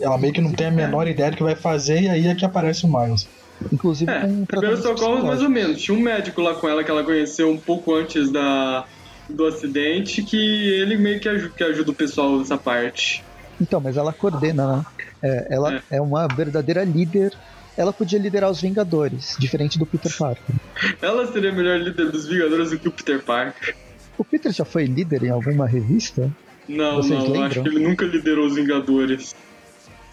Ela 0.00 0.16
meio 0.16 0.32
que 0.32 0.40
não 0.40 0.52
tem 0.52 0.68
a 0.68 0.70
menor 0.70 1.06
ideia 1.06 1.30
do 1.30 1.36
que 1.36 1.42
vai 1.42 1.54
fazer 1.54 2.02
e 2.02 2.08
aí 2.08 2.26
é 2.26 2.34
que 2.34 2.44
aparece 2.44 2.84
o 2.84 2.88
Miles. 2.88 3.28
Inclusive 3.70 4.10
é, 4.10 4.20
com 4.20 4.44
primeiros 4.46 4.80
socorros 4.80 5.24
mais 5.24 5.42
ou 5.42 5.50
menos. 5.50 5.80
Tinha 5.82 5.96
um 5.96 6.00
médico 6.00 6.40
lá 6.40 6.54
com 6.54 6.68
ela 6.68 6.82
que 6.82 6.90
ela 6.90 7.04
conheceu 7.04 7.50
um 7.50 7.58
pouco 7.58 7.94
antes 7.94 8.30
da, 8.30 8.84
do 9.28 9.46
acidente 9.46 10.22
que 10.22 10.36
ele 10.36 10.96
meio 10.96 11.20
que 11.20 11.28
ajuda, 11.28 11.54
que 11.56 11.64
ajuda 11.64 11.90
o 11.90 11.94
pessoal 11.94 12.38
nessa 12.38 12.56
parte. 12.56 13.24
Então, 13.62 13.80
mas 13.80 13.96
ela 13.96 14.12
coordena, 14.12 14.76
né? 14.76 14.84
É, 15.22 15.46
ela 15.54 15.76
é. 15.76 15.82
é 15.92 16.00
uma 16.02 16.26
verdadeira 16.26 16.82
líder 16.82 17.32
ela 17.76 17.92
podia 17.92 18.18
liderar 18.18 18.50
os 18.50 18.60
Vingadores, 18.60 19.34
diferente 19.38 19.78
do 19.78 19.86
Peter 19.86 20.14
Parker. 20.14 20.54
Ela 21.00 21.26
seria 21.32 21.50
a 21.50 21.54
melhor 21.54 21.80
líder 21.80 22.10
dos 22.10 22.26
Vingadores 22.28 22.70
do 22.70 22.78
que 22.78 22.88
o 22.88 22.92
Peter 22.92 23.22
Parker. 23.22 23.74
O 24.18 24.24
Peter 24.24 24.52
já 24.52 24.64
foi 24.64 24.84
líder 24.84 25.24
em 25.24 25.30
alguma 25.30 25.66
revista? 25.66 26.30
Não, 26.68 26.96
Vocês 26.96 27.18
não, 27.18 27.28
lembram? 27.28 27.44
acho 27.44 27.62
que 27.62 27.68
ele 27.68 27.88
nunca 27.88 28.04
liderou 28.04 28.46
os 28.46 28.54
Vingadores. 28.54 29.34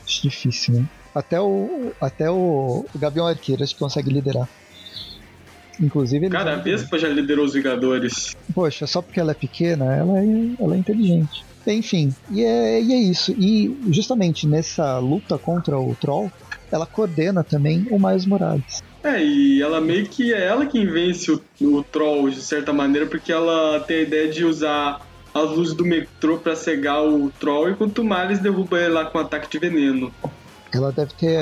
Acho 0.06 0.22
difícil, 0.22 0.76
né? 0.76 0.86
Até 1.14 1.42
o, 1.42 1.92
até 2.00 2.30
o, 2.32 2.86
o 2.94 2.98
Gavião 2.98 3.28
Arqueiro 3.28 3.62
acho 3.62 3.74
que 3.74 3.80
consegue 3.80 4.10
liderar. 4.10 4.48
Inclusive 5.80 6.26
ele 6.26 6.34
Cara, 6.34 6.54
a 6.54 6.58
Vespa 6.58 6.98
já 6.98 7.10
liderou 7.10 7.46
os 7.46 7.54
Vingadores. 7.54 8.36
Poxa, 8.54 8.88
só 8.88 9.02
porque 9.02 9.20
ela 9.20 9.32
é 9.32 9.36
pequena, 9.36 9.94
ela 9.96 10.18
é, 10.20 10.26
ela 10.60 10.76
é 10.76 10.78
inteligente. 10.78 11.44
Enfim, 11.74 12.14
e 12.32 12.44
é, 12.44 12.82
e 12.82 12.94
é 12.94 12.98
isso. 12.98 13.32
E 13.38 13.76
justamente 13.90 14.48
nessa 14.48 14.98
luta 15.00 15.38
contra 15.38 15.78
o 15.78 15.96
Troll, 15.96 16.32
ela 16.72 16.86
coordena 16.86 17.44
também 17.44 17.88
o 17.90 18.00
Miles 18.00 18.26
Morales. 18.26 18.84
É, 19.04 19.24
e 19.24 19.62
ela 19.62 19.80
meio 19.80 20.06
que 20.08 20.34
é 20.34 20.46
ela 20.46 20.66
quem 20.66 20.86
vence 20.86 21.32
o, 21.32 21.42
o 21.62 21.84
Troll, 21.84 22.30
de 22.30 22.42
certa 22.42 22.74
maneira, 22.74 23.08
porque 23.08 23.32
ela 23.32 23.80
tem 23.82 23.98
a 23.98 24.02
ideia 24.02 24.30
de 24.30 24.44
usar 24.44 25.02
as 25.34 25.50
luzes 25.50 25.74
do 25.74 25.86
metrô 25.86 26.38
para 26.38 26.56
cegar 26.56 27.04
o 27.04 27.30
Troll, 27.40 27.70
enquanto 27.70 28.00
o 28.00 28.04
Miles 28.04 28.40
derruba 28.40 28.80
ele 28.80 28.90
lá 28.90 29.06
com 29.06 29.18
um 29.18 29.22
ataque 29.22 29.50
de 29.50 29.60
veneno. 29.60 30.12
Ela 30.72 30.92
deve 30.92 31.14
ter 31.14 31.40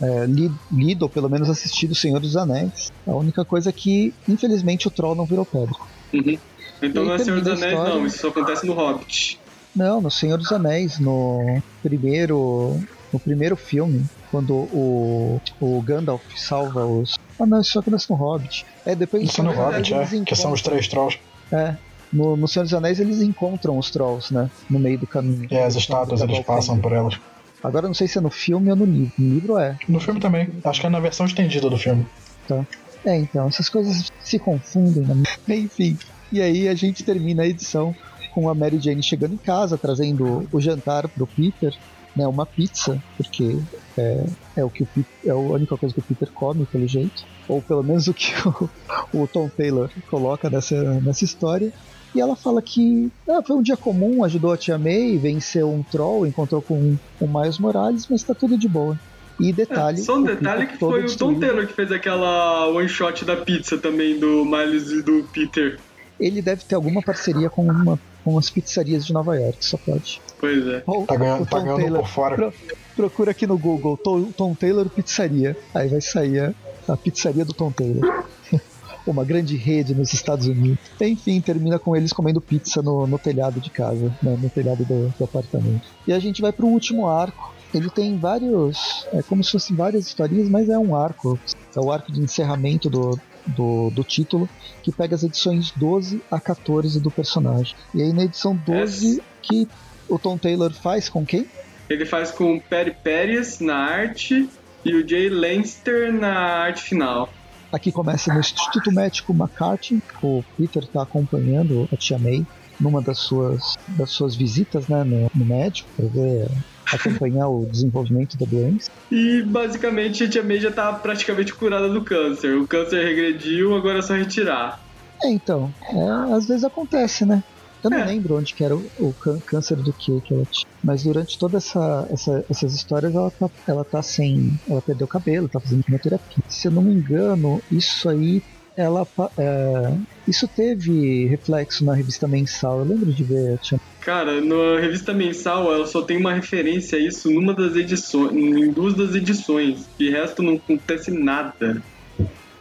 é, 0.00 0.26
lido, 0.70 1.02
ou 1.02 1.08
pelo 1.08 1.28
menos 1.28 1.48
assistido 1.48 1.92
O 1.92 1.94
Senhor 1.94 2.18
dos 2.20 2.36
Anéis. 2.36 2.90
A 3.06 3.12
única 3.12 3.44
coisa 3.44 3.70
é 3.70 3.72
que, 3.72 4.12
infelizmente, 4.28 4.88
o 4.88 4.90
Troll 4.90 5.14
não 5.14 5.24
virou 5.24 5.44
pedra. 5.44 5.74
Uhum. 6.12 6.38
Então 6.82 7.04
não 7.04 7.14
é 7.14 7.18
Senhor 7.18 7.40
dos 7.40 7.48
Anéis, 7.48 7.72
história... 7.72 7.94
não, 7.94 8.06
isso 8.06 8.18
só 8.18 8.28
acontece 8.28 8.66
no 8.66 8.72
Hobbit. 8.72 9.40
Não, 9.74 10.00
no 10.00 10.10
Senhor 10.10 10.36
dos 10.38 10.50
Anéis, 10.50 10.98
no 10.98 11.62
primeiro 11.82 12.80
no 13.12 13.18
primeiro 13.18 13.56
filme, 13.56 14.04
quando 14.30 14.54
o, 14.54 15.40
o 15.60 15.82
Gandalf 15.82 16.22
salva 16.36 16.86
os. 16.86 17.18
Ah, 17.38 17.46
não, 17.46 17.60
isso 17.60 17.78
acontece 17.78 18.08
no 18.10 18.16
Hobbit. 18.16 18.64
É, 18.86 18.94
depois 18.94 19.24
Isso 19.24 19.42
no 19.42 19.52
Hobbit, 19.52 19.92
é, 19.92 19.96
encontram... 19.96 20.24
que 20.24 20.36
são 20.36 20.52
os 20.52 20.62
três 20.62 20.86
trolls. 20.88 21.18
É. 21.50 21.74
No, 22.12 22.36
no 22.36 22.48
Senhor 22.48 22.64
dos 22.64 22.74
Anéis 22.74 22.98
eles 23.00 23.20
encontram 23.20 23.78
os 23.78 23.90
trolls, 23.90 24.32
né? 24.32 24.50
No 24.68 24.78
meio 24.78 24.98
do 24.98 25.06
caminho. 25.06 25.46
É, 25.50 25.64
as 25.64 25.74
estátuas 25.74 26.20
eles 26.20 26.40
passam 26.40 26.78
por 26.78 26.92
elas. 26.92 27.18
Agora 27.62 27.86
não 27.86 27.94
sei 27.94 28.08
se 28.08 28.18
é 28.18 28.20
no 28.20 28.30
filme 28.30 28.70
ou 28.70 28.76
no 28.76 28.84
livro. 28.84 29.12
No 29.18 29.34
livro 29.34 29.58
é. 29.58 29.76
No 29.88 30.00
filme 30.00 30.18
também. 30.18 30.48
Acho 30.64 30.80
que 30.80 30.86
é 30.86 30.90
na 30.90 31.00
versão 31.00 31.26
estendida 31.26 31.68
do 31.68 31.76
filme. 31.76 32.06
Tá. 32.48 32.64
É, 33.04 33.16
então, 33.16 33.48
essas 33.48 33.68
coisas 33.68 34.10
se 34.22 34.38
confundem. 34.38 35.04
Né? 35.04 35.22
Enfim. 35.56 35.98
E 36.32 36.40
aí 36.40 36.68
a 36.68 36.74
gente 36.74 37.02
termina 37.02 37.42
a 37.42 37.46
edição 37.46 37.94
com 38.34 38.48
a 38.48 38.54
Mary 38.54 38.78
Jane 38.78 39.02
chegando 39.02 39.34
em 39.34 39.38
casa, 39.38 39.76
trazendo 39.76 40.48
o 40.52 40.60
jantar 40.60 41.08
pro 41.08 41.26
Peter 41.26 41.74
né, 42.14 42.26
uma 42.26 42.44
pizza, 42.44 43.02
porque 43.16 43.58
é, 43.96 44.24
é, 44.56 44.64
o 44.64 44.70
que 44.70 44.82
o 44.82 44.88
é 45.24 45.30
a 45.30 45.36
única 45.36 45.76
coisa 45.76 45.94
que 45.94 46.00
o 46.00 46.04
Peter 46.04 46.30
come, 46.32 46.66
pelo 46.66 46.86
jeito, 46.86 47.24
ou 47.48 47.62
pelo 47.62 47.82
menos 47.82 48.08
o 48.08 48.14
que 48.14 48.32
o, 48.46 49.22
o 49.22 49.26
Tom 49.26 49.48
Taylor 49.48 49.90
coloca 50.10 50.50
nessa, 50.50 51.00
nessa 51.00 51.24
história. 51.24 51.72
E 52.14 52.20
ela 52.20 52.34
fala 52.34 52.60
que 52.60 53.10
ah, 53.28 53.40
foi 53.40 53.56
um 53.56 53.62
dia 53.62 53.76
comum, 53.76 54.24
ajudou 54.24 54.52
a 54.52 54.56
Tia 54.56 54.76
May, 54.76 55.16
venceu 55.16 55.70
um 55.72 55.82
troll, 55.82 56.26
encontrou 56.26 56.60
com 56.60 56.96
o 57.20 57.28
Miles 57.28 57.58
Morales, 57.58 58.06
mas 58.10 58.22
tá 58.24 58.34
tudo 58.34 58.58
de 58.58 58.68
boa. 58.68 58.98
E 59.38 59.52
detalhe. 59.52 60.00
É, 60.00 60.02
só 60.02 60.18
um 60.18 60.24
detalhe 60.24 60.66
que 60.66 60.76
foi 60.76 61.04
o 61.04 61.16
Tom 61.16 61.38
Taylor 61.38 61.66
que 61.66 61.72
fez 61.72 61.90
aquela 61.92 62.66
one 62.68 62.88
shot 62.88 63.24
da 63.24 63.36
pizza 63.36 63.78
também 63.78 64.18
do 64.18 64.44
Miles 64.44 64.90
e 64.90 65.02
do 65.02 65.24
Peter. 65.32 65.78
Ele 66.20 66.42
deve 66.42 66.64
ter 66.64 66.74
alguma 66.74 67.02
parceria 67.02 67.48
com 67.48 67.66
uma 67.66 67.98
com 68.24 68.38
as 68.38 68.50
pizzarias 68.50 69.06
de 69.06 69.12
Nova 69.12 69.36
York, 69.36 69.64
só 69.64 69.76
pode. 69.76 70.20
Pois 70.38 70.66
é. 70.66 70.82
Ou, 70.86 71.06
tá 71.06 71.16
ganhando, 71.16 71.46
tá 71.46 71.60
por 71.60 72.08
fora. 72.08 72.36
Pro, 72.36 72.54
procura 72.96 73.30
aqui 73.30 73.46
no 73.46 73.58
Google 73.58 73.96
Tom, 73.96 74.24
Tom, 74.32 74.54
Taylor 74.54 74.88
Pizzaria. 74.88 75.56
Aí 75.74 75.88
vai 75.88 76.00
sair 76.00 76.54
a 76.88 76.96
pizzaria 76.96 77.44
do 77.44 77.52
Tom 77.52 77.70
Taylor. 77.70 78.24
Uma 79.06 79.24
grande 79.24 79.56
rede 79.56 79.94
nos 79.94 80.12
Estados 80.12 80.46
Unidos. 80.46 80.78
Enfim, 81.00 81.40
termina 81.40 81.78
com 81.78 81.96
eles 81.96 82.12
comendo 82.12 82.40
pizza 82.40 82.82
no, 82.82 83.06
no 83.06 83.18
telhado 83.18 83.58
de 83.58 83.70
casa, 83.70 84.14
né, 84.22 84.38
no 84.40 84.50
telhado 84.50 84.84
do, 84.84 85.08
do 85.16 85.24
apartamento. 85.24 85.86
E 86.06 86.12
a 86.12 86.18
gente 86.18 86.42
vai 86.42 86.52
pro 86.52 86.66
último 86.66 87.08
arco, 87.08 87.54
ele 87.72 87.88
tem 87.88 88.18
vários. 88.18 89.06
É 89.12 89.22
como 89.22 89.42
se 89.42 89.52
fossem 89.52 89.74
várias 89.74 90.06
historinhas, 90.06 90.48
mas 90.48 90.68
é 90.68 90.78
um 90.78 90.94
arco. 90.94 91.38
É 91.74 91.80
o 91.80 91.90
arco 91.90 92.12
de 92.12 92.20
encerramento 92.20 92.90
do, 92.90 93.18
do, 93.50 93.90
do, 93.90 94.04
título, 94.04 94.48
que 94.82 94.92
pega 94.92 95.14
as 95.14 95.22
edições 95.22 95.70
12 95.72 96.22
a 96.30 96.40
14 96.40 97.00
do 97.00 97.10
personagem. 97.10 97.74
E 97.94 98.02
aí 98.02 98.12
na 98.12 98.24
edição 98.24 98.54
12, 98.54 99.22
que 99.42 99.68
o 100.08 100.18
Tom 100.18 100.36
Taylor 100.36 100.72
faz 100.72 101.08
com 101.08 101.24
quem? 101.24 101.46
Ele 101.88 102.06
faz 102.06 102.30
com 102.30 102.56
o 102.56 102.60
Perry 102.60 102.94
Pérez 103.02 103.60
na 103.60 103.76
arte 103.76 104.48
e 104.84 104.94
o 104.94 105.06
Jay 105.06 105.28
Leinster 105.28 106.12
na 106.12 106.32
arte 106.32 106.82
final. 106.82 107.28
Aqui 107.72 107.92
começa 107.92 108.32
no 108.32 108.40
Instituto 108.40 108.90
Médico 108.90 109.32
McCarthy. 109.32 110.02
O 110.22 110.42
Peter 110.56 110.82
está 110.82 111.02
acompanhando 111.02 111.88
a 111.92 111.96
Tia 111.96 112.18
May 112.18 112.44
numa 112.80 113.02
das 113.02 113.18
suas, 113.18 113.74
das 113.88 114.10
suas 114.10 114.34
visitas 114.34 114.88
né, 114.88 115.04
no, 115.04 115.30
no 115.34 115.44
médico 115.44 115.88
para 115.96 116.06
ver 116.06 116.48
acompanhar 116.92 117.48
o 117.48 117.66
desenvolvimento 117.66 118.36
da 118.36 118.46
doença. 118.46 118.90
E 119.10 119.42
basicamente 119.42 120.24
a 120.24 120.28
Tia 120.28 120.42
May 120.42 120.60
já 120.60 120.70
tá 120.70 120.92
praticamente 120.92 121.54
curada 121.54 121.88
do 121.88 122.02
câncer. 122.02 122.56
O 122.56 122.66
câncer 122.66 123.04
regrediu, 123.04 123.76
agora 123.76 123.98
é 123.98 124.02
só 124.02 124.14
retirar. 124.14 124.80
É, 125.22 125.30
então. 125.30 125.72
É, 125.88 126.34
às 126.34 126.48
vezes 126.48 126.64
acontece, 126.64 127.24
né? 127.24 127.42
Eu 127.82 127.90
não 127.90 127.98
é. 127.98 128.04
lembro 128.04 128.36
onde 128.36 128.52
que 128.52 128.62
era 128.62 128.76
o, 128.76 128.90
o 128.98 129.14
câncer 129.46 129.76
do 129.76 129.92
que 129.92 130.20
que 130.20 130.34
ela 130.34 130.44
tinha. 130.50 130.70
Mas 130.84 131.02
durante 131.02 131.38
todas 131.38 131.66
essa, 131.66 132.06
essa, 132.10 132.44
essas 132.50 132.74
histórias 132.74 133.14
ela 133.14 133.30
tá, 133.30 133.50
ela 133.66 133.84
tá 133.84 134.02
sem. 134.02 134.58
Ela 134.68 134.82
perdeu 134.82 135.06
o 135.06 135.08
cabelo, 135.08 135.48
tá 135.48 135.58
fazendo 135.58 135.82
quimioterapia. 135.84 136.44
Se 136.48 136.68
eu 136.68 136.72
não 136.72 136.82
me 136.82 136.92
engano, 136.92 137.62
isso 137.70 138.08
aí 138.08 138.42
ela 138.80 139.06
é, 139.38 139.94
isso 140.26 140.48
teve 140.48 141.26
reflexo 141.26 141.84
na 141.84 141.94
revista 141.94 142.26
mensal. 142.26 142.80
Eu 142.80 142.84
lembro 142.84 143.12
de 143.12 143.22
ver. 143.24 143.58
Tinha... 143.58 143.80
Cara, 144.00 144.40
na 144.40 144.80
revista 144.80 145.12
mensal 145.12 145.72
ela 145.72 145.86
só 145.86 146.02
tem 146.02 146.16
uma 146.16 146.32
referência 146.32 146.98
a 146.98 147.00
isso 147.00 147.30
numa 147.30 147.54
das 147.54 147.76
edições, 147.76 148.32
em 148.32 148.72
duas 148.72 148.94
das 148.94 149.14
edições. 149.14 149.88
De 149.98 150.10
resto 150.10 150.42
não 150.42 150.54
acontece 150.54 151.10
nada 151.10 151.82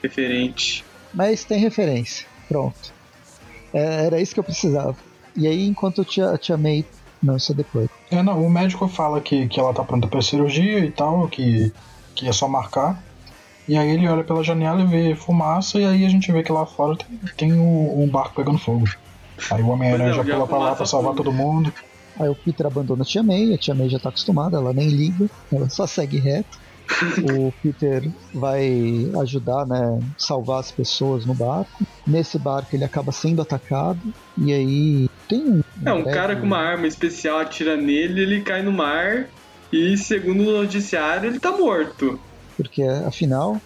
referente. 0.01 0.83
Mas 1.13 1.43
tem 1.43 1.59
referência. 1.59 2.27
Pronto. 2.47 2.93
É, 3.73 4.05
era 4.05 4.21
isso 4.21 4.33
que 4.33 4.39
eu 4.39 4.43
precisava. 4.43 4.95
E 5.35 5.47
aí, 5.47 5.65
enquanto 5.67 5.99
eu 5.99 6.05
te, 6.05 6.19
eu 6.19 6.37
te 6.37 6.51
amei. 6.51 6.85
Não, 7.21 7.35
isso 7.35 7.51
é 7.51 7.55
depois. 7.55 7.89
É, 8.09 8.23
não, 8.23 8.43
o 8.43 8.49
médico 8.49 8.87
fala 8.87 9.19
que, 9.21 9.47
que 9.47 9.59
ela 9.59 9.73
tá 9.73 9.83
pronta 9.83 10.07
pra 10.07 10.21
cirurgia 10.21 10.79
e 10.79 10.91
tal, 10.91 11.27
que, 11.27 11.71
que 12.15 12.27
é 12.27 12.31
só 12.31 12.47
marcar. 12.47 13.03
E 13.69 13.77
aí 13.77 13.91
ele 13.91 14.07
olha 14.07 14.23
pela 14.23 14.43
janela 14.43 14.81
e 14.81 14.87
vê 14.87 15.15
fumaça, 15.15 15.77
e 15.79 15.85
aí 15.85 16.03
a 16.03 16.09
gente 16.09 16.31
vê 16.31 16.41
que 16.41 16.51
lá 16.51 16.65
fora 16.65 16.97
tem, 16.97 17.19
tem 17.37 17.53
um, 17.53 18.01
um 18.01 18.09
barco 18.09 18.33
pegando 18.33 18.57
fogo. 18.57 18.89
Aí 19.51 19.61
o 19.61 19.67
Homem-Aranha 19.67 20.11
já 20.11 20.23
pula 20.23 20.47
pra 20.47 20.57
lá 20.57 20.75
pra 20.75 20.87
salvar 20.87 21.13
todo 21.13 21.31
mundo. 21.31 21.71
Aí 22.19 22.27
o 22.27 22.33
Peter 22.33 22.65
abandona 22.65 23.03
a 23.03 23.05
Tia 23.05 23.21
May, 23.21 23.53
a 23.53 23.59
Tia 23.59 23.75
May 23.75 23.87
já 23.87 23.99
tá 23.99 24.09
acostumada, 24.09 24.57
ela 24.57 24.73
nem 24.73 24.87
liga, 24.87 25.29
ela 25.53 25.69
só 25.69 25.85
segue 25.85 26.17
reto. 26.17 26.57
o 27.31 27.53
Peter 27.61 28.11
vai 28.33 29.07
ajudar, 29.21 29.67
né, 29.67 29.99
salvar 30.17 30.61
as 30.61 30.71
pessoas 30.71 31.23
no 31.27 31.35
barco. 31.35 31.85
Nesse 32.07 32.39
barco 32.39 32.75
ele 32.75 32.83
acaba 32.83 33.11
sendo 33.11 33.39
atacado 33.39 34.01
e 34.35 34.51
aí 34.51 35.09
tem 35.27 35.47
um, 35.47 35.61
é 35.85 35.93
um 35.93 36.03
cara 36.05 36.35
com 36.35 36.47
uma 36.47 36.57
arma 36.57 36.87
especial 36.87 37.37
atira 37.37 37.77
nele, 37.77 38.23
ele 38.23 38.41
cai 38.41 38.63
no 38.63 38.71
mar 38.71 39.27
e 39.71 39.95
segundo 39.95 40.41
o 40.41 40.63
noticiário 40.63 41.29
ele 41.29 41.39
tá 41.39 41.51
morto. 41.51 42.19
Porque 42.59 42.83
afinal, 42.83 43.57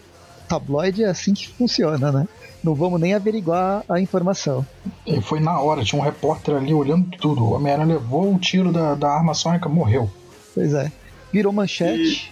tabloide 0.48 1.04
é 1.04 1.08
assim 1.08 1.34
que 1.34 1.48
funciona, 1.48 2.12
né? 2.12 2.28
Não 2.64 2.76
vamos 2.76 3.02
nem 3.02 3.16
averiguar 3.16 3.84
a 3.90 4.00
informação. 4.00 4.64
E 5.08 5.20
foi 5.20 5.40
na 5.40 5.60
hora, 5.60 5.84
tinha 5.84 6.00
um 6.00 6.06
repórter 6.06 6.56
ali 6.56 6.76
olhando 6.76 7.10
tudo. 7.18 7.44
O 7.44 7.54
Homem-Aranha 7.54 7.96
levou 7.96 8.32
o 8.32 8.38
tiro 8.38 8.72
da, 8.72 8.94
da 8.94 9.10
arma 9.10 9.34
sônica, 9.34 9.68
morreu. 9.68 10.08
Pois 10.54 10.76
é. 10.76 10.92
Virou 11.32 11.52
manchete, 11.52 12.32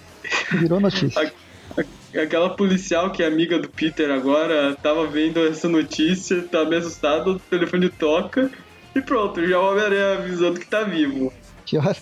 e... 0.54 0.58
virou 0.58 0.80
notícia. 0.80 1.34
Aquela 2.14 2.52
policial 2.52 3.12
que 3.12 3.24
é 3.24 3.26
amiga 3.26 3.58
do 3.58 3.68
Peter 3.68 4.12
agora 4.12 4.76
tava 4.76 5.08
vendo 5.08 5.44
essa 5.48 5.68
notícia, 5.68 6.44
tá 6.44 6.64
meio 6.64 6.82
assustado, 6.82 7.32
o 7.32 7.40
telefone 7.40 7.90
toca 7.90 8.52
e 8.94 9.02
pronto, 9.02 9.44
já 9.48 9.60
o 9.60 9.72
Homem-Aranha 9.72 10.20
avisando 10.20 10.60
que 10.60 10.68
tá 10.68 10.84
vivo. 10.84 11.34
Que 11.66 11.80
hora? 11.80 11.98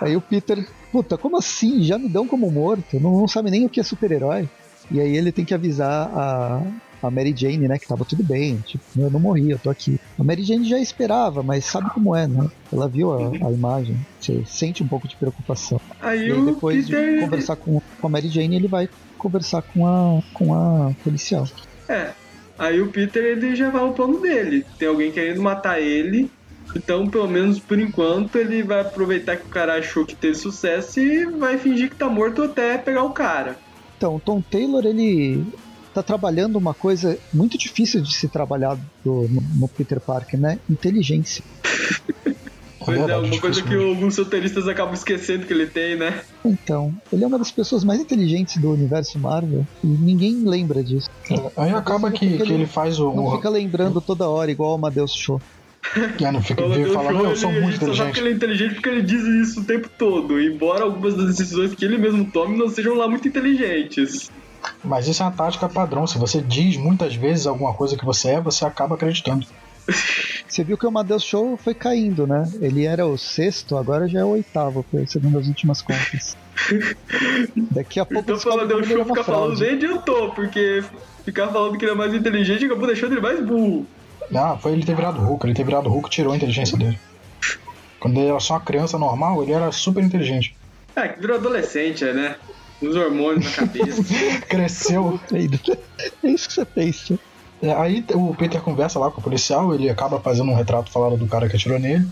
Aí 0.00 0.14
o 0.14 0.20
Peter 0.20 0.64
puta, 0.94 1.18
como 1.18 1.36
assim? 1.36 1.82
Já 1.82 1.98
me 1.98 2.08
dão 2.08 2.24
como 2.24 2.48
morto? 2.48 3.00
Não, 3.00 3.18
não 3.18 3.26
sabe 3.26 3.50
nem 3.50 3.66
o 3.66 3.68
que 3.68 3.80
é 3.80 3.82
super-herói. 3.82 4.48
E 4.92 5.00
aí 5.00 5.16
ele 5.16 5.32
tem 5.32 5.44
que 5.44 5.52
avisar 5.52 6.08
a, 6.14 6.62
a 7.02 7.10
Mary 7.10 7.34
Jane, 7.36 7.66
né, 7.66 7.80
que 7.80 7.88
tava 7.88 8.04
tudo 8.04 8.22
bem, 8.22 8.58
tipo, 8.58 8.84
eu 8.96 9.10
não 9.10 9.18
morri, 9.18 9.50
eu 9.50 9.58
tô 9.58 9.70
aqui. 9.70 9.98
A 10.16 10.22
Mary 10.22 10.44
Jane 10.44 10.68
já 10.68 10.78
esperava, 10.78 11.42
mas 11.42 11.64
sabe 11.64 11.90
como 11.90 12.14
é, 12.14 12.28
né? 12.28 12.48
Ela 12.72 12.86
viu 12.86 13.12
a, 13.12 13.48
a 13.48 13.50
imagem, 13.50 13.96
você 14.20 14.44
sente 14.46 14.84
um 14.84 14.86
pouco 14.86 15.08
de 15.08 15.16
preocupação. 15.16 15.80
Aí, 16.00 16.28
e 16.28 16.32
aí 16.32 16.44
depois 16.44 16.86
Peter... 16.86 17.14
de 17.14 17.20
conversar 17.22 17.56
com, 17.56 17.82
com 18.00 18.06
a 18.06 18.10
Mary 18.10 18.28
Jane, 18.28 18.54
ele 18.54 18.68
vai 18.68 18.88
conversar 19.18 19.62
com 19.62 19.88
a, 19.88 20.22
com 20.32 20.54
a 20.54 20.92
policial. 21.02 21.48
É, 21.88 22.10
aí 22.56 22.80
o 22.80 22.86
Peter 22.86 23.24
ele 23.24 23.56
já 23.56 23.68
vai 23.68 23.82
ao 23.82 23.94
plano 23.94 24.20
dele. 24.20 24.64
Tem 24.78 24.86
alguém 24.86 25.10
querendo 25.10 25.42
matar 25.42 25.80
ele, 25.80 26.30
então, 26.74 27.06
pelo 27.06 27.28
menos 27.28 27.58
por 27.58 27.78
enquanto, 27.78 28.36
ele 28.36 28.62
vai 28.62 28.80
aproveitar 28.80 29.36
que 29.36 29.46
o 29.46 29.50
cara 29.50 29.78
achou 29.78 30.04
que 30.04 30.16
teve 30.16 30.34
sucesso 30.34 31.00
e 31.00 31.26
vai 31.26 31.58
fingir 31.58 31.90
que 31.90 31.96
tá 31.96 32.08
morto 32.08 32.42
até 32.42 32.76
pegar 32.78 33.04
o 33.04 33.10
cara. 33.10 33.56
Então, 33.96 34.16
o 34.16 34.20
Tom 34.20 34.40
Taylor, 34.40 34.84
ele 34.84 35.44
tá 35.94 36.02
trabalhando 36.02 36.56
uma 36.56 36.74
coisa 36.74 37.16
muito 37.32 37.56
difícil 37.56 38.02
de 38.02 38.12
se 38.12 38.28
trabalhar 38.28 38.76
do, 39.04 39.28
no, 39.28 39.40
no 39.60 39.68
Peter 39.68 40.00
Parker, 40.00 40.38
né? 40.38 40.58
Inteligência. 40.68 41.44
Pois 42.84 42.98
é, 42.98 43.16
uma 43.16 43.40
coisa 43.40 43.62
que 43.62 43.74
alguns 43.74 44.18
roteiristas 44.18 44.68
acabam 44.68 44.92
esquecendo 44.92 45.46
que 45.46 45.52
ele 45.52 45.66
tem, 45.66 45.96
né? 45.96 46.22
Então, 46.44 46.94
ele 47.10 47.24
é 47.24 47.26
uma 47.26 47.38
das 47.38 47.50
pessoas 47.50 47.82
mais 47.82 47.98
inteligentes 47.98 48.58
do 48.58 48.72
universo 48.72 49.18
Marvel 49.18 49.66
e 49.82 49.86
ninguém 49.86 50.44
lembra 50.44 50.84
disso. 50.84 51.08
É, 51.30 51.50
aí 51.56 51.70
acaba 51.70 52.10
que, 52.10 52.36
que 52.36 52.42
ele, 52.42 52.54
ele, 52.54 52.66
faz 52.66 53.00
o. 53.00 53.12
Não 53.12 53.30
fica 53.32 53.48
lembrando 53.48 54.00
toda 54.00 54.28
hora, 54.28 54.50
igual 54.50 54.72
o 54.72 54.74
Amadeus 54.74 55.14
Show. 55.14 55.40
É, 56.20 56.32
não 56.32 56.42
fica 56.42 56.62
ele 56.62 56.90
fala, 56.92 57.12
não, 57.12 57.30
eu 57.30 57.36
sou 57.36 57.50
ele, 57.50 57.60
muito 57.60 57.76
inteligente. 57.76 57.96
Só 57.96 58.04
sabe 58.04 58.12
que 58.14 58.20
ele 58.20 58.28
é 58.30 58.32
inteligente 58.32 58.74
porque 58.74 58.88
ele 58.88 59.02
diz 59.02 59.22
isso 59.22 59.60
o 59.60 59.64
tempo 59.64 59.88
todo, 59.98 60.40
embora 60.40 60.84
algumas 60.84 61.14
das 61.14 61.26
decisões 61.26 61.74
que 61.74 61.84
ele 61.84 61.98
mesmo 61.98 62.24
tome 62.30 62.56
não 62.56 62.68
sejam 62.68 62.94
lá 62.94 63.06
muito 63.06 63.28
inteligentes. 63.28 64.30
Mas 64.82 65.06
isso 65.06 65.22
é 65.22 65.26
uma 65.26 65.32
tática 65.32 65.68
padrão. 65.68 66.06
Se 66.06 66.18
você 66.18 66.40
diz 66.40 66.76
muitas 66.76 67.14
vezes 67.14 67.46
alguma 67.46 67.74
coisa 67.74 67.96
que 67.96 68.04
você 68.04 68.30
é, 68.30 68.40
você 68.40 68.64
acaba 68.64 68.94
acreditando. 68.94 69.46
Você 70.48 70.62
viu 70.62 70.78
que 70.78 70.86
o 70.86 70.88
Amadeus 70.88 71.24
Show 71.24 71.56
foi 71.56 71.74
caindo, 71.74 72.26
né? 72.26 72.50
Ele 72.60 72.86
era 72.86 73.06
o 73.06 73.18
sexto, 73.18 73.76
agora 73.76 74.06
já 74.06 74.20
é 74.20 74.24
o 74.24 74.28
oitavo, 74.28 74.86
segundo 75.06 75.38
as 75.38 75.48
últimas 75.48 75.82
contas. 75.82 76.36
Daqui 77.72 77.98
a 77.98 78.06
pouco 78.06 78.30
então, 78.30 78.50
o 78.50 78.54
Amadeus 78.54 78.86
Show 78.86 79.04
ficar 79.04 79.24
falando 79.24 79.58
nem 79.58 79.74
adiantou, 79.74 80.30
porque 80.30 80.82
ficar 81.24 81.48
falando 81.48 81.76
que 81.76 81.84
ele 81.84 81.92
é 81.92 81.94
mais 81.94 82.14
inteligente 82.14 82.64
acabou 82.64 82.86
deixando 82.86 83.12
ele 83.12 83.20
mais 83.20 83.44
burro. 83.44 83.86
Ah, 84.34 84.56
foi 84.60 84.72
ele 84.72 84.84
ter 84.84 84.94
virado 84.94 85.20
Hulk. 85.20 85.46
Ele 85.46 85.54
ter 85.54 85.64
virado 85.64 85.88
Hulk 85.88 86.08
tirou 86.10 86.32
a 86.32 86.36
inteligência 86.36 86.76
dele. 86.76 86.98
Quando 87.98 88.18
ele 88.18 88.28
era 88.28 88.40
só 88.40 88.54
uma 88.54 88.60
criança 88.60 88.98
normal, 88.98 89.42
ele 89.42 89.52
era 89.52 89.72
super 89.72 90.02
inteligente. 90.02 90.54
É, 90.94 91.08
que 91.08 91.20
virou 91.20 91.36
adolescente, 91.36 92.04
né? 92.04 92.36
Os 92.80 92.94
hormônios 92.94 93.44
na 93.44 93.50
cabeça. 93.50 94.02
Cresceu. 94.48 95.18
É 95.32 96.28
isso 96.28 96.48
que 96.48 96.54
você 96.54 96.64
pensa. 96.64 97.18
É, 97.62 97.72
aí 97.72 98.04
o 98.12 98.34
Peter 98.34 98.60
conversa 98.60 98.98
lá 98.98 99.10
com 99.10 99.20
o 99.20 99.24
policial, 99.24 99.74
ele 99.74 99.88
acaba 99.88 100.20
fazendo 100.20 100.50
um 100.50 100.54
retrato 100.54 100.90
falado 100.90 101.16
do 101.16 101.26
cara 101.26 101.48
que 101.48 101.56
atirou 101.56 101.78
nele. 101.78 102.06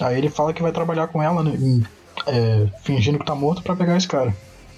Aí 0.00 0.16
ele 0.16 0.30
fala 0.30 0.52
que 0.52 0.62
vai 0.62 0.72
trabalhar 0.72 1.08
com 1.08 1.22
ela, 1.22 1.42
né, 1.42 1.52
em, 1.54 1.84
é, 2.26 2.66
fingindo 2.82 3.18
que 3.18 3.26
tá 3.26 3.34
morto 3.34 3.62
para 3.62 3.76
pegar 3.76 3.96
esse 3.96 4.08
cara. 4.08 4.34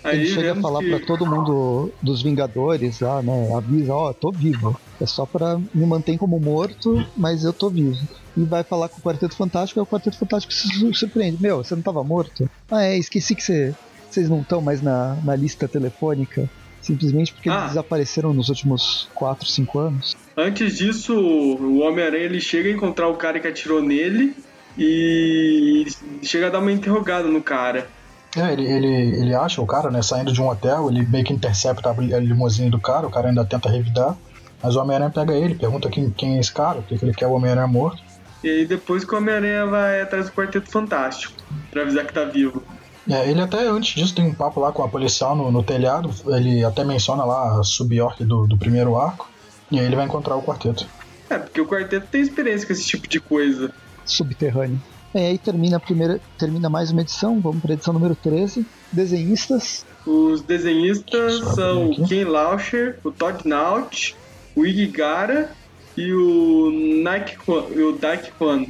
Aí 0.06 0.20
ele 0.20 0.26
chega 0.28 0.52
a 0.52 0.56
falar 0.56 0.80
que... 0.80 0.90
para 0.90 1.06
todo 1.06 1.26
mundo 1.26 1.92
dos 2.00 2.22
Vingadores 2.22 3.00
lá, 3.00 3.22
né? 3.22 3.54
Avisa, 3.54 3.92
ó, 3.92 4.10
oh, 4.10 4.14
tô 4.14 4.30
vivo. 4.30 4.78
É 5.00 5.06
só 5.06 5.26
para 5.26 5.58
me 5.58 5.86
manter 5.86 6.16
como 6.16 6.38
morto, 6.38 7.04
mas 7.16 7.44
eu 7.44 7.52
tô 7.52 7.68
vivo. 7.68 7.98
E 8.36 8.44
vai 8.44 8.62
falar 8.62 8.88
com 8.88 8.98
o 8.98 9.02
Quarteto 9.02 9.36
Fantástico, 9.36 9.80
e 9.80 9.82
o 9.82 9.86
Quarteto 9.86 10.16
Fantástico 10.16 10.52
se 10.52 10.68
surpreende. 10.94 11.38
Meu, 11.40 11.58
você 11.58 11.74
não 11.74 11.82
tava 11.82 12.02
morto? 12.04 12.48
Ah, 12.70 12.84
é, 12.84 12.96
esqueci 12.96 13.34
que 13.34 13.42
você, 13.42 13.74
vocês 14.10 14.28
não 14.28 14.40
estão 14.40 14.60
mais 14.60 14.80
na, 14.80 15.16
na 15.24 15.34
lista 15.34 15.66
telefônica. 15.66 16.48
Simplesmente 16.80 17.32
porque 17.32 17.50
ah. 17.50 17.54
eles 17.54 17.68
desapareceram 17.70 18.32
nos 18.32 18.48
últimos 18.48 19.08
4, 19.14 19.48
5 19.48 19.78
anos. 19.78 20.16
Antes 20.36 20.78
disso, 20.78 21.18
o 21.18 21.80
Homem-Aranha 21.80 22.24
ele 22.24 22.40
chega 22.40 22.68
a 22.68 22.72
encontrar 22.72 23.08
o 23.08 23.16
cara 23.16 23.40
que 23.40 23.48
atirou 23.48 23.82
nele 23.82 24.36
e 24.78 25.86
chega 26.22 26.46
a 26.46 26.50
dar 26.50 26.60
uma 26.60 26.70
interrogada 26.70 27.26
no 27.26 27.42
cara. 27.42 27.88
É, 28.36 28.52
ele, 28.52 28.66
ele, 28.66 28.86
ele 29.20 29.34
acha 29.34 29.62
o 29.62 29.66
cara, 29.66 29.90
né, 29.90 30.02
saindo 30.02 30.30
de 30.30 30.42
um 30.42 30.48
hotel, 30.48 30.90
ele 30.90 31.06
meio 31.06 31.24
que 31.24 31.32
intercepta 31.32 31.90
a 31.90 32.18
limusine 32.18 32.68
do 32.68 32.78
cara, 32.78 33.06
o 33.06 33.10
cara 33.10 33.28
ainda 33.28 33.44
tenta 33.46 33.70
revidar, 33.70 34.14
mas 34.62 34.76
o 34.76 34.80
Homem-Aranha 34.80 35.10
pega 35.10 35.32
ele, 35.32 35.54
pergunta 35.54 35.88
quem, 35.88 36.10
quem 36.10 36.36
é 36.36 36.40
esse 36.40 36.52
cara, 36.52 36.82
porque 36.82 37.02
ele 37.02 37.14
quer 37.14 37.26
o 37.26 37.32
Homem-Aranha 37.32 37.66
morto. 37.66 38.02
E 38.44 38.50
aí 38.50 38.66
depois 38.66 39.04
que 39.04 39.14
o 39.14 39.18
Homem-Aranha 39.18 39.64
vai 39.66 40.02
atrás 40.02 40.26
do 40.26 40.32
Quarteto 40.32 40.70
Fantástico, 40.70 41.32
pra 41.70 41.82
avisar 41.82 42.04
que 42.04 42.12
tá 42.12 42.24
vivo. 42.24 42.62
É, 43.08 43.30
ele 43.30 43.40
até 43.40 43.66
antes 43.68 43.94
disso 43.94 44.14
tem 44.14 44.26
um 44.26 44.34
papo 44.34 44.60
lá 44.60 44.70
com 44.70 44.82
a 44.82 44.88
policial 44.88 45.34
no, 45.34 45.50
no 45.50 45.62
telhado, 45.62 46.12
ele 46.26 46.62
até 46.62 46.84
menciona 46.84 47.24
lá 47.24 47.58
a 47.58 47.62
sub-orc 47.62 48.22
do, 48.22 48.46
do 48.46 48.58
primeiro 48.58 48.98
arco, 48.98 49.30
e 49.70 49.78
aí 49.78 49.86
ele 49.86 49.96
vai 49.96 50.04
encontrar 50.04 50.36
o 50.36 50.42
quarteto. 50.42 50.86
É, 51.30 51.38
porque 51.38 51.60
o 51.60 51.66
quarteto 51.66 52.06
tem 52.08 52.20
experiência 52.20 52.66
com 52.66 52.72
esse 52.72 52.84
tipo 52.84 53.08
de 53.08 53.18
coisa. 53.18 53.72
Subterrâneo. 54.04 54.80
Bem, 55.16 55.28
aí 55.28 55.38
termina 55.38 55.78
a 55.78 55.80
primeira. 55.80 56.20
Termina 56.38 56.68
mais 56.68 56.90
uma 56.90 57.00
edição, 57.00 57.40
vamos 57.40 57.62
para 57.62 57.72
a 57.72 57.74
edição 57.74 57.94
número 57.94 58.14
13. 58.14 58.66
Desenhistas. 58.92 59.86
Os 60.06 60.42
desenhistas 60.42 61.38
são 61.54 61.88
o 61.88 62.06
Ken 62.06 62.24
Lauscher, 62.26 62.98
o 63.02 63.10
Todd 63.10 63.48
Naut, 63.48 64.14
o 64.54 64.66
Iggy 64.66 64.88
Gara 64.88 65.52
e 65.96 66.12
o 66.12 66.70
Nike 67.02 67.38
Kwan- 67.38 67.64
e 67.74 67.82
o 67.82 67.98
Kwan. 68.38 68.66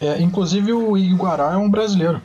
É, 0.00 0.22
inclusive 0.22 0.72
o 0.72 0.96
Iguará 0.96 1.52
é 1.52 1.56
um 1.58 1.68
brasileiro. 1.68 2.18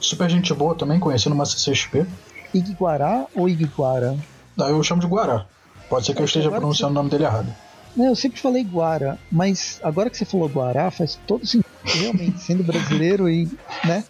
Super 0.00 0.30
gente 0.30 0.54
boa 0.54 0.74
também, 0.74 0.98
conhecido 0.98 1.34
uma 1.34 1.44
CCXP. 1.44 2.06
Iguará 2.54 3.26
ou 3.34 3.50
Iguara? 3.50 4.16
Daí 4.56 4.70
eu 4.70 4.82
chamo 4.82 5.02
de 5.02 5.06
Guará. 5.06 5.44
Pode 5.90 6.06
ser 6.06 6.14
que 6.14 6.22
eu 6.22 6.24
esteja 6.24 6.46
Agora 6.46 6.62
pronunciando 6.62 6.92
o 6.92 6.94
nome 6.94 7.10
dele 7.10 7.24
errado. 7.24 7.54
Não, 7.94 8.06
eu 8.06 8.16
sempre 8.16 8.40
falei 8.40 8.64
Guara, 8.64 9.18
mas 9.30 9.78
agora 9.84 10.08
que 10.08 10.16
você 10.16 10.24
falou 10.24 10.48
Guará, 10.48 10.90
faz 10.90 11.18
todo 11.26 11.46
sentido. 11.46 11.63
Realmente, 11.84 12.40
sendo 12.40 12.62
brasileiro 12.64 13.28
e. 13.28 13.48
né? 13.84 14.04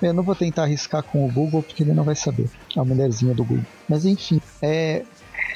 Eu 0.00 0.14
não 0.14 0.22
vou 0.22 0.34
tentar 0.34 0.62
arriscar 0.62 1.02
com 1.02 1.26
o 1.26 1.32
Google 1.32 1.62
porque 1.62 1.82
ele 1.82 1.92
não 1.92 2.04
vai 2.04 2.14
saber. 2.14 2.48
A 2.76 2.84
mulherzinha 2.84 3.34
do 3.34 3.44
Google. 3.44 3.64
Mas 3.88 4.04
enfim, 4.04 4.40
é. 4.62 5.04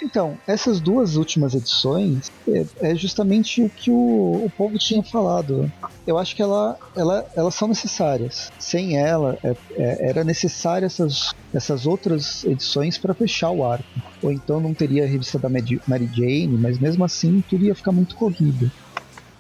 Então, 0.02 0.36
essas 0.48 0.80
duas 0.80 1.14
últimas 1.16 1.54
edições 1.54 2.32
é, 2.48 2.90
é 2.90 2.94
justamente 2.96 3.62
o 3.62 3.68
que 3.70 3.88
o, 3.90 4.44
o 4.44 4.50
povo 4.56 4.76
tinha 4.76 5.02
falado. 5.04 5.70
Eu 6.04 6.18
acho 6.18 6.34
que 6.34 6.42
ela, 6.42 6.76
ela, 6.96 7.24
elas 7.36 7.54
são 7.54 7.68
necessárias. 7.68 8.50
Sem 8.58 8.96
ela, 8.98 9.38
é- 9.44 9.54
é- 9.76 10.08
era 10.10 10.24
necessária 10.24 10.86
essas, 10.86 11.32
essas 11.54 11.86
outras 11.86 12.42
edições 12.44 12.98
para 12.98 13.14
fechar 13.14 13.50
o 13.52 13.64
arco. 13.64 13.84
Ou 14.20 14.32
então 14.32 14.58
não 14.60 14.74
teria 14.74 15.04
a 15.04 15.06
revista 15.06 15.38
da 15.38 15.48
Mary 15.48 16.10
Jane, 16.12 16.58
mas 16.58 16.80
mesmo 16.80 17.04
assim 17.04 17.40
tudo 17.48 17.64
ia 17.64 17.74
ficar 17.74 17.92
muito 17.92 18.16
corrido. 18.16 18.70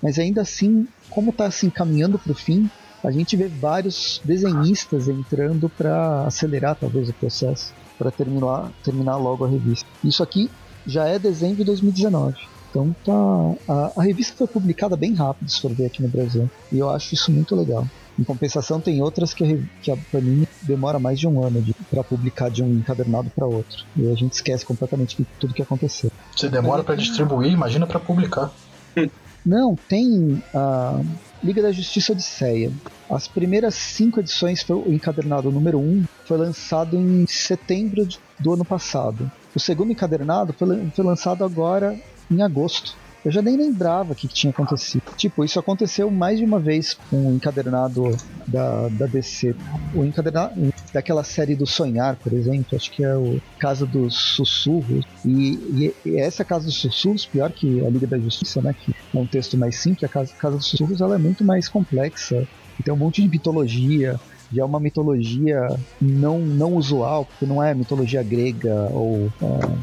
Mas 0.00 0.18
ainda 0.18 0.42
assim, 0.42 0.86
como 1.14 1.30
está 1.30 1.50
se 1.50 1.66
encaminhando 1.66 2.18
para 2.18 2.32
o 2.32 2.34
fim, 2.34 2.68
a 3.04 3.10
gente 3.10 3.36
vê 3.36 3.48
vários 3.48 4.20
desenhistas 4.24 5.08
entrando 5.08 5.68
para 5.68 6.24
acelerar 6.26 6.76
talvez 6.76 7.08
o 7.08 7.12
processo, 7.14 7.72
para 7.98 8.10
terminar, 8.10 8.70
terminar 8.84 9.16
logo 9.16 9.44
a 9.44 9.48
revista. 9.48 9.86
Isso 10.04 10.22
aqui 10.22 10.50
já 10.86 11.06
é 11.06 11.18
dezembro 11.18 11.58
de 11.58 11.64
2019. 11.64 12.36
Então 12.70 12.94
tá, 13.04 13.72
a, 13.72 13.92
a 14.00 14.02
revista 14.02 14.34
foi 14.34 14.46
publicada 14.46 14.96
bem 14.96 15.14
rápido, 15.14 15.50
se 15.50 15.60
for 15.60 15.72
ver 15.72 15.86
aqui 15.86 16.00
no 16.00 16.08
Brasil. 16.08 16.50
E 16.70 16.78
eu 16.78 16.88
acho 16.90 17.14
isso 17.14 17.30
muito 17.30 17.54
legal. 17.54 17.86
Em 18.18 18.24
compensação, 18.24 18.80
tem 18.80 19.02
outras 19.02 19.34
que 19.34 19.44
a, 19.44 19.58
que 19.82 19.90
a 19.90 19.96
Panini 20.10 20.46
demora 20.62 20.98
mais 20.98 21.18
de 21.18 21.26
um 21.26 21.44
ano 21.44 21.64
para 21.90 22.04
publicar 22.04 22.50
de 22.50 22.62
um 22.62 22.70
encadernado 22.72 23.30
para 23.30 23.46
outro. 23.46 23.84
E 23.96 24.10
a 24.10 24.14
gente 24.14 24.32
esquece 24.32 24.64
completamente 24.64 25.16
de 25.16 25.26
tudo 25.40 25.54
que 25.54 25.62
aconteceu. 25.62 26.10
Se 26.36 26.48
demora 26.48 26.84
pra 26.84 26.94
distribuir, 26.94 27.52
imagina 27.52 27.86
pra 27.86 27.98
publicar. 27.98 28.50
Não, 29.44 29.74
tem 29.74 30.42
a 30.54 31.00
Liga 31.42 31.60
da 31.60 31.72
Justiça 31.72 32.12
Odisseia. 32.12 32.72
As 33.10 33.26
primeiras 33.26 33.74
cinco 33.74 34.20
edições, 34.20 34.62
foi 34.62 34.76
o 34.76 34.92
encadernado 34.92 35.50
número 35.50 35.78
1 35.78 35.82
um, 35.82 36.04
foi 36.24 36.38
lançado 36.38 36.96
em 36.96 37.26
setembro 37.26 38.06
do 38.38 38.52
ano 38.52 38.64
passado. 38.64 39.30
O 39.54 39.58
segundo 39.58 39.90
encadernado 39.90 40.52
foi 40.52 41.04
lançado 41.04 41.44
agora 41.44 41.98
em 42.30 42.42
agosto. 42.42 42.96
Eu 43.24 43.30
já 43.30 43.40
nem 43.40 43.56
lembrava 43.56 44.12
o 44.12 44.14
que, 44.14 44.26
que 44.26 44.34
tinha 44.34 44.50
acontecido. 44.50 45.02
Tipo, 45.16 45.44
isso 45.44 45.58
aconteceu 45.58 46.10
mais 46.10 46.38
de 46.38 46.44
uma 46.44 46.58
vez 46.60 46.94
com 47.08 47.28
o 47.28 47.36
encadernado 47.36 48.02
da, 48.48 48.88
da 48.88 49.06
DC. 49.06 49.54
O 49.94 50.04
encadernado 50.04 50.54
daquela 50.92 51.22
série 51.22 51.54
do 51.54 51.66
Sonhar, 51.66 52.16
por 52.16 52.32
exemplo, 52.32 52.66
acho 52.74 52.90
que 52.90 53.04
é 53.04 53.16
o 53.16 53.38
Casa 53.60 53.86
dos 53.86 54.14
Sussurros. 54.14 55.06
E, 55.24 55.54
e- 55.86 55.94
e 56.04 56.20
essa 56.20 56.44
Casa 56.44 56.66
dos 56.66 56.76
Sussurros, 56.80 57.24
pior 57.26 57.50
que 57.52 57.66
a 57.84 57.90
Liga 57.90 58.06
da 58.08 58.18
Justiça, 58.18 58.60
né? 58.60 58.74
Que 58.74 58.92
é 58.92 59.18
um 59.20 59.26
texto 59.26 59.56
mais 59.56 59.80
simples, 59.80 60.02
a 60.04 60.08
Casa, 60.08 60.32
Casa 60.38 60.56
dos 60.56 60.66
Sussurros 60.66 61.00
ela 61.00 61.14
é 61.14 61.18
muito 61.18 61.44
mais 61.44 61.68
complexa. 61.68 62.36
E 62.78 62.82
tem 62.82 62.92
um 62.92 62.96
monte 62.98 63.22
de 63.22 63.28
mitologia. 63.28 64.18
E 64.52 64.60
é 64.60 64.64
uma 64.64 64.78
mitologia 64.80 65.66
não, 66.00 66.38
não 66.40 66.74
usual, 66.74 67.24
porque 67.24 67.46
não 67.46 67.62
é 67.62 67.72
mitologia 67.74 68.22
grega 68.22 68.74
ou, 68.90 69.30
ou, 69.40 69.78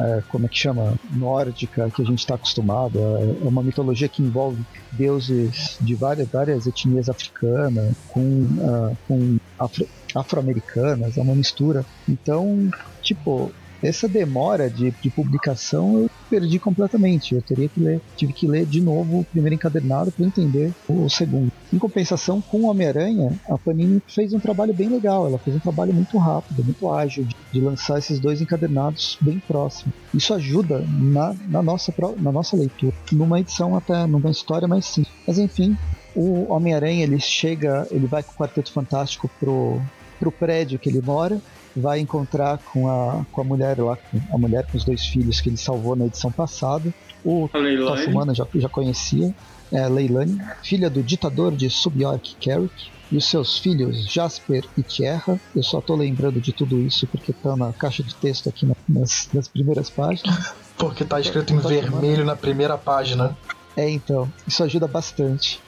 é, 0.00 0.20
como 0.28 0.46
é 0.46 0.48
que 0.48 0.58
chama? 0.58 0.96
Nórdica, 1.10 1.90
que 1.94 2.02
a 2.02 2.04
gente 2.04 2.18
está 2.20 2.34
acostumado. 2.34 2.98
É 2.98 3.46
é 3.46 3.48
uma 3.48 3.62
mitologia 3.64 4.08
que 4.08 4.22
envolve 4.22 4.64
deuses 4.90 5.76
de 5.80 5.96
várias, 5.96 6.28
várias 6.30 6.66
etnias 6.66 7.08
africanas, 7.08 7.94
com, 8.06 8.46
ah, 8.68 8.92
com 9.06 9.36
afro- 9.58 9.88
afro-americanas, 10.16 11.16
é 11.16 11.22
uma 11.22 11.36
mistura. 11.36 11.84
Então, 12.08 12.68
tipo, 13.02 13.54
essa 13.82 14.08
demora 14.08 14.70
de, 14.70 14.94
de 15.02 15.10
publicação 15.10 15.98
eu 15.98 16.06
perdi 16.30 16.60
completamente. 16.60 17.34
Eu 17.34 17.42
teria 17.42 17.68
que 17.68 17.80
ler, 17.80 18.00
tive 18.16 18.32
que 18.32 18.46
ler 18.46 18.64
de 18.64 18.80
novo 18.80 19.20
o 19.20 19.24
primeiro 19.24 19.56
encadernado 19.56 20.12
para 20.12 20.24
entender 20.24 20.72
o 20.88 21.08
segundo. 21.10 21.50
Em 21.72 21.78
compensação, 21.78 22.40
com 22.40 22.60
o 22.60 22.66
Homem-Aranha, 22.70 23.32
a 23.48 23.58
Panini 23.58 24.00
fez 24.06 24.32
um 24.32 24.38
trabalho 24.38 24.72
bem 24.72 24.88
legal. 24.88 25.26
Ela 25.26 25.38
fez 25.38 25.56
um 25.56 25.60
trabalho 25.60 25.92
muito 25.92 26.16
rápido, 26.16 26.64
muito 26.64 26.90
ágil 26.90 27.24
de, 27.24 27.34
de 27.52 27.60
lançar 27.60 27.98
esses 27.98 28.20
dois 28.20 28.40
encadernados 28.40 29.18
bem 29.20 29.40
próximos. 29.40 29.94
Isso 30.14 30.32
ajuda 30.32 30.84
na, 30.88 31.34
na, 31.48 31.62
nossa, 31.62 31.92
na 32.18 32.30
nossa 32.30 32.56
leitura, 32.56 32.94
numa 33.10 33.40
edição 33.40 33.76
até, 33.76 34.06
numa 34.06 34.30
história 34.30 34.68
mais 34.68 34.86
simples. 34.86 35.12
Mas 35.26 35.38
enfim, 35.38 35.76
o 36.14 36.52
Homem-Aranha 36.52 37.02
ele 37.02 37.18
chega, 37.18 37.86
ele 37.90 38.06
vai 38.06 38.22
com 38.22 38.32
o 38.32 38.36
Quarteto 38.36 38.72
Fantástico 38.72 39.28
pro, 39.40 39.80
pro 40.18 40.30
prédio 40.30 40.78
que 40.78 40.88
ele 40.88 41.02
mora 41.02 41.40
vai 41.76 42.00
encontrar 42.00 42.58
com 42.72 42.88
a, 42.88 43.24
com 43.30 43.40
a 43.40 43.44
mulher 43.44 43.78
lá, 43.78 43.96
a 44.32 44.38
mulher 44.38 44.66
com 44.70 44.76
os 44.76 44.84
dois 44.84 45.02
filhos 45.06 45.40
que 45.40 45.48
ele 45.48 45.56
salvou 45.56 45.94
na 45.96 46.06
edição 46.06 46.30
passada. 46.32 46.92
O 47.24 47.48
A 47.52 47.58
Leilani. 47.58 47.86
Tocha 47.96 48.10
Humana 48.10 48.34
já, 48.34 48.46
já 48.54 48.68
conhecia, 48.68 49.32
é 49.72 49.88
Leilani, 49.88 50.36
filha 50.64 50.88
do 50.90 51.02
ditador 51.02 51.54
de 51.54 51.68
Subiork 51.70 52.36
Carrick, 52.42 52.72
e 53.12 53.16
os 53.16 53.28
seus 53.28 53.58
filhos 53.58 54.04
Jasper 54.12 54.64
e 54.78 54.82
Tierra. 54.82 55.38
Eu 55.54 55.62
só 55.64 55.80
tô 55.80 55.96
lembrando 55.96 56.40
de 56.40 56.52
tudo 56.52 56.80
isso 56.86 57.06
porque 57.08 57.32
tá 57.32 57.56
na 57.56 57.72
caixa 57.72 58.02
de 58.04 58.14
texto 58.16 58.48
aqui 58.48 58.64
na- 58.66 58.74
nas, 58.88 59.28
nas 59.34 59.48
primeiras 59.48 59.90
páginas. 59.90 60.54
Porque 60.80 61.04
tá 61.04 61.20
escrito 61.20 61.52
em 61.52 61.58
vermelho 61.58 62.24
na 62.24 62.34
primeira 62.34 62.78
página. 62.78 63.36
É, 63.76 63.90
então, 63.90 64.32
isso 64.48 64.64
ajuda 64.64 64.88
bastante. 64.88 65.60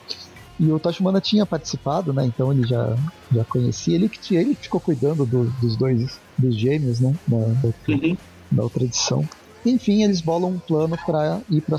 E 0.58 0.70
o 0.72 0.78
Toshimana 0.78 1.20
tinha 1.20 1.46
participado, 1.46 2.12
né? 2.12 2.24
Então 2.26 2.52
ele 2.52 2.64
já, 2.64 2.96
já 3.32 3.44
conhecia. 3.48 3.96
Ele 3.96 4.08
que 4.08 4.20
tinha- 4.20 4.40
ele 4.40 4.56
ficou 4.60 4.80
cuidando 4.80 5.26
do- 5.26 5.50
dos 5.60 5.76
dois, 5.76 6.20
dos 6.38 6.58
gêmeos, 6.58 7.00
né? 7.00 7.12
Da, 7.26 7.36
da, 7.38 7.68
Uhum. 7.88 8.16
da 8.50 8.62
outra 8.64 8.84
edição. 8.84 9.28
Enfim, 9.64 10.02
eles 10.02 10.20
bolam 10.22 10.54
um 10.54 10.60
plano 10.60 10.96
para 11.06 11.40
ir 11.48 11.62
para 11.62 11.78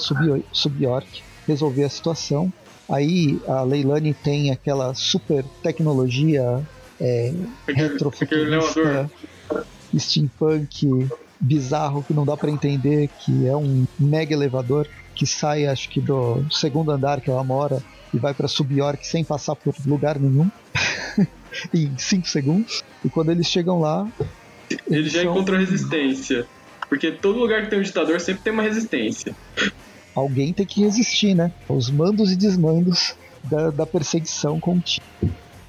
Subiork, 0.52 1.10
resolver 1.48 1.84
a 1.84 1.90
situação. 1.90 2.54
Aí 2.92 3.42
a 3.48 3.64
Leilani 3.64 4.14
tem 4.14 4.52
aquela 4.52 4.94
super 4.94 5.46
tecnologia 5.62 6.42
é, 7.02 7.30
elevador. 7.30 7.92
retrofuturista, 7.92 9.12
steampunk 9.98 10.86
bizarro 11.40 12.04
que 12.04 12.14
não 12.14 12.26
dá 12.26 12.38
para 12.38 12.52
entender, 12.52 13.10
que 13.18 13.48
é 13.48 13.56
um 13.56 13.86
mega 14.00 14.34
elevador 14.34 14.86
que 15.16 15.26
sai, 15.28 15.66
acho 15.66 15.90
que 15.92 16.02
do 16.02 16.46
segundo 16.50 16.92
andar 16.92 17.22
que 17.22 17.30
ela 17.30 17.44
mora 17.44 17.84
e 18.14 18.18
vai 18.18 18.34
para 18.34 18.48
Subiork 18.48 19.06
sem 19.06 19.24
passar 19.24 19.56
por 19.56 19.74
lugar 19.86 20.20
nenhum. 20.20 20.50
em 21.74 21.98
5 21.98 22.28
segundos. 22.28 22.84
E 23.04 23.10
quando 23.10 23.32
eles 23.32 23.48
chegam 23.48 23.80
lá. 23.80 24.08
Ele 24.88 25.10
já 25.10 25.22
são- 25.24 25.32
encontrou 25.32 25.60
resistência. 25.60 26.48
Porque 26.90 27.12
todo 27.12 27.40
lugar 27.40 27.64
que 27.64 27.70
tem 27.70 27.80
um 27.80 27.84
ditador 27.84 28.20
sempre 28.20 28.44
tem 28.44 28.54
uma 28.54 28.64
resistência. 28.64 29.36
alguém 30.16 30.54
tem 30.54 30.66
que 30.66 30.82
resistir, 30.82 31.34
né? 31.34 31.52
Os 31.68 31.90
mandos 31.90 32.32
e 32.32 32.36
desmandos 32.36 33.16
da, 33.44 33.72
da 33.72 33.86
perseguição 33.86 34.60
contínua. 34.60 35.08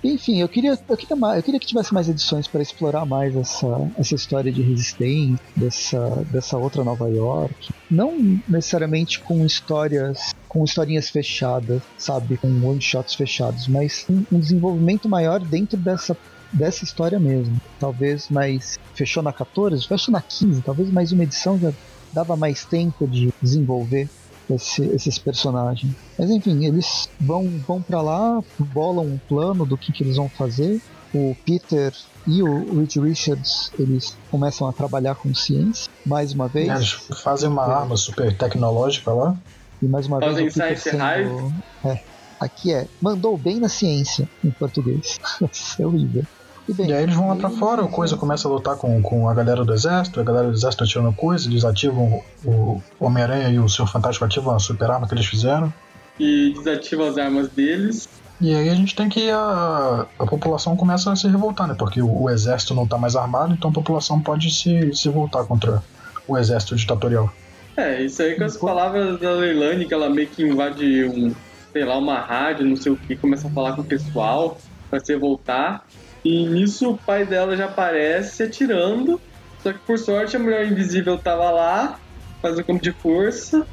Enfim, 0.05 0.39
eu 0.39 0.49
queria, 0.51 0.79
eu 0.87 0.97
queria, 0.99 1.17
eu 1.35 1.43
queria 1.43 1.59
que 1.59 1.67
tivesse 1.67 1.95
mais 1.95 2.11
edições 2.11 2.47
para 2.47 2.61
explorar 2.61 3.07
mais 3.07 3.35
essa, 3.35 3.91
essa 3.99 4.15
história 4.15 4.53
de 4.53 4.61
resistência, 4.61 5.41
dessa, 5.57 6.27
dessa 6.31 6.59
outra 6.59 6.85
Nova 6.85 7.09
York. 7.09 7.71
Não 7.91 8.39
necessariamente 8.47 9.19
com 9.21 9.47
histórias, 9.47 10.35
com 10.47 10.63
historinhas 10.63 11.09
fechadas, 11.09 11.81
sabe? 11.97 12.37
Com 12.37 12.49
one-shots 12.49 13.15
fechados, 13.15 13.67
mas 13.67 14.05
um, 14.11 14.25
um 14.31 14.39
desenvolvimento 14.39 15.09
maior 15.09 15.41
dentro 15.41 15.79
dessa, 15.79 16.15
dessa 16.53 16.85
história 16.85 17.19
mesmo. 17.19 17.59
Talvez 17.81 18.29
mais. 18.29 18.79
Fechou 18.95 19.23
na 19.23 19.33
14, 19.33 19.89
fechou 19.89 20.13
na 20.13 20.21
15, 20.21 20.61
talvez 20.61 20.91
mais 20.91 21.13
uma 21.13 21.25
edição 21.25 21.59
já 21.59 21.73
dava 22.13 22.37
mais 22.37 22.65
tempo 22.65 23.09
de 23.09 23.33
desenvolver 23.43 24.09
esse- 24.51 24.87
esses 24.95 25.19
personagens. 25.19 25.93
Mas 26.19 26.31
enfim, 26.31 26.65
eles 26.67 27.09
vão, 27.21 27.49
vão 27.67 27.81
para 27.83 28.01
lá, 28.03 28.43
bolam 28.59 29.07
um 29.07 29.19
plano 29.29 29.65
do 29.65 29.77
que, 29.77 29.93
que 29.93 30.03
eles 30.03 30.17
vão 30.17 30.29
fazer. 30.29 30.81
O 31.15 31.35
Peter 31.47 31.93
e 32.27 32.43
o 32.43 32.77
Reed 32.79 32.97
Richards 32.97 33.71
eles 33.79 34.17
começam 34.31 34.67
a 34.69 34.73
trabalhar 34.73 35.15
com 35.15 35.33
ciência 35.35 35.89
mais 36.05 36.33
uma 36.33 36.49
vez. 36.49 36.69
Eles 36.69 36.91
fazem 37.23 37.49
uma 37.49 37.65
arma 37.65 37.97
super 37.97 38.37
tecnológica 38.37 39.13
lá. 39.13 39.37
E 39.83 39.87
mais 39.87 40.07
uma 40.07 40.19
Fazem 40.21 40.45
vez 40.45 40.55
Science 40.55 40.83
sendo... 40.83 41.53
É, 41.85 42.03
aqui 42.41 42.73
é 42.73 42.87
mandou 43.01 43.37
bem 43.37 43.61
na 43.61 43.69
ciência 43.69 44.29
em 44.43 44.51
português. 44.51 45.19
Isso 45.53 45.83
é 45.83 45.87
horrível. 45.87 46.25
E, 46.69 46.73
bem, 46.73 46.89
E 46.89 46.93
aí 46.93 47.03
eles 47.03 47.15
vão 47.15 47.29
lá 47.29 47.37
pra 47.37 47.51
fora, 47.51 47.83
o 47.83 47.89
Coisa 47.89 48.17
começa 48.17 48.49
a 48.49 48.51
lutar 48.51 48.77
com, 48.77 49.03
com 49.03 49.29
a 49.29 49.35
galera 49.35 49.65
do 49.65 49.75
exército, 49.75 50.21
a 50.21 50.25
galera 50.25 50.49
do 50.49 50.55
exército 50.55 50.85
atirando 50.85 51.13
coisa, 51.13 51.49
eles 51.49 51.65
ativam 51.65 52.23
o, 52.45 52.51
o 52.99 53.05
Homem-Aranha 53.05 53.49
e 53.51 53.59
o 53.59 53.69
Senhor 53.69 53.89
Fantástico 53.89 54.25
ativam 54.25 54.55
a 54.55 54.59
super 54.59 54.91
arma 54.91 55.07
que 55.07 55.15
eles 55.15 55.27
fizeram. 55.27 55.73
E 56.19 56.53
desativa 56.57 57.09
as 57.09 57.19
armas 57.19 57.49
deles. 57.49 58.09
E 58.41 58.55
aí 58.55 58.69
a 58.69 58.75
gente 58.75 58.95
tem 58.95 59.09
que 59.09 59.31
a, 59.31 60.07
a 60.19 60.27
população 60.27 60.77
começa 60.77 61.11
a 61.11 61.17
se 61.17 61.29
revoltar, 61.29 61.69
né? 61.69 61.75
Porque 61.79 62.01
o, 62.01 62.23
o 62.23 62.31
exército 62.31 62.75
não 62.75 62.87
tá 62.87 62.99
mais 62.99 63.15
armado, 63.15 63.53
então 63.53 63.71
a 63.71 63.73
população 63.73 64.21
pode 64.21 64.51
se, 64.53 64.93
se 64.95 65.09
voltar 65.09 65.45
contra 65.45 65.83
o 66.27 66.37
exército 66.37 66.77
ditatorial. 66.77 67.33
É, 67.77 68.03
isso 68.03 68.23
aí 68.23 68.37
com 68.37 68.45
as 68.45 68.57
palavras 68.57 69.19
da 69.21 69.33
Leilani, 69.33 69.87
que 69.87 69.95
ela 69.95 70.09
meio 70.09 70.29
que 70.29 70.43
invade 70.43 71.05
um, 71.05 71.35
sei 71.73 71.85
lá, 71.85 71.99
uma 71.99 72.21
rádio, 72.21 72.67
não 72.67 72.77
sei 72.77 72.93
o 72.93 72.97
que, 72.97 73.17
começa 73.17 73.49
a 73.49 73.51
falar 73.51 73.75
com 73.75 73.83
o 73.83 73.85
pessoal 73.85 74.59
pra 74.89 75.01
se 75.01 75.13
revoltar. 75.13 75.85
E 76.25 76.47
nisso 76.47 76.91
o 76.91 76.99
pai 76.99 77.27
dela 77.27 77.57
já 77.57 77.67
aparece 77.67 78.43
atirando. 78.43 79.21
Só 79.63 79.73
que 79.73 79.79
por 79.81 79.99
sorte 79.99 80.37
a 80.37 80.39
mulher 80.39 80.67
invisível 80.67 81.19
tava 81.19 81.51
lá, 81.51 81.99
fazendo 82.41 82.65
campo 82.65 82.83
de 82.83 82.93
força. 82.93 83.67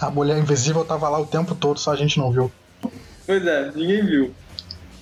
A 0.00 0.10
mulher 0.10 0.38
invisível 0.38 0.84
tava 0.84 1.08
lá 1.08 1.20
o 1.20 1.26
tempo 1.26 1.54
todo, 1.54 1.78
só 1.78 1.92
a 1.92 1.96
gente 1.96 2.18
não 2.18 2.30
viu. 2.30 2.50
Pois 3.26 3.44
é, 3.46 3.70
ninguém 3.74 4.04
viu. 4.04 4.34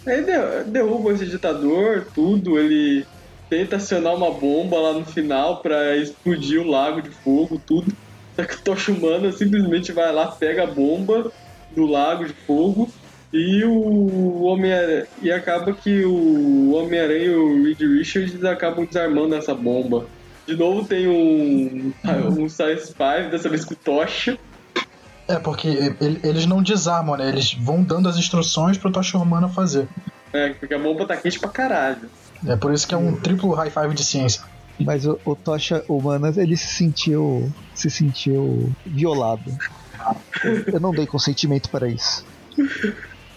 Aí 0.06 0.22
de- 0.24 0.70
derruba 0.70 1.12
esse 1.12 1.26
ditador, 1.26 2.06
tudo, 2.14 2.58
ele 2.58 3.06
tenta 3.48 3.76
acionar 3.76 4.14
uma 4.14 4.30
bomba 4.30 4.78
lá 4.78 4.92
no 4.92 5.04
final 5.04 5.62
pra 5.62 5.96
explodir 5.96 6.60
o 6.60 6.68
lago 6.68 7.02
de 7.02 7.10
fogo, 7.10 7.60
tudo. 7.66 7.92
Só 8.36 8.44
que 8.44 8.54
o 8.54 8.60
Tocha 8.62 8.92
Humana 8.92 9.32
simplesmente 9.32 9.92
vai 9.92 10.12
lá, 10.12 10.28
pega 10.28 10.64
a 10.64 10.66
bomba 10.66 11.32
do 11.74 11.86
lago 11.86 12.26
de 12.26 12.34
fogo 12.46 12.88
e 13.32 13.64
o 13.64 14.42
homem 14.42 14.70
e 15.22 15.30
acaba 15.30 15.72
que 15.72 16.04
o 16.04 16.72
Homem-Aranha 16.72 17.24
e 17.26 17.36
o 17.36 17.62
Reed 17.62 17.80
Richards 17.80 18.42
acabam 18.44 18.84
desarmando 18.86 19.34
essa 19.34 19.54
bomba. 19.54 20.06
De 20.46 20.56
novo 20.56 20.84
tem 20.86 21.06
um, 21.08 21.92
um 22.38 22.48
Science 22.48 22.86
5, 22.86 23.30
dessa 23.30 23.48
vez 23.50 23.64
com 23.66 23.74
o 23.74 23.76
Tocha. 23.76 24.38
É, 25.28 25.38
porque 25.38 25.68
ele- 26.00 26.20
eles 26.24 26.46
não 26.46 26.62
desarmam, 26.62 27.18
né? 27.18 27.28
Eles 27.28 27.52
vão 27.52 27.82
dando 27.82 28.08
as 28.08 28.16
instruções 28.16 28.78
pro 28.78 28.90
Tocha 28.90 29.18
Humana 29.18 29.46
fazer. 29.48 29.86
É, 30.32 30.50
porque 30.54 30.72
a 30.72 30.78
bomba 30.78 31.04
tá 31.06 31.14
quente 31.16 31.38
pra 31.38 31.50
caralho. 31.50 32.08
É 32.46 32.56
por 32.56 32.72
isso 32.72 32.88
que 32.88 32.94
é 32.94 32.96
um 32.96 33.14
triplo 33.14 33.52
high 33.52 33.68
five 33.70 33.94
de 33.94 34.02
ciência. 34.04 34.42
Mas 34.80 35.04
o, 35.04 35.18
o 35.26 35.34
Tocha 35.36 35.84
Humanas, 35.88 36.38
ele 36.38 36.56
se 36.56 36.68
sentiu. 36.68 37.52
se 37.74 37.90
sentiu 37.90 38.72
violado. 38.86 39.42
Eu- 40.44 40.64
Eu 40.74 40.80
não 40.80 40.92
dei 40.92 41.06
consentimento 41.06 41.68
para 41.68 41.88
isso. 41.88 42.24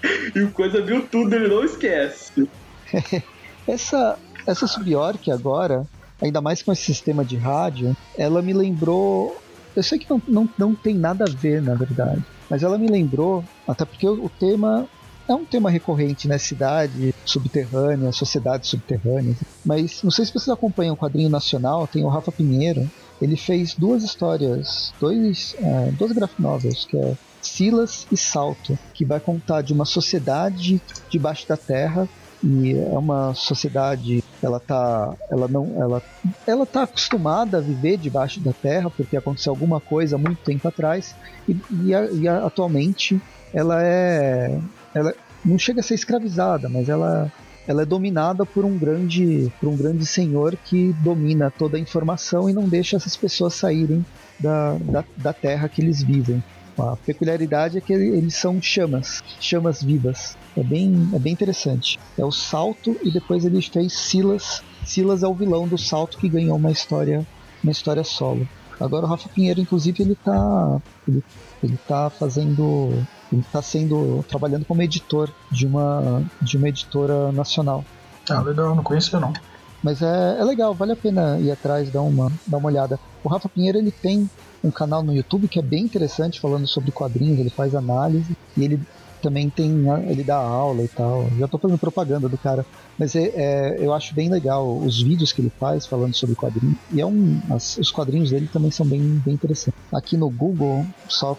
E 0.35 0.39
o 0.41 0.51
Coisa 0.51 0.81
viu 0.81 1.07
tudo, 1.07 1.33
ele 1.35 1.47
não 1.47 1.63
esquece. 1.63 2.47
Essa, 3.67 4.17
essa 4.47 4.65
Subiorc 4.65 5.29
agora, 5.29 5.85
ainda 6.19 6.41
mais 6.41 6.63
com 6.63 6.71
esse 6.71 6.81
sistema 6.81 7.23
de 7.23 7.37
rádio, 7.37 7.95
ela 8.17 8.41
me 8.41 8.53
lembrou. 8.53 9.39
Eu 9.75 9.83
sei 9.83 9.99
que 9.99 10.09
não, 10.09 10.21
não, 10.27 10.49
não 10.57 10.75
tem 10.75 10.95
nada 10.95 11.25
a 11.25 11.31
ver, 11.31 11.61
na 11.61 11.75
verdade, 11.75 12.23
mas 12.49 12.63
ela 12.63 12.79
me 12.79 12.87
lembrou, 12.87 13.45
até 13.67 13.85
porque 13.85 14.07
o, 14.07 14.25
o 14.25 14.29
tema 14.29 14.89
é 15.27 15.33
um 15.35 15.45
tema 15.45 15.69
recorrente, 15.69 16.27
né? 16.27 16.37
Cidade 16.37 17.13
subterrânea, 17.23 18.11
sociedade 18.11 18.67
subterrânea. 18.67 19.35
Mas 19.63 20.01
não 20.03 20.11
sei 20.11 20.25
se 20.25 20.33
vocês 20.33 20.49
acompanham 20.49 20.93
o 20.93 20.97
quadrinho 20.97 21.29
nacional, 21.29 21.87
tem 21.87 22.03
o 22.03 22.09
Rafa 22.09 22.31
Pinheiro. 22.31 22.89
Ele 23.21 23.37
fez 23.37 23.75
duas 23.75 24.03
histórias, 24.03 24.91
dois, 24.99 25.55
é, 25.59 25.91
duas 25.91 26.11
graphic 26.11 26.41
novels, 26.41 26.85
que 26.85 26.97
é 26.97 27.15
Silas 27.41 28.07
e 28.11 28.17
Salto, 28.17 28.77
que 28.93 29.05
vai 29.05 29.19
contar 29.19 29.61
de 29.61 29.73
uma 29.73 29.85
sociedade 29.85 30.81
debaixo 31.09 31.47
da 31.47 31.57
terra 31.57 32.07
e 32.43 32.75
é 32.75 32.97
uma 32.97 33.33
sociedade 33.35 34.23
ela 34.41 34.59
tá 34.59 35.15
ela 35.29 35.47
não 35.47 35.79
ela 35.81 36.01
ela 36.47 36.65
tá 36.65 36.83
acostumada 36.83 37.59
a 37.59 37.61
viver 37.61 37.97
debaixo 37.97 38.43
da 38.43 38.51
terra 38.53 38.89
porque 38.89 39.15
aconteceu 39.15 39.51
alguma 39.53 39.79
coisa 39.79 40.17
muito 40.17 40.41
tempo 40.43 40.67
atrás 40.67 41.15
e, 41.47 41.55
e, 41.87 41.93
a- 41.93 42.09
e 42.11 42.27
a- 42.27 42.45
atualmente 42.45 43.21
ela 43.53 43.83
é 43.83 44.59
ela 44.95 45.13
não 45.45 45.57
chega 45.57 45.81
a 45.81 45.83
ser 45.83 45.93
escravizada 45.95 46.67
mas 46.69 46.89
ela 46.89 47.31
ela 47.67 47.83
é 47.83 47.85
dominada 47.85 48.43
por 48.43 48.65
um 48.65 48.75
grande 48.75 49.47
por 49.59 49.69
um 49.69 49.77
grande 49.77 50.05
senhor 50.07 50.57
que 50.65 50.93
domina 50.93 51.51
toda 51.51 51.77
a 51.77 51.79
informação 51.79 52.49
e 52.49 52.53
não 52.53 52.67
deixa 52.67 52.95
essas 52.97 53.15
pessoas 53.15 53.53
saírem 53.53 54.03
da, 54.39 54.73
da, 54.79 55.05
da 55.17 55.33
terra 55.33 55.69
que 55.69 55.79
eles 55.83 56.01
vivem 56.03 56.43
a 56.80 56.95
peculiaridade 56.97 57.78
é 57.78 57.82
que 57.82 57.93
ele- 57.93 58.17
eles 58.17 58.36
são 58.36 58.61
chamas, 58.61 59.22
chamas 59.39 59.82
vivas. 59.82 60.38
É 60.57 60.63
bem, 60.63 61.09
é 61.13 61.19
bem 61.19 61.34
interessante. 61.34 61.99
É 62.17 62.26
o 62.26 62.32
Salto 62.32 62.97
e 63.03 63.11
depois 63.11 63.45
ele 63.45 63.61
fez 63.61 63.93
Silas. 63.93 64.61
Silas 64.86 65.24
é 65.24 65.28
o 65.28 65.34
vilão 65.34 65.67
do 65.67 65.78
Salto 65.78 66.17
que 66.17 66.28
ganhou 66.30 66.57
uma 66.57 66.72
história, 66.72 67.26
uma 67.63 67.72
história 67.72 68.03
solo. 68.03 68.47
Agora 68.80 69.05
o 69.05 69.09
Rafa 69.09 69.30
Pinheiro, 69.30 69.61
inclusive, 69.61 70.01
ele 70.03 70.15
tá, 70.15 70.82
ele, 71.07 71.24
ele 71.63 71.78
tá 71.88 72.09
fazendo, 72.09 72.91
ele 73.32 73.43
tá 73.51 73.61
sendo 73.61 74.26
trabalhando 74.28 74.65
como 74.65 74.82
editor 74.82 75.30
de 75.51 75.67
uma, 75.67 76.24
de 76.41 76.57
uma 76.57 76.67
editora 76.69 77.32
nacional. 77.32 77.86
Ah, 78.30 78.41
legal, 78.41 78.76
não 78.76 78.84
conhecia 78.84 79.19
não. 79.19 79.34
Mas 79.82 80.01
é, 80.01 80.39
é 80.39 80.43
legal, 80.43 80.75
vale 80.77 80.93
a 80.93 80.97
pena 80.97 81.39
ir 81.41 81.51
atrás, 81.51 81.91
dar 81.91 82.03
uma, 82.03 82.32
dar 82.45 82.57
uma 82.57 82.69
olhada. 82.69 82.99
O 83.23 83.29
Rafa 83.29 83.49
Pinheiro 83.49 83.77
ele 83.77 83.91
tem 83.91 84.29
um 84.63 84.71
canal 84.71 85.03
no 85.03 85.13
YouTube 85.13 85.47
que 85.49 85.59
é 85.59 85.63
bem 85.63 85.86
interessante, 85.86 86.39
falando 86.39 86.67
sobre 86.67 86.91
quadrinhos, 86.91 87.39
ele 87.39 87.51
faz 87.55 87.73
análise 87.73 88.38
e 88.55 88.63
ele 88.63 88.84
também 89.21 89.51
tem, 89.51 89.71
ele 90.09 90.23
dá 90.23 90.36
aula 90.38 90.84
e 90.84 90.89
tal. 90.89 91.32
Já 91.38 91.47
tô 91.47 91.59
fazendo 91.59 91.79
propaganda 91.79 92.27
do 92.29 92.38
cara, 92.39 92.65
mas 92.97 93.15
é, 93.15 93.29
é- 93.36 93.86
eu 93.86 93.93
acho 93.93 94.15
bem 94.15 94.29
legal 94.32 94.84
os 94.84 95.01
vídeos 95.03 95.32
que 95.32 95.41
ele 95.41 95.51
faz 95.59 95.86
falando 95.88 96.15
sobre 96.15 96.36
quadrinhos. 96.36 96.77
E 96.89 96.99
é 97.01 97.05
um, 97.05 97.41
as- 97.51 97.77
os 97.77 97.91
quadrinhos 97.91 98.32
dele 98.32 98.47
também 98.49 98.71
são 98.71 98.88
bem, 98.88 99.19
bem 99.23 99.36
interessantes. 99.36 99.79
Aqui 99.93 100.17
no 100.17 100.29
Google, 100.32 100.89
só 101.07 101.36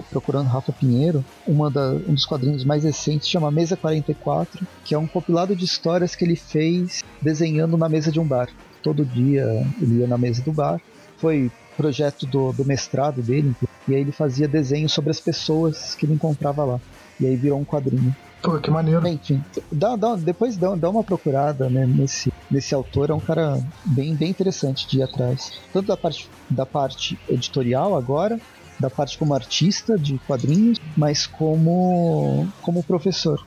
procurando 0.00 0.46
Rafa 0.46 0.72
Pinheiro, 0.72 1.24
uma 1.46 1.70
da, 1.70 1.90
um 2.08 2.14
dos 2.14 2.24
quadrinhos 2.24 2.64
mais 2.64 2.84
recentes 2.84 3.28
chama 3.28 3.50
Mesa 3.50 3.76
44, 3.76 4.64
que 4.84 4.94
é 4.94 4.98
um 4.98 5.06
compilado 5.06 5.54
de 5.56 5.64
histórias 5.64 6.14
que 6.14 6.24
ele 6.24 6.36
fez 6.36 7.02
desenhando 7.20 7.76
na 7.76 7.88
mesa 7.88 8.10
de 8.12 8.20
um 8.20 8.24
bar. 8.24 8.48
Todo 8.82 9.04
dia 9.04 9.44
ele 9.80 10.00
ia 10.00 10.06
na 10.06 10.16
mesa 10.16 10.42
do 10.42 10.52
bar. 10.52 10.80
Foi 11.18 11.50
projeto 11.76 12.26
do, 12.26 12.52
do 12.52 12.64
mestrado 12.64 13.22
dele, 13.22 13.54
e 13.88 13.94
aí 13.94 14.00
ele 14.00 14.12
fazia 14.12 14.46
desenhos 14.46 14.92
sobre 14.92 15.10
as 15.10 15.20
pessoas 15.20 15.94
que 15.94 16.06
ele 16.06 16.14
encontrava 16.14 16.64
lá. 16.64 16.80
E 17.20 17.26
aí 17.26 17.36
virou 17.36 17.58
um 17.60 17.64
quadrinho. 17.64 18.14
Pô, 18.42 18.58
que 18.58 18.70
maneiro. 18.70 19.06
Enfim, 19.06 19.42
dá, 19.70 19.94
dá- 19.94 20.16
depois 20.16 20.56
dá, 20.56 20.74
dá 20.74 20.90
uma 20.90 21.04
procurada 21.04 21.70
né, 21.70 21.86
nesse, 21.86 22.32
nesse 22.50 22.74
autor, 22.74 23.10
é 23.10 23.14
um 23.14 23.20
cara 23.20 23.58
bem, 23.84 24.14
bem 24.16 24.30
interessante 24.30 24.88
de 24.88 24.98
ir 24.98 25.02
atrás. 25.04 25.52
Tanto 25.72 25.86
da 25.86 25.96
parte, 25.96 26.28
da 26.50 26.66
parte 26.66 27.16
editorial 27.28 27.96
agora, 27.96 28.40
da 28.82 28.90
parte 28.90 29.16
como 29.16 29.32
artista 29.32 29.96
de 29.96 30.18
quadrinhos, 30.26 30.78
mas 30.96 31.26
como, 31.26 32.48
como 32.60 32.82
professor, 32.82 33.46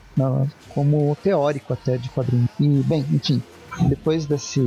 como 0.70 1.16
teórico 1.22 1.74
até 1.74 1.98
de 1.98 2.08
quadrinhos. 2.08 2.48
E, 2.58 2.66
bem, 2.66 3.04
enfim, 3.12 3.42
depois 3.88 4.24
desse, 4.24 4.60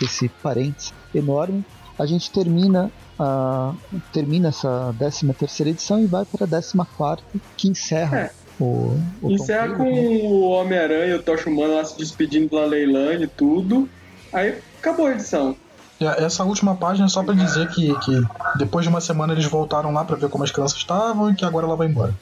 desse 0.00 0.28
parênteses 0.28 0.94
enorme, 1.12 1.64
a 1.98 2.06
gente 2.06 2.30
termina 2.30 2.90
a, 3.18 3.74
termina 4.12 4.48
essa 4.48 4.94
13 4.98 5.32
terceira 5.34 5.70
edição 5.70 6.00
e 6.00 6.06
vai 6.06 6.24
para 6.24 6.44
a 6.44 6.48
14 6.48 6.72
quarta, 6.96 7.24
que 7.56 7.68
encerra 7.68 8.18
É. 8.18 8.30
o, 8.60 8.96
o 9.22 9.28
Tom 9.28 9.30
Encerra 9.32 9.68
Taylor, 9.68 9.76
com 9.78 9.84
né? 9.84 10.00
o 10.00 10.40
Homem-Aranha 10.50 11.14
e 11.14 11.14
o 11.14 11.22
Tocha 11.22 11.50
Humana 11.50 11.74
lá 11.74 11.84
se 11.84 11.98
despedindo 11.98 12.56
da 12.56 12.64
Leilani 12.64 13.24
e 13.24 13.28
tudo. 13.28 13.88
Aí 14.32 14.58
acabou 14.78 15.06
a 15.06 15.12
edição. 15.12 15.56
E 16.04 16.24
Essa 16.24 16.44
última 16.44 16.74
página 16.74 17.06
é 17.06 17.08
só 17.08 17.22
pra 17.22 17.34
dizer 17.34 17.68
que, 17.68 17.98
que 18.00 18.22
depois 18.56 18.84
de 18.84 18.90
uma 18.90 19.00
semana 19.00 19.32
eles 19.32 19.46
voltaram 19.46 19.92
lá 19.92 20.04
pra 20.04 20.16
ver 20.16 20.28
como 20.28 20.44
as 20.44 20.50
crianças 20.50 20.76
estavam 20.76 21.30
e 21.30 21.34
que 21.34 21.44
agora 21.44 21.66
ela 21.66 21.76
vai 21.76 21.86
embora. 21.86 22.14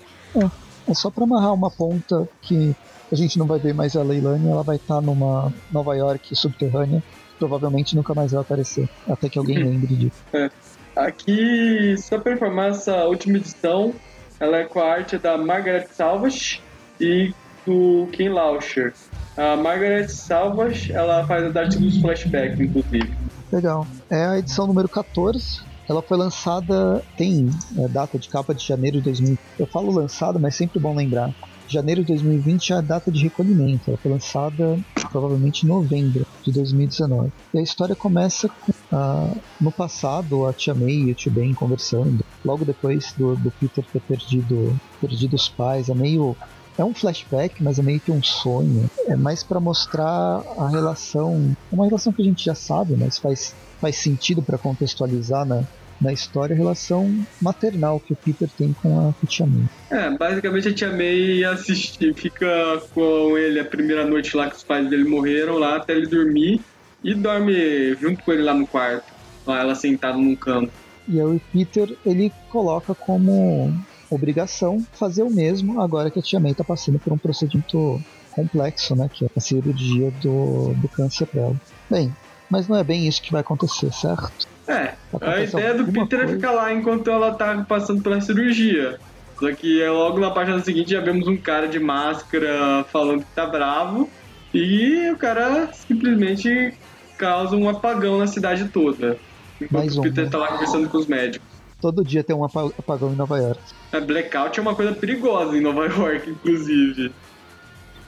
É 0.88 0.94
só 0.94 1.10
para 1.10 1.24
amarrar 1.24 1.52
uma 1.52 1.70
ponta 1.70 2.28
que 2.40 2.74
a 3.10 3.14
gente 3.14 3.38
não 3.38 3.46
vai 3.46 3.58
ver 3.58 3.74
mais 3.74 3.94
a 3.94 4.02
Leilani, 4.02 4.48
ela 4.48 4.62
vai 4.62 4.76
estar 4.76 5.00
numa 5.00 5.52
Nova 5.70 5.94
York 5.94 6.34
subterrânea, 6.34 7.02
provavelmente 7.38 7.94
nunca 7.94 8.14
mais 8.14 8.32
vai 8.32 8.40
aparecer, 8.40 8.88
até 9.08 9.28
que 9.28 9.38
alguém 9.38 9.58
lembre 9.58 9.94
disso. 9.94 10.22
Aqui, 10.94 11.94
só 11.98 12.18
pra 12.18 12.34
informar, 12.34 12.68
essa 12.68 13.04
última 13.04 13.38
edição, 13.38 13.94
ela 14.38 14.58
é 14.58 14.64
com 14.64 14.80
a 14.80 14.92
arte 14.92 15.16
da 15.16 15.38
Margaret 15.38 15.86
Salvage 15.90 16.60
e 17.00 17.32
do 17.66 18.08
Ken 18.12 18.30
Lauscher. 18.30 18.92
A 19.36 19.56
Margaret 19.56 20.08
Salvage, 20.08 20.92
ela 20.92 21.26
faz 21.26 21.56
a 21.56 21.60
arte 21.60 21.78
dos 21.78 21.98
flashbacks, 21.98 22.60
inclusive. 22.60 23.10
Legal. 23.52 23.86
É 24.08 24.24
a 24.24 24.38
edição 24.38 24.66
número 24.66 24.88
14. 24.88 25.60
Ela 25.86 26.00
foi 26.00 26.16
lançada, 26.16 27.04
tem 27.18 27.50
é, 27.76 27.86
data 27.86 28.18
de 28.18 28.28
capa 28.28 28.54
de 28.54 28.66
janeiro 28.66 28.96
de 28.96 29.04
2000. 29.04 29.38
Eu 29.58 29.66
falo 29.66 29.92
lançada, 29.92 30.38
mas 30.38 30.56
sempre 30.56 30.80
bom 30.80 30.94
lembrar. 30.94 31.34
Janeiro 31.68 32.00
de 32.02 32.08
2020 32.08 32.72
é 32.72 32.76
a 32.76 32.80
data 32.80 33.10
de 33.10 33.22
recolhimento. 33.22 33.90
Ela 33.90 33.98
foi 33.98 34.10
lançada 34.10 34.78
provavelmente 35.10 35.64
em 35.64 35.68
novembro 35.68 36.26
de 36.42 36.50
2019. 36.50 37.30
E 37.52 37.58
a 37.58 37.62
história 37.62 37.94
começa 37.94 38.48
com, 38.48 38.72
ah, 38.90 39.34
no 39.60 39.70
passado, 39.70 40.46
a 40.46 40.52
Tia 40.54 40.74
May 40.74 40.94
e 40.94 41.12
o 41.12 41.14
Tio 41.14 41.30
Ben 41.30 41.52
conversando. 41.52 42.24
Logo 42.42 42.64
depois 42.64 43.12
do, 43.18 43.36
do 43.36 43.50
Peter 43.50 43.84
ter 43.92 44.00
perdido, 44.00 44.74
perdido 44.98 45.36
os 45.36 45.48
pais. 45.48 45.90
É 45.90 45.94
meio 45.94 46.34
é 46.78 46.84
um 46.84 46.94
flashback, 46.94 47.62
mas 47.62 47.78
é 47.78 47.82
meio 47.82 48.00
que 48.00 48.10
um 48.10 48.22
sonho. 48.22 48.90
É 49.06 49.16
mais 49.16 49.42
para 49.42 49.60
mostrar 49.60 50.42
a 50.58 50.68
relação, 50.68 51.54
uma 51.70 51.84
relação 51.84 52.12
que 52.12 52.22
a 52.22 52.24
gente 52.24 52.44
já 52.44 52.54
sabe, 52.54 52.94
mas 52.96 53.18
faz, 53.18 53.54
faz 53.80 53.96
sentido 53.96 54.42
para 54.42 54.56
contextualizar 54.56 55.44
na, 55.44 55.64
na 56.00 56.12
história 56.12 56.54
a 56.54 56.56
relação 56.56 57.24
maternal 57.40 58.00
que 58.00 58.12
o 58.12 58.16
Peter 58.16 58.48
tem 58.58 58.74
com 58.82 59.08
a 59.10 59.26
Tia 59.26 59.46
May. 59.46 59.64
É, 59.90 60.10
basicamente 60.16 60.68
a 60.68 60.74
Tia 60.74 60.90
May 60.90 61.44
assiste, 61.44 62.12
fica 62.14 62.82
com 62.92 63.38
ele 63.38 63.60
a 63.60 63.64
primeira 63.64 64.04
noite 64.04 64.36
lá 64.36 64.48
que 64.48 64.56
os 64.56 64.64
pais 64.64 64.88
dele 64.88 65.04
morreram 65.04 65.58
lá 65.58 65.76
até 65.76 65.92
ele 65.92 66.06
dormir 66.06 66.60
e 67.04 67.14
dorme 67.14 67.94
junto 68.00 68.22
com 68.24 68.32
ele 68.32 68.42
lá 68.42 68.54
no 68.54 68.66
quarto, 68.66 69.12
lá 69.46 69.60
ela 69.60 69.74
sentada 69.74 70.16
num 70.16 70.34
canto. 70.34 70.72
E 71.08 71.20
aí 71.20 71.26
o 71.26 71.40
Peter 71.52 71.96
ele 72.06 72.32
coloca 72.50 72.94
como 72.94 73.72
obrigação 74.14 74.84
fazer 74.92 75.22
o 75.22 75.30
mesmo 75.30 75.80
agora 75.80 76.10
que 76.10 76.18
a 76.18 76.22
Tia 76.22 76.40
May 76.40 76.52
está 76.52 76.64
passando 76.64 76.98
por 76.98 77.12
um 77.12 77.18
procedimento 77.18 78.00
complexo, 78.32 78.96
né, 78.96 79.08
que 79.12 79.24
é 79.24 79.28
a 79.36 79.40
cirurgia 79.40 80.10
do, 80.22 80.74
do 80.74 80.88
câncer 80.88 81.28
dela. 81.32 81.54
Bem, 81.90 82.14
mas 82.50 82.68
não 82.68 82.76
é 82.76 82.84
bem 82.84 83.06
isso 83.06 83.22
que 83.22 83.32
vai 83.32 83.40
acontecer, 83.40 83.92
certo? 83.92 84.48
É, 84.66 84.94
a 85.20 85.40
ideia 85.40 85.74
do 85.74 85.86
Peter 85.86 86.20
coisa. 86.20 86.24
é 86.24 86.36
ficar 86.36 86.52
lá 86.52 86.72
enquanto 86.72 87.10
ela 87.10 87.32
tá 87.32 87.64
passando 87.68 88.02
pela 88.02 88.20
cirurgia. 88.20 88.98
Só 89.38 89.52
que 89.52 89.82
é 89.82 89.90
logo 89.90 90.20
na 90.20 90.30
página 90.30 90.60
seguinte 90.60 90.92
já 90.92 91.00
vemos 91.00 91.26
um 91.26 91.36
cara 91.36 91.66
de 91.66 91.80
máscara 91.80 92.84
falando 92.92 93.24
que 93.24 93.34
tá 93.34 93.44
bravo 93.44 94.08
e 94.54 95.10
o 95.10 95.16
cara 95.16 95.70
simplesmente 95.72 96.74
causa 97.18 97.56
um 97.56 97.68
apagão 97.68 98.18
na 98.18 98.26
cidade 98.26 98.68
toda. 98.68 99.18
Enquanto 99.60 99.84
Mais 99.84 99.96
o 99.96 100.02
Peter 100.02 100.22
um, 100.22 100.26
né? 100.26 100.30
tá 100.30 100.38
lá 100.38 100.48
conversando 100.48 100.88
com 100.88 100.98
os 100.98 101.06
médicos. 101.06 101.51
Todo 101.82 102.04
dia 102.04 102.22
tem 102.22 102.34
um 102.34 102.44
apagão 102.44 103.12
em 103.12 103.16
Nova 103.16 103.36
York. 103.38 103.60
A 103.92 103.98
blackout 103.98 104.56
é 104.56 104.62
uma 104.62 104.76
coisa 104.76 104.92
perigosa 104.92 105.58
em 105.58 105.60
Nova 105.60 105.86
York, 105.86 106.30
inclusive. 106.30 107.12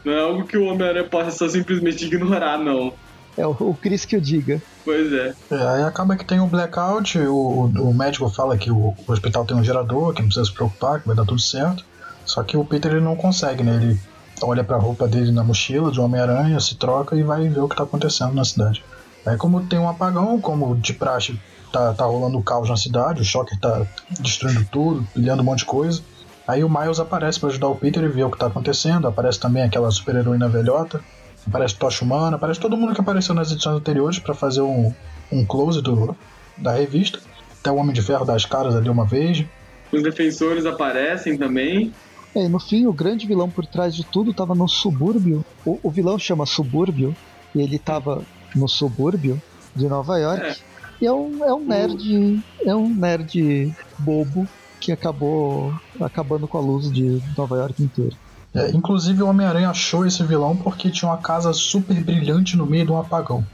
Não 0.04 0.12
é 0.12 0.20
algo 0.20 0.44
que 0.44 0.56
o 0.56 0.66
Homem-Aranha 0.66 1.08
possa 1.08 1.32
só 1.32 1.48
simplesmente 1.48 2.04
ignorar, 2.04 2.56
não. 2.56 2.94
É 3.36 3.44
o, 3.44 3.76
Chris 3.82 4.04
que 4.04 4.16
o 4.16 4.20
diga. 4.20 4.62
Pois 4.84 5.12
é. 5.12 5.34
é. 5.50 5.56
Aí 5.56 5.82
acaba 5.82 6.14
que 6.14 6.24
tem 6.24 6.38
o 6.38 6.44
um 6.44 6.48
blackout, 6.48 7.18
o, 7.18 7.64
o, 7.64 7.92
médico 7.92 8.28
fala 8.28 8.56
que 8.56 8.70
o, 8.70 8.76
o, 8.76 9.12
hospital 9.12 9.44
tem 9.44 9.56
um 9.56 9.64
gerador, 9.64 10.14
que 10.14 10.20
não 10.20 10.28
precisa 10.28 10.46
se 10.46 10.52
preocupar, 10.54 11.00
que 11.00 11.08
vai 11.08 11.16
dar 11.16 11.24
tudo 11.24 11.40
certo. 11.40 11.84
Só 12.24 12.44
que 12.44 12.56
o 12.56 12.64
Peter 12.64 12.92
ele 12.92 13.00
não 13.00 13.16
consegue, 13.16 13.64
né? 13.64 13.74
Ele 13.74 14.00
olha 14.40 14.62
pra 14.62 14.76
roupa 14.76 15.08
dele 15.08 15.32
na 15.32 15.42
mochila 15.42 15.90
de 15.90 16.00
Homem-Aranha, 16.00 16.60
se 16.60 16.76
troca 16.76 17.16
e 17.16 17.24
vai 17.24 17.48
ver 17.48 17.58
o 17.58 17.68
que 17.68 17.74
tá 17.74 17.82
acontecendo 17.82 18.34
na 18.34 18.44
cidade. 18.44 18.84
Aí 19.26 19.36
como 19.36 19.66
tem 19.66 19.80
um 19.80 19.88
apagão, 19.88 20.40
como 20.40 20.76
de 20.76 20.92
praxe 20.92 21.36
tá, 21.74 21.92
tá 21.92 22.04
rolando 22.04 22.40
caos 22.40 22.68
na 22.68 22.76
cidade, 22.76 23.20
o 23.20 23.24
Shocker 23.24 23.58
tá 23.58 23.84
destruindo 24.20 24.64
tudo, 24.70 25.04
pilhando 25.12 25.42
um 25.42 25.44
monte 25.44 25.60
de 25.60 25.64
coisa. 25.64 26.00
Aí 26.46 26.62
o 26.62 26.68
Miles 26.68 27.00
aparece 27.00 27.40
para 27.40 27.48
ajudar 27.48 27.68
o 27.68 27.74
Peter 27.74 28.04
e 28.04 28.08
ver 28.08 28.24
o 28.24 28.30
que 28.30 28.38
tá 28.38 28.46
acontecendo. 28.46 29.08
Aparece 29.08 29.40
também 29.40 29.62
aquela 29.62 29.90
super 29.90 30.14
heroína 30.14 30.48
velhota. 30.48 31.00
Aparece 31.46 31.74
Tocha 31.74 32.04
Humana, 32.04 32.36
aparece 32.36 32.60
todo 32.60 32.76
mundo 32.76 32.94
que 32.94 33.00
apareceu 33.00 33.34
nas 33.34 33.50
edições 33.50 33.76
anteriores 33.76 34.18
para 34.18 34.34
fazer 34.34 34.60
um, 34.60 34.94
um 35.32 35.44
close 35.44 35.82
do, 35.82 36.16
da 36.56 36.72
revista. 36.72 37.18
Até 37.60 37.70
o 37.70 37.76
Homem 37.76 37.92
de 37.92 38.02
Ferro 38.02 38.24
das 38.24 38.44
caras 38.44 38.76
ali 38.76 38.88
uma 38.88 39.04
vez. 39.04 39.44
Os 39.90 40.02
defensores 40.02 40.64
aparecem 40.64 41.36
também. 41.36 41.92
É, 42.34 42.46
no 42.46 42.60
fim, 42.60 42.86
o 42.86 42.92
grande 42.92 43.26
vilão 43.26 43.48
por 43.48 43.66
trás 43.66 43.94
de 43.94 44.04
tudo 44.04 44.30
estava 44.30 44.54
no 44.54 44.68
subúrbio. 44.68 45.44
O, 45.64 45.78
o, 45.82 45.90
vilão 45.90 46.18
chama 46.18 46.44
Subúrbio, 46.44 47.16
e 47.54 47.62
ele 47.62 47.76
estava 47.76 48.22
no 48.54 48.68
subúrbio 48.68 49.40
de 49.74 49.88
Nova 49.88 50.18
York. 50.18 50.44
É. 50.44 50.73
E 51.00 51.06
é 51.06 51.12
um, 51.12 51.44
é 51.44 51.52
um 51.52 51.64
nerd. 51.64 52.42
É 52.64 52.74
um 52.74 52.88
nerd 52.88 53.74
bobo 53.98 54.46
que 54.80 54.92
acabou 54.92 55.74
acabando 56.00 56.46
com 56.46 56.58
a 56.58 56.60
luz 56.60 56.90
de 56.92 57.22
Nova 57.36 57.56
York 57.56 57.82
inteira. 57.82 58.14
É, 58.54 58.70
inclusive 58.70 59.22
o 59.22 59.26
Homem-Aranha 59.26 59.70
achou 59.70 60.06
esse 60.06 60.22
vilão 60.22 60.56
porque 60.56 60.90
tinha 60.90 61.10
uma 61.10 61.18
casa 61.18 61.52
super 61.52 61.98
brilhante 62.02 62.56
no 62.56 62.66
meio 62.66 62.84
de 62.84 62.92
um 62.92 62.98
apagão. 62.98 63.44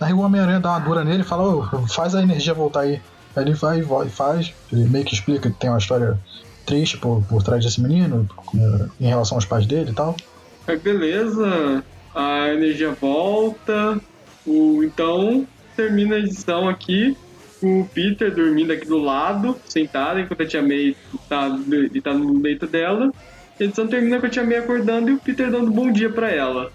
Aí 0.00 0.12
o 0.12 0.20
Homem-Aranha 0.20 0.60
dá 0.60 0.70
uma 0.70 0.78
dura 0.80 1.04
nele 1.04 1.22
e 1.22 1.26
fala, 1.26 1.42
oh, 1.44 1.86
faz 1.88 2.14
a 2.14 2.22
energia 2.22 2.54
voltar 2.54 2.80
aí. 2.80 3.00
Aí 3.34 3.42
ele 3.42 3.54
vai 3.54 3.80
e 3.80 4.10
faz, 4.10 4.52
ele 4.72 4.88
meio 4.88 5.04
que 5.04 5.14
explica 5.14 5.50
que 5.50 5.58
tem 5.58 5.70
uma 5.70 5.78
história 5.78 6.18
triste 6.64 6.96
por, 6.98 7.22
por 7.24 7.42
trás 7.42 7.64
desse 7.64 7.80
menino, 7.80 8.28
em 9.00 9.06
relação 9.06 9.36
aos 9.36 9.44
pais 9.44 9.66
dele 9.66 9.90
e 9.90 9.94
tal. 9.94 10.14
Aí 10.66 10.78
beleza, 10.78 11.82
a 12.14 12.48
energia 12.48 12.92
volta, 12.92 14.00
o, 14.46 14.82
então 14.84 15.46
termina 15.76 16.16
a 16.16 16.18
edição 16.18 16.68
aqui 16.68 17.16
o 17.64 17.88
Peter 17.92 18.34
dormindo 18.34 18.72
aqui 18.72 18.86
do 18.86 18.98
lado, 18.98 19.56
sentado, 19.66 20.20
enquanto 20.20 20.42
a 20.42 20.46
tia 20.46 20.62
May 20.62 20.96
tá, 21.28 21.48
tá 22.02 22.14
no 22.14 22.40
leito 22.40 22.66
dela. 22.66 23.10
A 23.58 23.64
edição 23.64 23.86
termina 23.86 24.20
com 24.20 24.26
a 24.26 24.28
tia 24.28 24.44
May 24.44 24.58
acordando 24.58 25.10
e 25.10 25.14
o 25.14 25.18
Peter 25.18 25.50
dando 25.50 25.70
bom 25.70 25.90
dia 25.90 26.10
para 26.10 26.30
ela. 26.30 26.70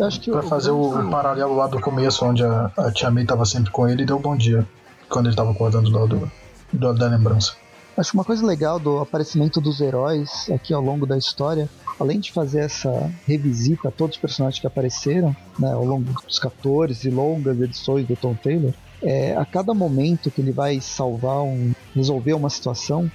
Acho 0.00 0.20
que 0.20 0.30
pra 0.30 0.42
fazer 0.42 0.70
o, 0.70 1.10
paralelo 1.10 1.56
lá 1.56 1.66
do 1.66 1.80
começo, 1.80 2.24
onde 2.24 2.44
a, 2.44 2.70
a 2.76 2.92
tia 2.92 3.10
May 3.10 3.24
tava 3.24 3.44
sempre 3.44 3.70
com 3.70 3.88
ele 3.88 4.02
e 4.02 4.06
deu 4.06 4.18
bom 4.18 4.36
dia. 4.36 4.66
Quando 5.08 5.26
ele 5.26 5.36
tava 5.36 5.50
acordando 5.50 5.90
do 5.90 5.98
lado 5.98 6.30
do, 6.72 6.94
da 6.94 7.08
lembrança. 7.08 7.54
Acho 7.96 8.12
que 8.12 8.16
uma 8.16 8.24
coisa 8.24 8.46
legal 8.46 8.78
do 8.78 8.98
aparecimento 8.98 9.60
dos 9.60 9.80
heróis 9.80 10.48
aqui 10.54 10.72
ao 10.72 10.80
longo 10.80 11.04
da 11.04 11.18
história, 11.18 11.68
além 11.98 12.20
de 12.20 12.32
fazer 12.32 12.60
essa 12.60 13.10
revisita 13.26 13.88
a 13.88 13.92
todos 13.92 14.16
os 14.16 14.20
personagens 14.20 14.60
que 14.60 14.66
apareceram 14.66 15.34
né, 15.58 15.72
ao 15.72 15.84
longo 15.84 16.12
dos 16.22 16.38
14 16.38 17.10
longas 17.10 17.60
edições 17.60 18.06
do 18.06 18.16
Tom 18.16 18.34
Taylor, 18.34 18.72
é, 19.02 19.36
a 19.36 19.44
cada 19.44 19.74
momento 19.74 20.30
que 20.30 20.40
ele 20.40 20.52
vai 20.52 20.80
salvar 20.80 21.42
um, 21.42 21.72
resolver 21.94 22.34
uma 22.34 22.50
situação, 22.50 23.10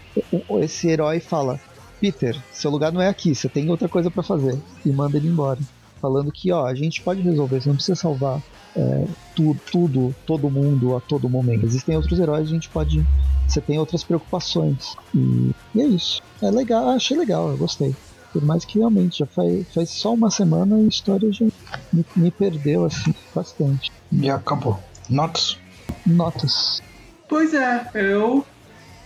esse 0.62 0.88
herói 0.88 1.20
fala: 1.20 1.60
Peter, 2.00 2.38
seu 2.52 2.72
lugar 2.72 2.92
não 2.92 3.02
é 3.02 3.10
aqui, 3.10 3.36
você 3.36 3.50
tem 3.50 3.70
outra 3.70 3.90
coisa 3.90 4.10
para 4.10 4.24
fazer 4.24 4.58
e 4.86 4.90
manda 4.90 5.18
ele 5.18 5.28
embora, 5.28 5.60
falando 6.02 6.32
que 6.32 6.52
ó, 6.52 6.66
a 6.66 6.76
gente 6.76 7.02
pode 7.02 7.22
resolver, 7.22 7.62
você 7.62 7.70
não 7.70 7.76
precisa 7.76 7.96
salvar 7.96 8.42
é, 8.76 9.06
tudo, 9.36 9.60
tudo, 9.72 10.16
todo 10.26 10.50
mundo 10.50 10.96
a 10.96 11.02
todo 11.02 11.30
momento. 11.30 11.66
Existem 11.66 11.96
outros 11.96 12.20
heróis, 12.20 12.48
a 12.48 12.52
gente 12.52 12.70
pode, 12.70 13.06
você 13.48 13.62
tem 13.62 13.78
outras 13.78 14.04
preocupações 14.04 14.96
e, 15.14 15.52
e 15.76 15.82
é 15.82 15.86
isso. 15.86 16.22
É 16.42 16.50
legal, 16.50 16.90
achei 16.90 17.18
legal, 17.18 17.50
eu 17.50 17.58
gostei. 17.58 17.96
Por 18.34 18.44
mais 18.44 18.66
que 18.66 18.80
realmente 18.80 19.20
já 19.20 19.28
faz, 19.28 19.74
faz 19.74 19.90
só 19.92 20.14
uma 20.14 20.32
semana 20.32 20.76
a 20.76 20.88
história 20.88 21.32
já 21.32 21.46
me, 21.94 22.04
me 22.16 22.32
perdeu 22.32 22.84
assim 22.86 23.14
bastante. 23.34 23.92
E 24.12 24.30
acabou. 24.30 24.80
Notas? 25.10 25.58
notas. 26.06 26.82
Pois 27.28 27.54
é, 27.54 27.90
eu 27.94 28.46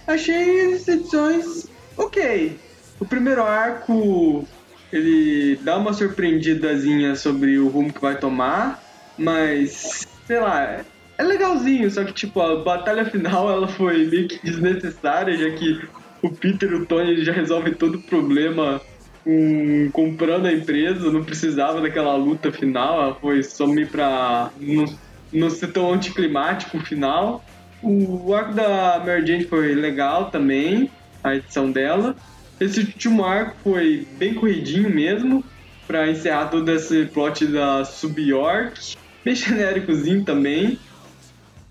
achei 0.08 0.74
as 0.74 0.88
edições 0.88 1.70
ok. 1.96 2.60
O 3.00 3.06
primeiro 3.06 3.44
arco 3.44 4.48
ele 4.92 5.58
dá 5.58 5.78
uma 5.78 5.94
surpreendidazinha 5.94 7.16
sobre 7.16 7.60
o 7.60 7.68
rumo 7.68 7.94
que 7.94 8.02
vai 8.02 8.18
tomar, 8.18 8.82
mas 9.18 10.08
sei 10.26 10.40
lá, 10.40 10.82
é 11.18 11.24
legalzinho, 11.24 11.90
só 11.92 12.04
que 12.04 12.14
tipo 12.14 12.42
a 12.42 12.64
batalha 12.64 13.06
final 13.06 13.50
ela 13.52 13.68
foi 13.68 14.06
meio 14.06 14.28
que 14.28 14.44
desnecessária, 14.44 15.38
já 15.38 15.56
que 15.56 15.80
o 16.24 16.32
Peter 16.32 16.72
e 16.72 16.76
o 16.76 16.86
Tony 16.86 17.24
já 17.24 17.32
resolvem 17.32 17.74
todo 17.74 17.96
o 17.96 18.04
problema 18.04 18.82
um, 19.28 19.92
comprando 19.92 20.46
a 20.46 20.54
empresa, 20.54 21.12
não 21.12 21.24
precisava 21.24 21.82
daquela 21.82 22.16
luta 22.16 22.50
final, 22.50 23.02
ela 23.02 23.16
foi 23.16 23.44
só 23.44 23.68
meio 23.68 23.88
pra 23.88 24.50
não 24.60 24.86
não 25.34 25.50
ser 25.50 25.68
tão 25.68 25.92
anticlimático 25.92 26.78
o 26.78 26.86
final. 26.86 27.44
O 27.84 28.34
arco 28.34 28.54
da 28.54 29.04
Mary 29.06 29.28
Jane 29.28 29.44
foi 29.44 29.76
legal 29.76 30.32
também, 30.32 30.90
a 31.22 31.36
edição 31.36 31.70
dela. 31.70 32.16
Esse 32.62 32.80
último 32.80 33.26
arco 33.26 33.58
foi 33.62 34.08
bem 34.18 34.34
corridinho 34.34 34.90
mesmo, 34.90 35.44
para 35.86 36.10
encerrar 36.10 36.46
todo 36.46 36.72
esse 36.72 37.06
plot 37.08 37.46
da 37.48 37.84
Sub-York. 37.84 38.96
Bem 39.26 39.36
genéricozinho 39.36 40.24
também, 40.24 40.80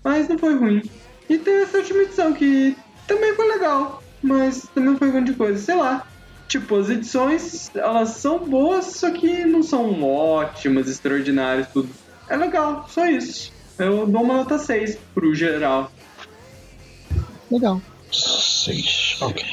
mas 0.03 0.29
não 0.29 0.37
foi 0.37 0.55
ruim. 0.55 0.81
E 1.27 1.37
tem 1.39 1.61
essa 1.61 1.79
última 1.79 2.03
edição 2.03 2.31
que 2.31 2.77
também 3.07 3.33
foi 3.33 3.47
legal, 3.47 4.03
mas 4.21 4.69
também 4.73 4.95
foi 4.95 5.11
grande 5.11 5.33
coisa, 5.33 5.59
sei 5.59 5.75
lá. 5.75 6.05
Tipo, 6.47 6.77
as 6.77 6.89
edições, 6.89 7.69
elas 7.75 8.09
são 8.09 8.39
boas, 8.39 8.85
só 8.85 9.11
que 9.11 9.43
não 9.45 9.61
são 9.61 10.01
ótimas, 10.03 10.87
extraordinárias, 10.87 11.67
tudo 11.73 11.89
é 12.29 12.35
legal, 12.35 12.85
só 12.89 13.05
isso. 13.05 13.51
Eu 13.77 14.07
dou 14.07 14.23
uma 14.23 14.35
nota 14.35 14.57
6 14.57 14.97
pro 15.13 15.33
geral. 15.33 15.91
Legal. 17.51 17.81
6, 18.11 19.17
ok. 19.21 19.45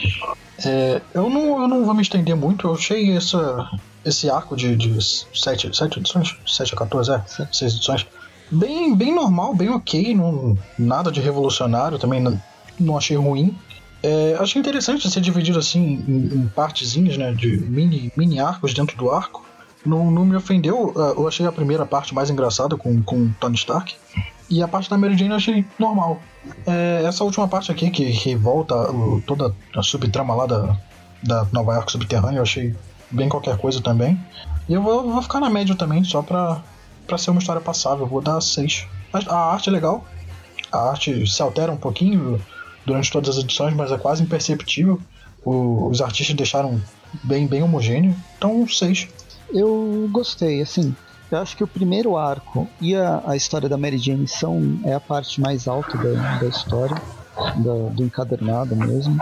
É, 0.65 1.01
eu, 1.13 1.29
não, 1.29 1.63
eu 1.63 1.69
não 1.69 1.85
vou 1.85 1.95
me 1.95 2.03
estender 2.03 2.35
muito, 2.35 2.67
eu 2.67 2.75
achei 2.75 3.17
essa, 3.17 3.69
esse 4.05 4.31
arco 4.31 4.57
de, 4.57 4.77
de 4.77 4.99
7, 5.03 5.77
7 5.77 5.99
edições? 5.99 6.37
7 6.47 6.75
a 6.75 6.77
14, 6.79 7.13
é? 7.13 7.25
6 7.53 7.75
edições. 7.75 8.07
Bem, 8.51 8.95
bem 8.95 9.15
normal, 9.15 9.55
bem 9.55 9.71
ok, 9.71 10.15
não, 10.15 10.57
nada 10.79 11.11
de 11.11 11.21
revolucionário, 11.21 11.99
também 11.99 12.21
não, 12.21 12.41
não 12.79 12.97
achei 12.97 13.17
ruim. 13.17 13.57
É, 14.07 14.37
achei 14.39 14.61
interessante 14.61 15.11
ser 15.11 15.21
dividido 15.21 15.59
assim 15.59 16.05
em, 16.07 16.37
em 16.37 16.47
partezinhas, 16.49 17.17
né, 17.17 17.33
de 17.33 17.57
mini, 17.57 18.13
mini 18.15 18.39
arcos 18.39 18.75
dentro 18.75 18.97
do 18.99 19.11
arco 19.11 19.45
não, 19.85 20.11
não 20.11 20.25
me 20.25 20.37
ofendeu. 20.37 20.89
Uh, 20.89 21.21
eu 21.21 21.29
achei 21.29 21.47
a 21.47 21.53
primeira 21.53 21.85
parte 21.85 22.15
mais 22.15 22.31
engraçada 22.31 22.77
com, 22.77 23.03
com 23.03 23.31
Tony 23.41 23.57
Stark. 23.57 23.95
E 24.49 24.63
a 24.63 24.69
parte 24.69 24.89
da 24.91 24.97
Mary 24.99 25.17
Jane 25.17 25.31
eu 25.31 25.37
achei 25.37 25.65
normal. 25.79 26.21
É, 26.67 27.03
essa 27.05 27.25
última 27.25 27.49
parte 27.49 27.71
aqui, 27.71 27.91
que, 27.91 28.13
que 28.13 28.35
volta 28.35 28.75
uh, 28.91 29.23
toda 29.27 29.55
a 29.77 29.83
subtrama 29.83 30.35
lá 30.35 30.47
da, 30.47 30.77
da 31.23 31.47
Nova 31.53 31.75
York 31.75 31.91
subterrânea, 31.91 32.39
eu 32.39 32.43
achei 32.43 32.75
bem 33.11 33.29
qualquer 33.29 33.57
coisa 33.59 33.81
também. 33.81 34.19
E 34.69 34.75
eu 34.75 34.83
vou, 34.83 35.11
vou 35.11 35.23
ficar 35.23 35.41
na 35.41 35.51
média 35.51 35.75
também, 35.75 36.03
só 36.05 36.23
pra, 36.23 36.63
pra 37.07 37.19
ser 37.19 37.31
uma 37.31 37.41
história 37.41 37.61
passável. 37.61 38.07
Vou 38.07 38.21
dar 38.21 38.41
6. 38.41 38.87
A 39.29 39.53
arte 39.53 39.69
é 39.69 39.73
legal. 39.73 40.05
A 40.73 40.91
arte 40.91 41.27
se 41.27 41.41
altera 41.41 41.71
um 41.71 41.77
pouquinho 41.77 42.41
durante 42.85 43.11
todas 43.11 43.37
as 43.37 43.45
edições, 43.45 43.75
mas 43.75 43.91
é 43.91 43.99
quase 43.99 44.23
imperceptível. 44.23 45.01
O, 45.45 45.89
os 45.89 46.01
artistas 46.01 46.37
deixaram 46.37 46.81
bem, 47.23 47.47
bem 47.47 47.63
homogêneo. 47.63 48.15
Então, 48.37 48.67
6. 48.67 49.09
Eu 49.53 50.09
gostei, 50.11 50.61
assim. 50.61 50.95
Eu 51.31 51.39
acho 51.39 51.57
que 51.57 51.65
o 51.65 51.67
primeiro 51.67 52.17
arco 52.17 52.69
e 52.81 52.95
a, 52.95 53.23
a 53.27 53.37
história 53.37 53.69
da 53.69 53.77
Mary 53.77 53.99
Jane 53.99 54.29
são 54.29 54.79
é 54.85 54.95
a 54.95 55.01
parte 55.01 55.41
mais 55.41 55.67
alta 55.67 55.97
da, 55.97 56.39
da 56.39 56.47
história, 56.47 56.97
da, 57.37 57.91
do 57.91 58.05
encadernado 58.05 58.77
mesmo. 58.77 59.19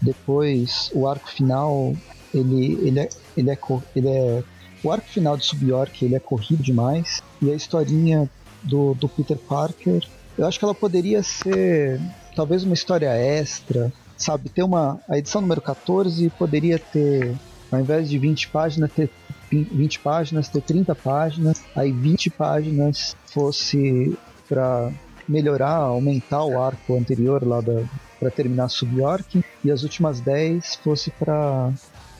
Depois, 0.00 0.90
o 0.94 1.06
arco 1.08 1.28
final, 1.28 1.94
ele, 2.32 2.78
ele, 2.82 3.00
é, 3.00 3.08
ele, 3.36 3.50
é, 3.50 3.58
ele 3.94 4.08
é. 4.08 4.42
O 4.82 4.92
arco 4.92 5.08
final 5.08 5.36
de 5.36 5.44
Sub-York 5.44 6.04
ele 6.04 6.14
é 6.14 6.20
corrido 6.20 6.62
demais. 6.62 7.22
E 7.42 7.50
a 7.50 7.54
historinha 7.54 8.30
do, 8.62 8.94
do 8.94 9.08
Peter 9.08 9.36
Parker, 9.36 10.06
eu 10.38 10.46
acho 10.46 10.58
que 10.58 10.64
ela 10.64 10.74
poderia 10.74 11.22
ser 11.22 12.00
talvez 12.36 12.62
uma 12.62 12.74
história 12.74 13.08
extra, 13.16 13.90
sabe? 14.16 14.50
Ter 14.50 14.62
uma. 14.62 15.00
A 15.08 15.18
edição 15.18 15.40
número 15.40 15.60
14 15.60 16.30
poderia 16.38 16.78
ter, 16.78 17.34
ao 17.72 17.80
invés 17.80 18.08
de 18.08 18.18
20 18.18 18.48
páginas, 18.48 18.92
ter 18.92 19.10
20 19.50 20.00
páginas, 20.00 20.48
ter 20.48 20.60
30 20.60 20.94
páginas, 20.94 21.62
aí 21.74 21.90
20 21.90 22.30
páginas 22.30 23.16
fosse 23.26 24.16
para 24.48 24.92
melhorar, 25.26 25.76
aumentar 25.76 26.44
o 26.44 26.60
arco 26.60 26.96
anterior 26.96 27.44
lá 27.44 27.60
da 27.60 27.82
para 28.18 28.30
terminar 28.30 28.68
Sub 28.68 28.98
York 28.98 29.44
e 29.62 29.70
as 29.70 29.82
últimas 29.82 30.20
10 30.20 30.76
fosse 30.76 31.10
para 31.10 31.70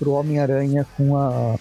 o 0.00 0.10
Homem-Aranha 0.10 0.86
com 0.96 1.16
a 1.16 1.56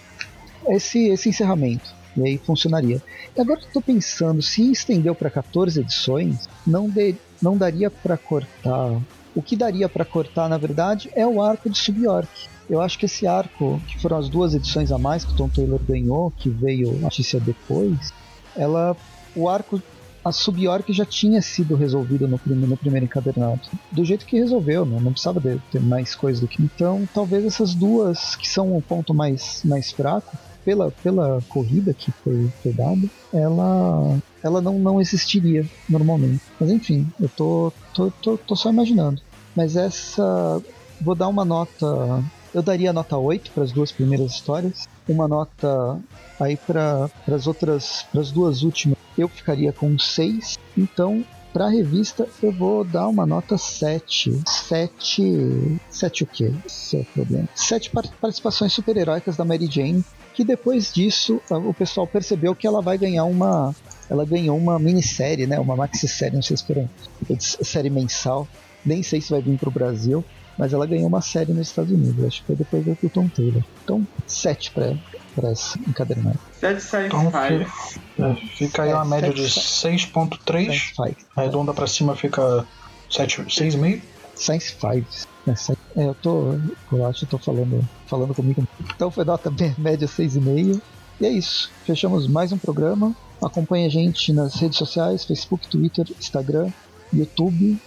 esse 0.68 1.08
esse 1.08 1.28
encerramento. 1.28 1.94
E 2.16 2.22
aí 2.22 2.38
funcionaria. 2.38 3.02
E 3.36 3.40
agora 3.40 3.60
eu 3.60 3.66
tô 3.72 3.80
pensando, 3.80 4.40
se 4.40 4.72
estendeu 4.72 5.14
para 5.14 5.30
14 5.30 5.80
edições, 5.80 6.48
não, 6.66 6.88
de, 6.88 7.14
não 7.40 7.56
daria 7.56 7.90
para 7.90 8.16
cortar. 8.16 9.00
O 9.34 9.42
que 9.42 9.54
daria 9.54 9.88
para 9.88 10.04
cortar, 10.04 10.48
na 10.48 10.56
verdade, 10.56 11.10
é 11.14 11.26
o 11.26 11.42
arco 11.42 11.68
de 11.68 11.78
Sub 11.78 12.00
York 12.00 12.28
eu 12.68 12.80
acho 12.80 12.98
que 12.98 13.06
esse 13.06 13.26
arco, 13.26 13.80
que 13.86 13.98
foram 14.00 14.18
as 14.18 14.28
duas 14.28 14.54
edições 14.54 14.90
a 14.90 14.98
mais 14.98 15.24
que 15.24 15.32
o 15.32 15.36
Tom 15.36 15.48
Taylor 15.48 15.80
ganhou, 15.80 16.32
que 16.36 16.48
veio 16.48 16.90
a 16.90 17.00
notícia 17.00 17.40
depois, 17.40 18.12
ela. 18.56 18.96
O 19.34 19.48
arco. 19.48 19.80
A 20.24 20.32
Sub-York 20.32 20.92
já 20.92 21.04
tinha 21.04 21.40
sido 21.40 21.76
resolvido 21.76 22.26
no, 22.26 22.40
no 22.44 22.76
primeiro 22.76 23.04
encadernado. 23.06 23.60
Do 23.92 24.04
jeito 24.04 24.26
que 24.26 24.36
resolveu, 24.36 24.84
né? 24.84 24.98
não 25.00 25.12
precisava 25.12 25.38
de, 25.38 25.56
ter 25.70 25.80
mais 25.80 26.16
coisa 26.16 26.40
do 26.40 26.48
que. 26.48 26.60
Então, 26.60 27.08
talvez 27.14 27.44
essas 27.44 27.76
duas, 27.76 28.34
que 28.34 28.48
são 28.48 28.76
o 28.76 28.82
ponto 28.82 29.14
mais, 29.14 29.62
mais 29.64 29.92
fraco, 29.92 30.36
pela, 30.66 30.90
pela 30.90 31.40
corrida 31.48 31.94
que 31.94 32.10
foi, 32.10 32.50
foi 32.60 32.72
dada, 32.72 33.08
ela, 33.32 34.18
ela 34.42 34.60
não, 34.60 34.80
não 34.80 35.00
existiria 35.00 35.64
normalmente. 35.88 36.42
Mas 36.58 36.70
enfim, 36.70 37.08
eu 37.20 37.28
tô, 37.28 37.72
tô, 37.94 38.10
tô, 38.10 38.36
tô 38.36 38.56
só 38.56 38.68
imaginando. 38.68 39.22
Mas 39.54 39.76
essa. 39.76 40.60
Vou 41.00 41.14
dar 41.14 41.28
uma 41.28 41.44
nota 41.44 42.24
eu 42.54 42.62
daria 42.62 42.90
nota 42.90 43.18
8 43.18 43.50
para 43.50 43.64
as 43.64 43.70
duas 43.70 43.92
primeiras 43.92 44.32
histórias, 44.32 44.88
uma 45.06 45.28
nota 45.28 46.00
aí 46.40 46.56
para 46.56 47.10
as 47.28 47.46
outras, 47.46 48.06
para 48.10 48.20
as 48.22 48.30
duas 48.30 48.62
últimas, 48.62 48.96
eu 49.16 49.28
ficaria 49.28 49.74
com 49.74 49.98
6. 49.98 50.58
Então, 50.74 51.22
para 51.52 51.66
a 51.66 51.70
revista, 51.70 52.26
eu 52.42 52.52
vou 52.52 52.82
dar 52.82 53.08
uma 53.08 53.26
nota 53.26 53.58
7. 53.58 54.42
7. 54.46 55.78
7 55.90 56.22
o 56.22 56.26
quê? 56.26 56.52
Esse 56.66 56.96
é 56.96 57.00
o 57.00 57.04
problema. 57.04 57.48
7 57.54 57.90
participações 58.20 58.72
super-heróicas 58.72 59.36
da 59.36 59.44
Mary 59.44 59.66
Jane, 59.66 60.04
que 60.36 60.44
depois 60.44 60.92
disso 60.92 61.40
o 61.50 61.72
pessoal 61.72 62.06
percebeu 62.06 62.54
que 62.54 62.66
ela 62.66 62.82
vai 62.82 62.98
ganhar 62.98 63.24
uma. 63.24 63.74
Ela 64.08 64.24
ganhou 64.24 64.56
uma 64.56 64.78
minissérie, 64.78 65.46
né? 65.46 65.58
Uma 65.58 65.74
maxi-série, 65.74 66.34
não 66.34 66.42
sei 66.42 66.56
se 66.56 67.64
série 67.64 67.90
mensal. 67.90 68.46
Nem 68.84 69.02
sei 69.02 69.20
se 69.20 69.30
vai 69.30 69.40
vir 69.40 69.58
para 69.58 69.68
o 69.68 69.72
Brasil 69.72 70.24
mas 70.58 70.72
ela 70.72 70.86
ganhou 70.86 71.06
uma 71.06 71.20
série 71.20 71.52
nos 71.52 71.68
Estados 71.68 71.92
Unidos, 71.92 72.24
acho 72.24 72.40
que 72.40 72.46
foi 72.46 72.56
depois 72.56 72.84
do 72.84 73.10
Tom 73.10 73.28
Taylor. 73.28 73.62
Então, 73.84 74.06
7 74.26 74.70
pra, 74.70 74.94
pra 75.34 75.50
essa 75.50 75.78
encadernada. 75.86 76.38
7 76.58 76.80
sai 76.80 77.06
então, 77.06 77.30
fica, 77.30 78.36
fica 78.56 78.82
aí 78.84 78.92
uma 78.92 79.04
média 79.04 79.32
de 79.32 79.42
6.3, 79.42 81.14
arredonda 81.36 81.74
pra 81.74 81.86
cima 81.86 82.16
fica 82.16 82.66
6,5. 83.10 84.00
Science 84.36 84.74
5. 84.78 85.78
É, 85.96 86.06
eu 86.06 86.14
tô. 86.14 86.54
Eu 86.92 87.06
acho 87.06 87.20
que 87.20 87.26
tô 87.26 87.38
falando, 87.38 87.86
falando 88.06 88.34
comigo. 88.34 88.66
Então 88.94 89.10
foi 89.10 89.24
nota 89.24 89.52
média 89.78 90.06
6,5. 90.06 90.80
E 91.20 91.26
é 91.26 91.30
isso. 91.30 91.70
Fechamos 91.84 92.26
mais 92.28 92.52
um 92.52 92.58
programa. 92.58 93.14
Acompanhe 93.42 93.86
a 93.86 93.90
gente 93.90 94.32
nas 94.32 94.54
redes 94.54 94.78
sociais: 94.78 95.24
Facebook, 95.24 95.68
Twitter, 95.68 96.06
Instagram, 96.18 96.70
YouTube 97.12 97.78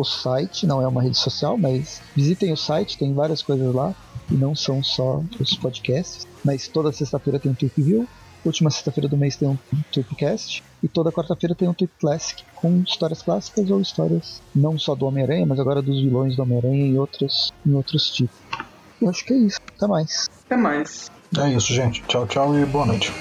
o 0.00 0.04
site, 0.04 0.66
não 0.66 0.80
é 0.80 0.88
uma 0.88 1.02
rede 1.02 1.18
social, 1.18 1.58
mas 1.58 2.00
visitem 2.16 2.52
o 2.52 2.56
site, 2.56 2.98
tem 2.98 3.12
várias 3.12 3.42
coisas 3.42 3.74
lá, 3.74 3.94
e 4.30 4.34
não 4.34 4.54
são 4.54 4.82
só 4.82 5.22
os 5.38 5.54
podcasts. 5.54 6.26
Mas 6.44 6.68
toda 6.68 6.92
sexta-feira 6.92 7.38
tem 7.38 7.52
um 7.52 7.54
Tweep 7.54 7.80
View, 7.82 8.08
última 8.44 8.70
sexta-feira 8.70 9.08
do 9.08 9.16
mês 9.16 9.36
tem 9.36 9.48
um 9.48 9.58
Tweepcast, 9.92 10.62
e 10.82 10.88
toda 10.88 11.12
quarta-feira 11.12 11.54
tem 11.54 11.68
um 11.68 11.74
Tweep 11.74 11.92
Classic, 12.00 12.42
com 12.54 12.82
histórias 12.86 13.22
clássicas 13.22 13.70
ou 13.70 13.80
histórias 13.80 14.42
não 14.54 14.78
só 14.78 14.94
do 14.94 15.06
Homem-Aranha, 15.06 15.46
mas 15.46 15.60
agora 15.60 15.82
dos 15.82 16.00
vilões 16.00 16.36
do 16.36 16.42
Homem-Aranha 16.42 16.86
e 16.86 16.98
outros, 16.98 17.52
em 17.66 17.74
outros 17.74 18.10
tipos. 18.10 18.36
Eu 19.00 19.08
acho 19.08 19.24
que 19.24 19.32
é 19.32 19.36
isso. 19.36 19.58
Até 19.76 19.86
mais. 19.86 20.28
Até 20.46 20.56
mais. 20.56 21.10
É 21.38 21.48
isso, 21.50 21.72
gente. 21.72 22.02
Tchau, 22.02 22.26
tchau 22.26 22.58
e 22.58 22.64
boa 22.66 22.86
noite. 22.86 23.12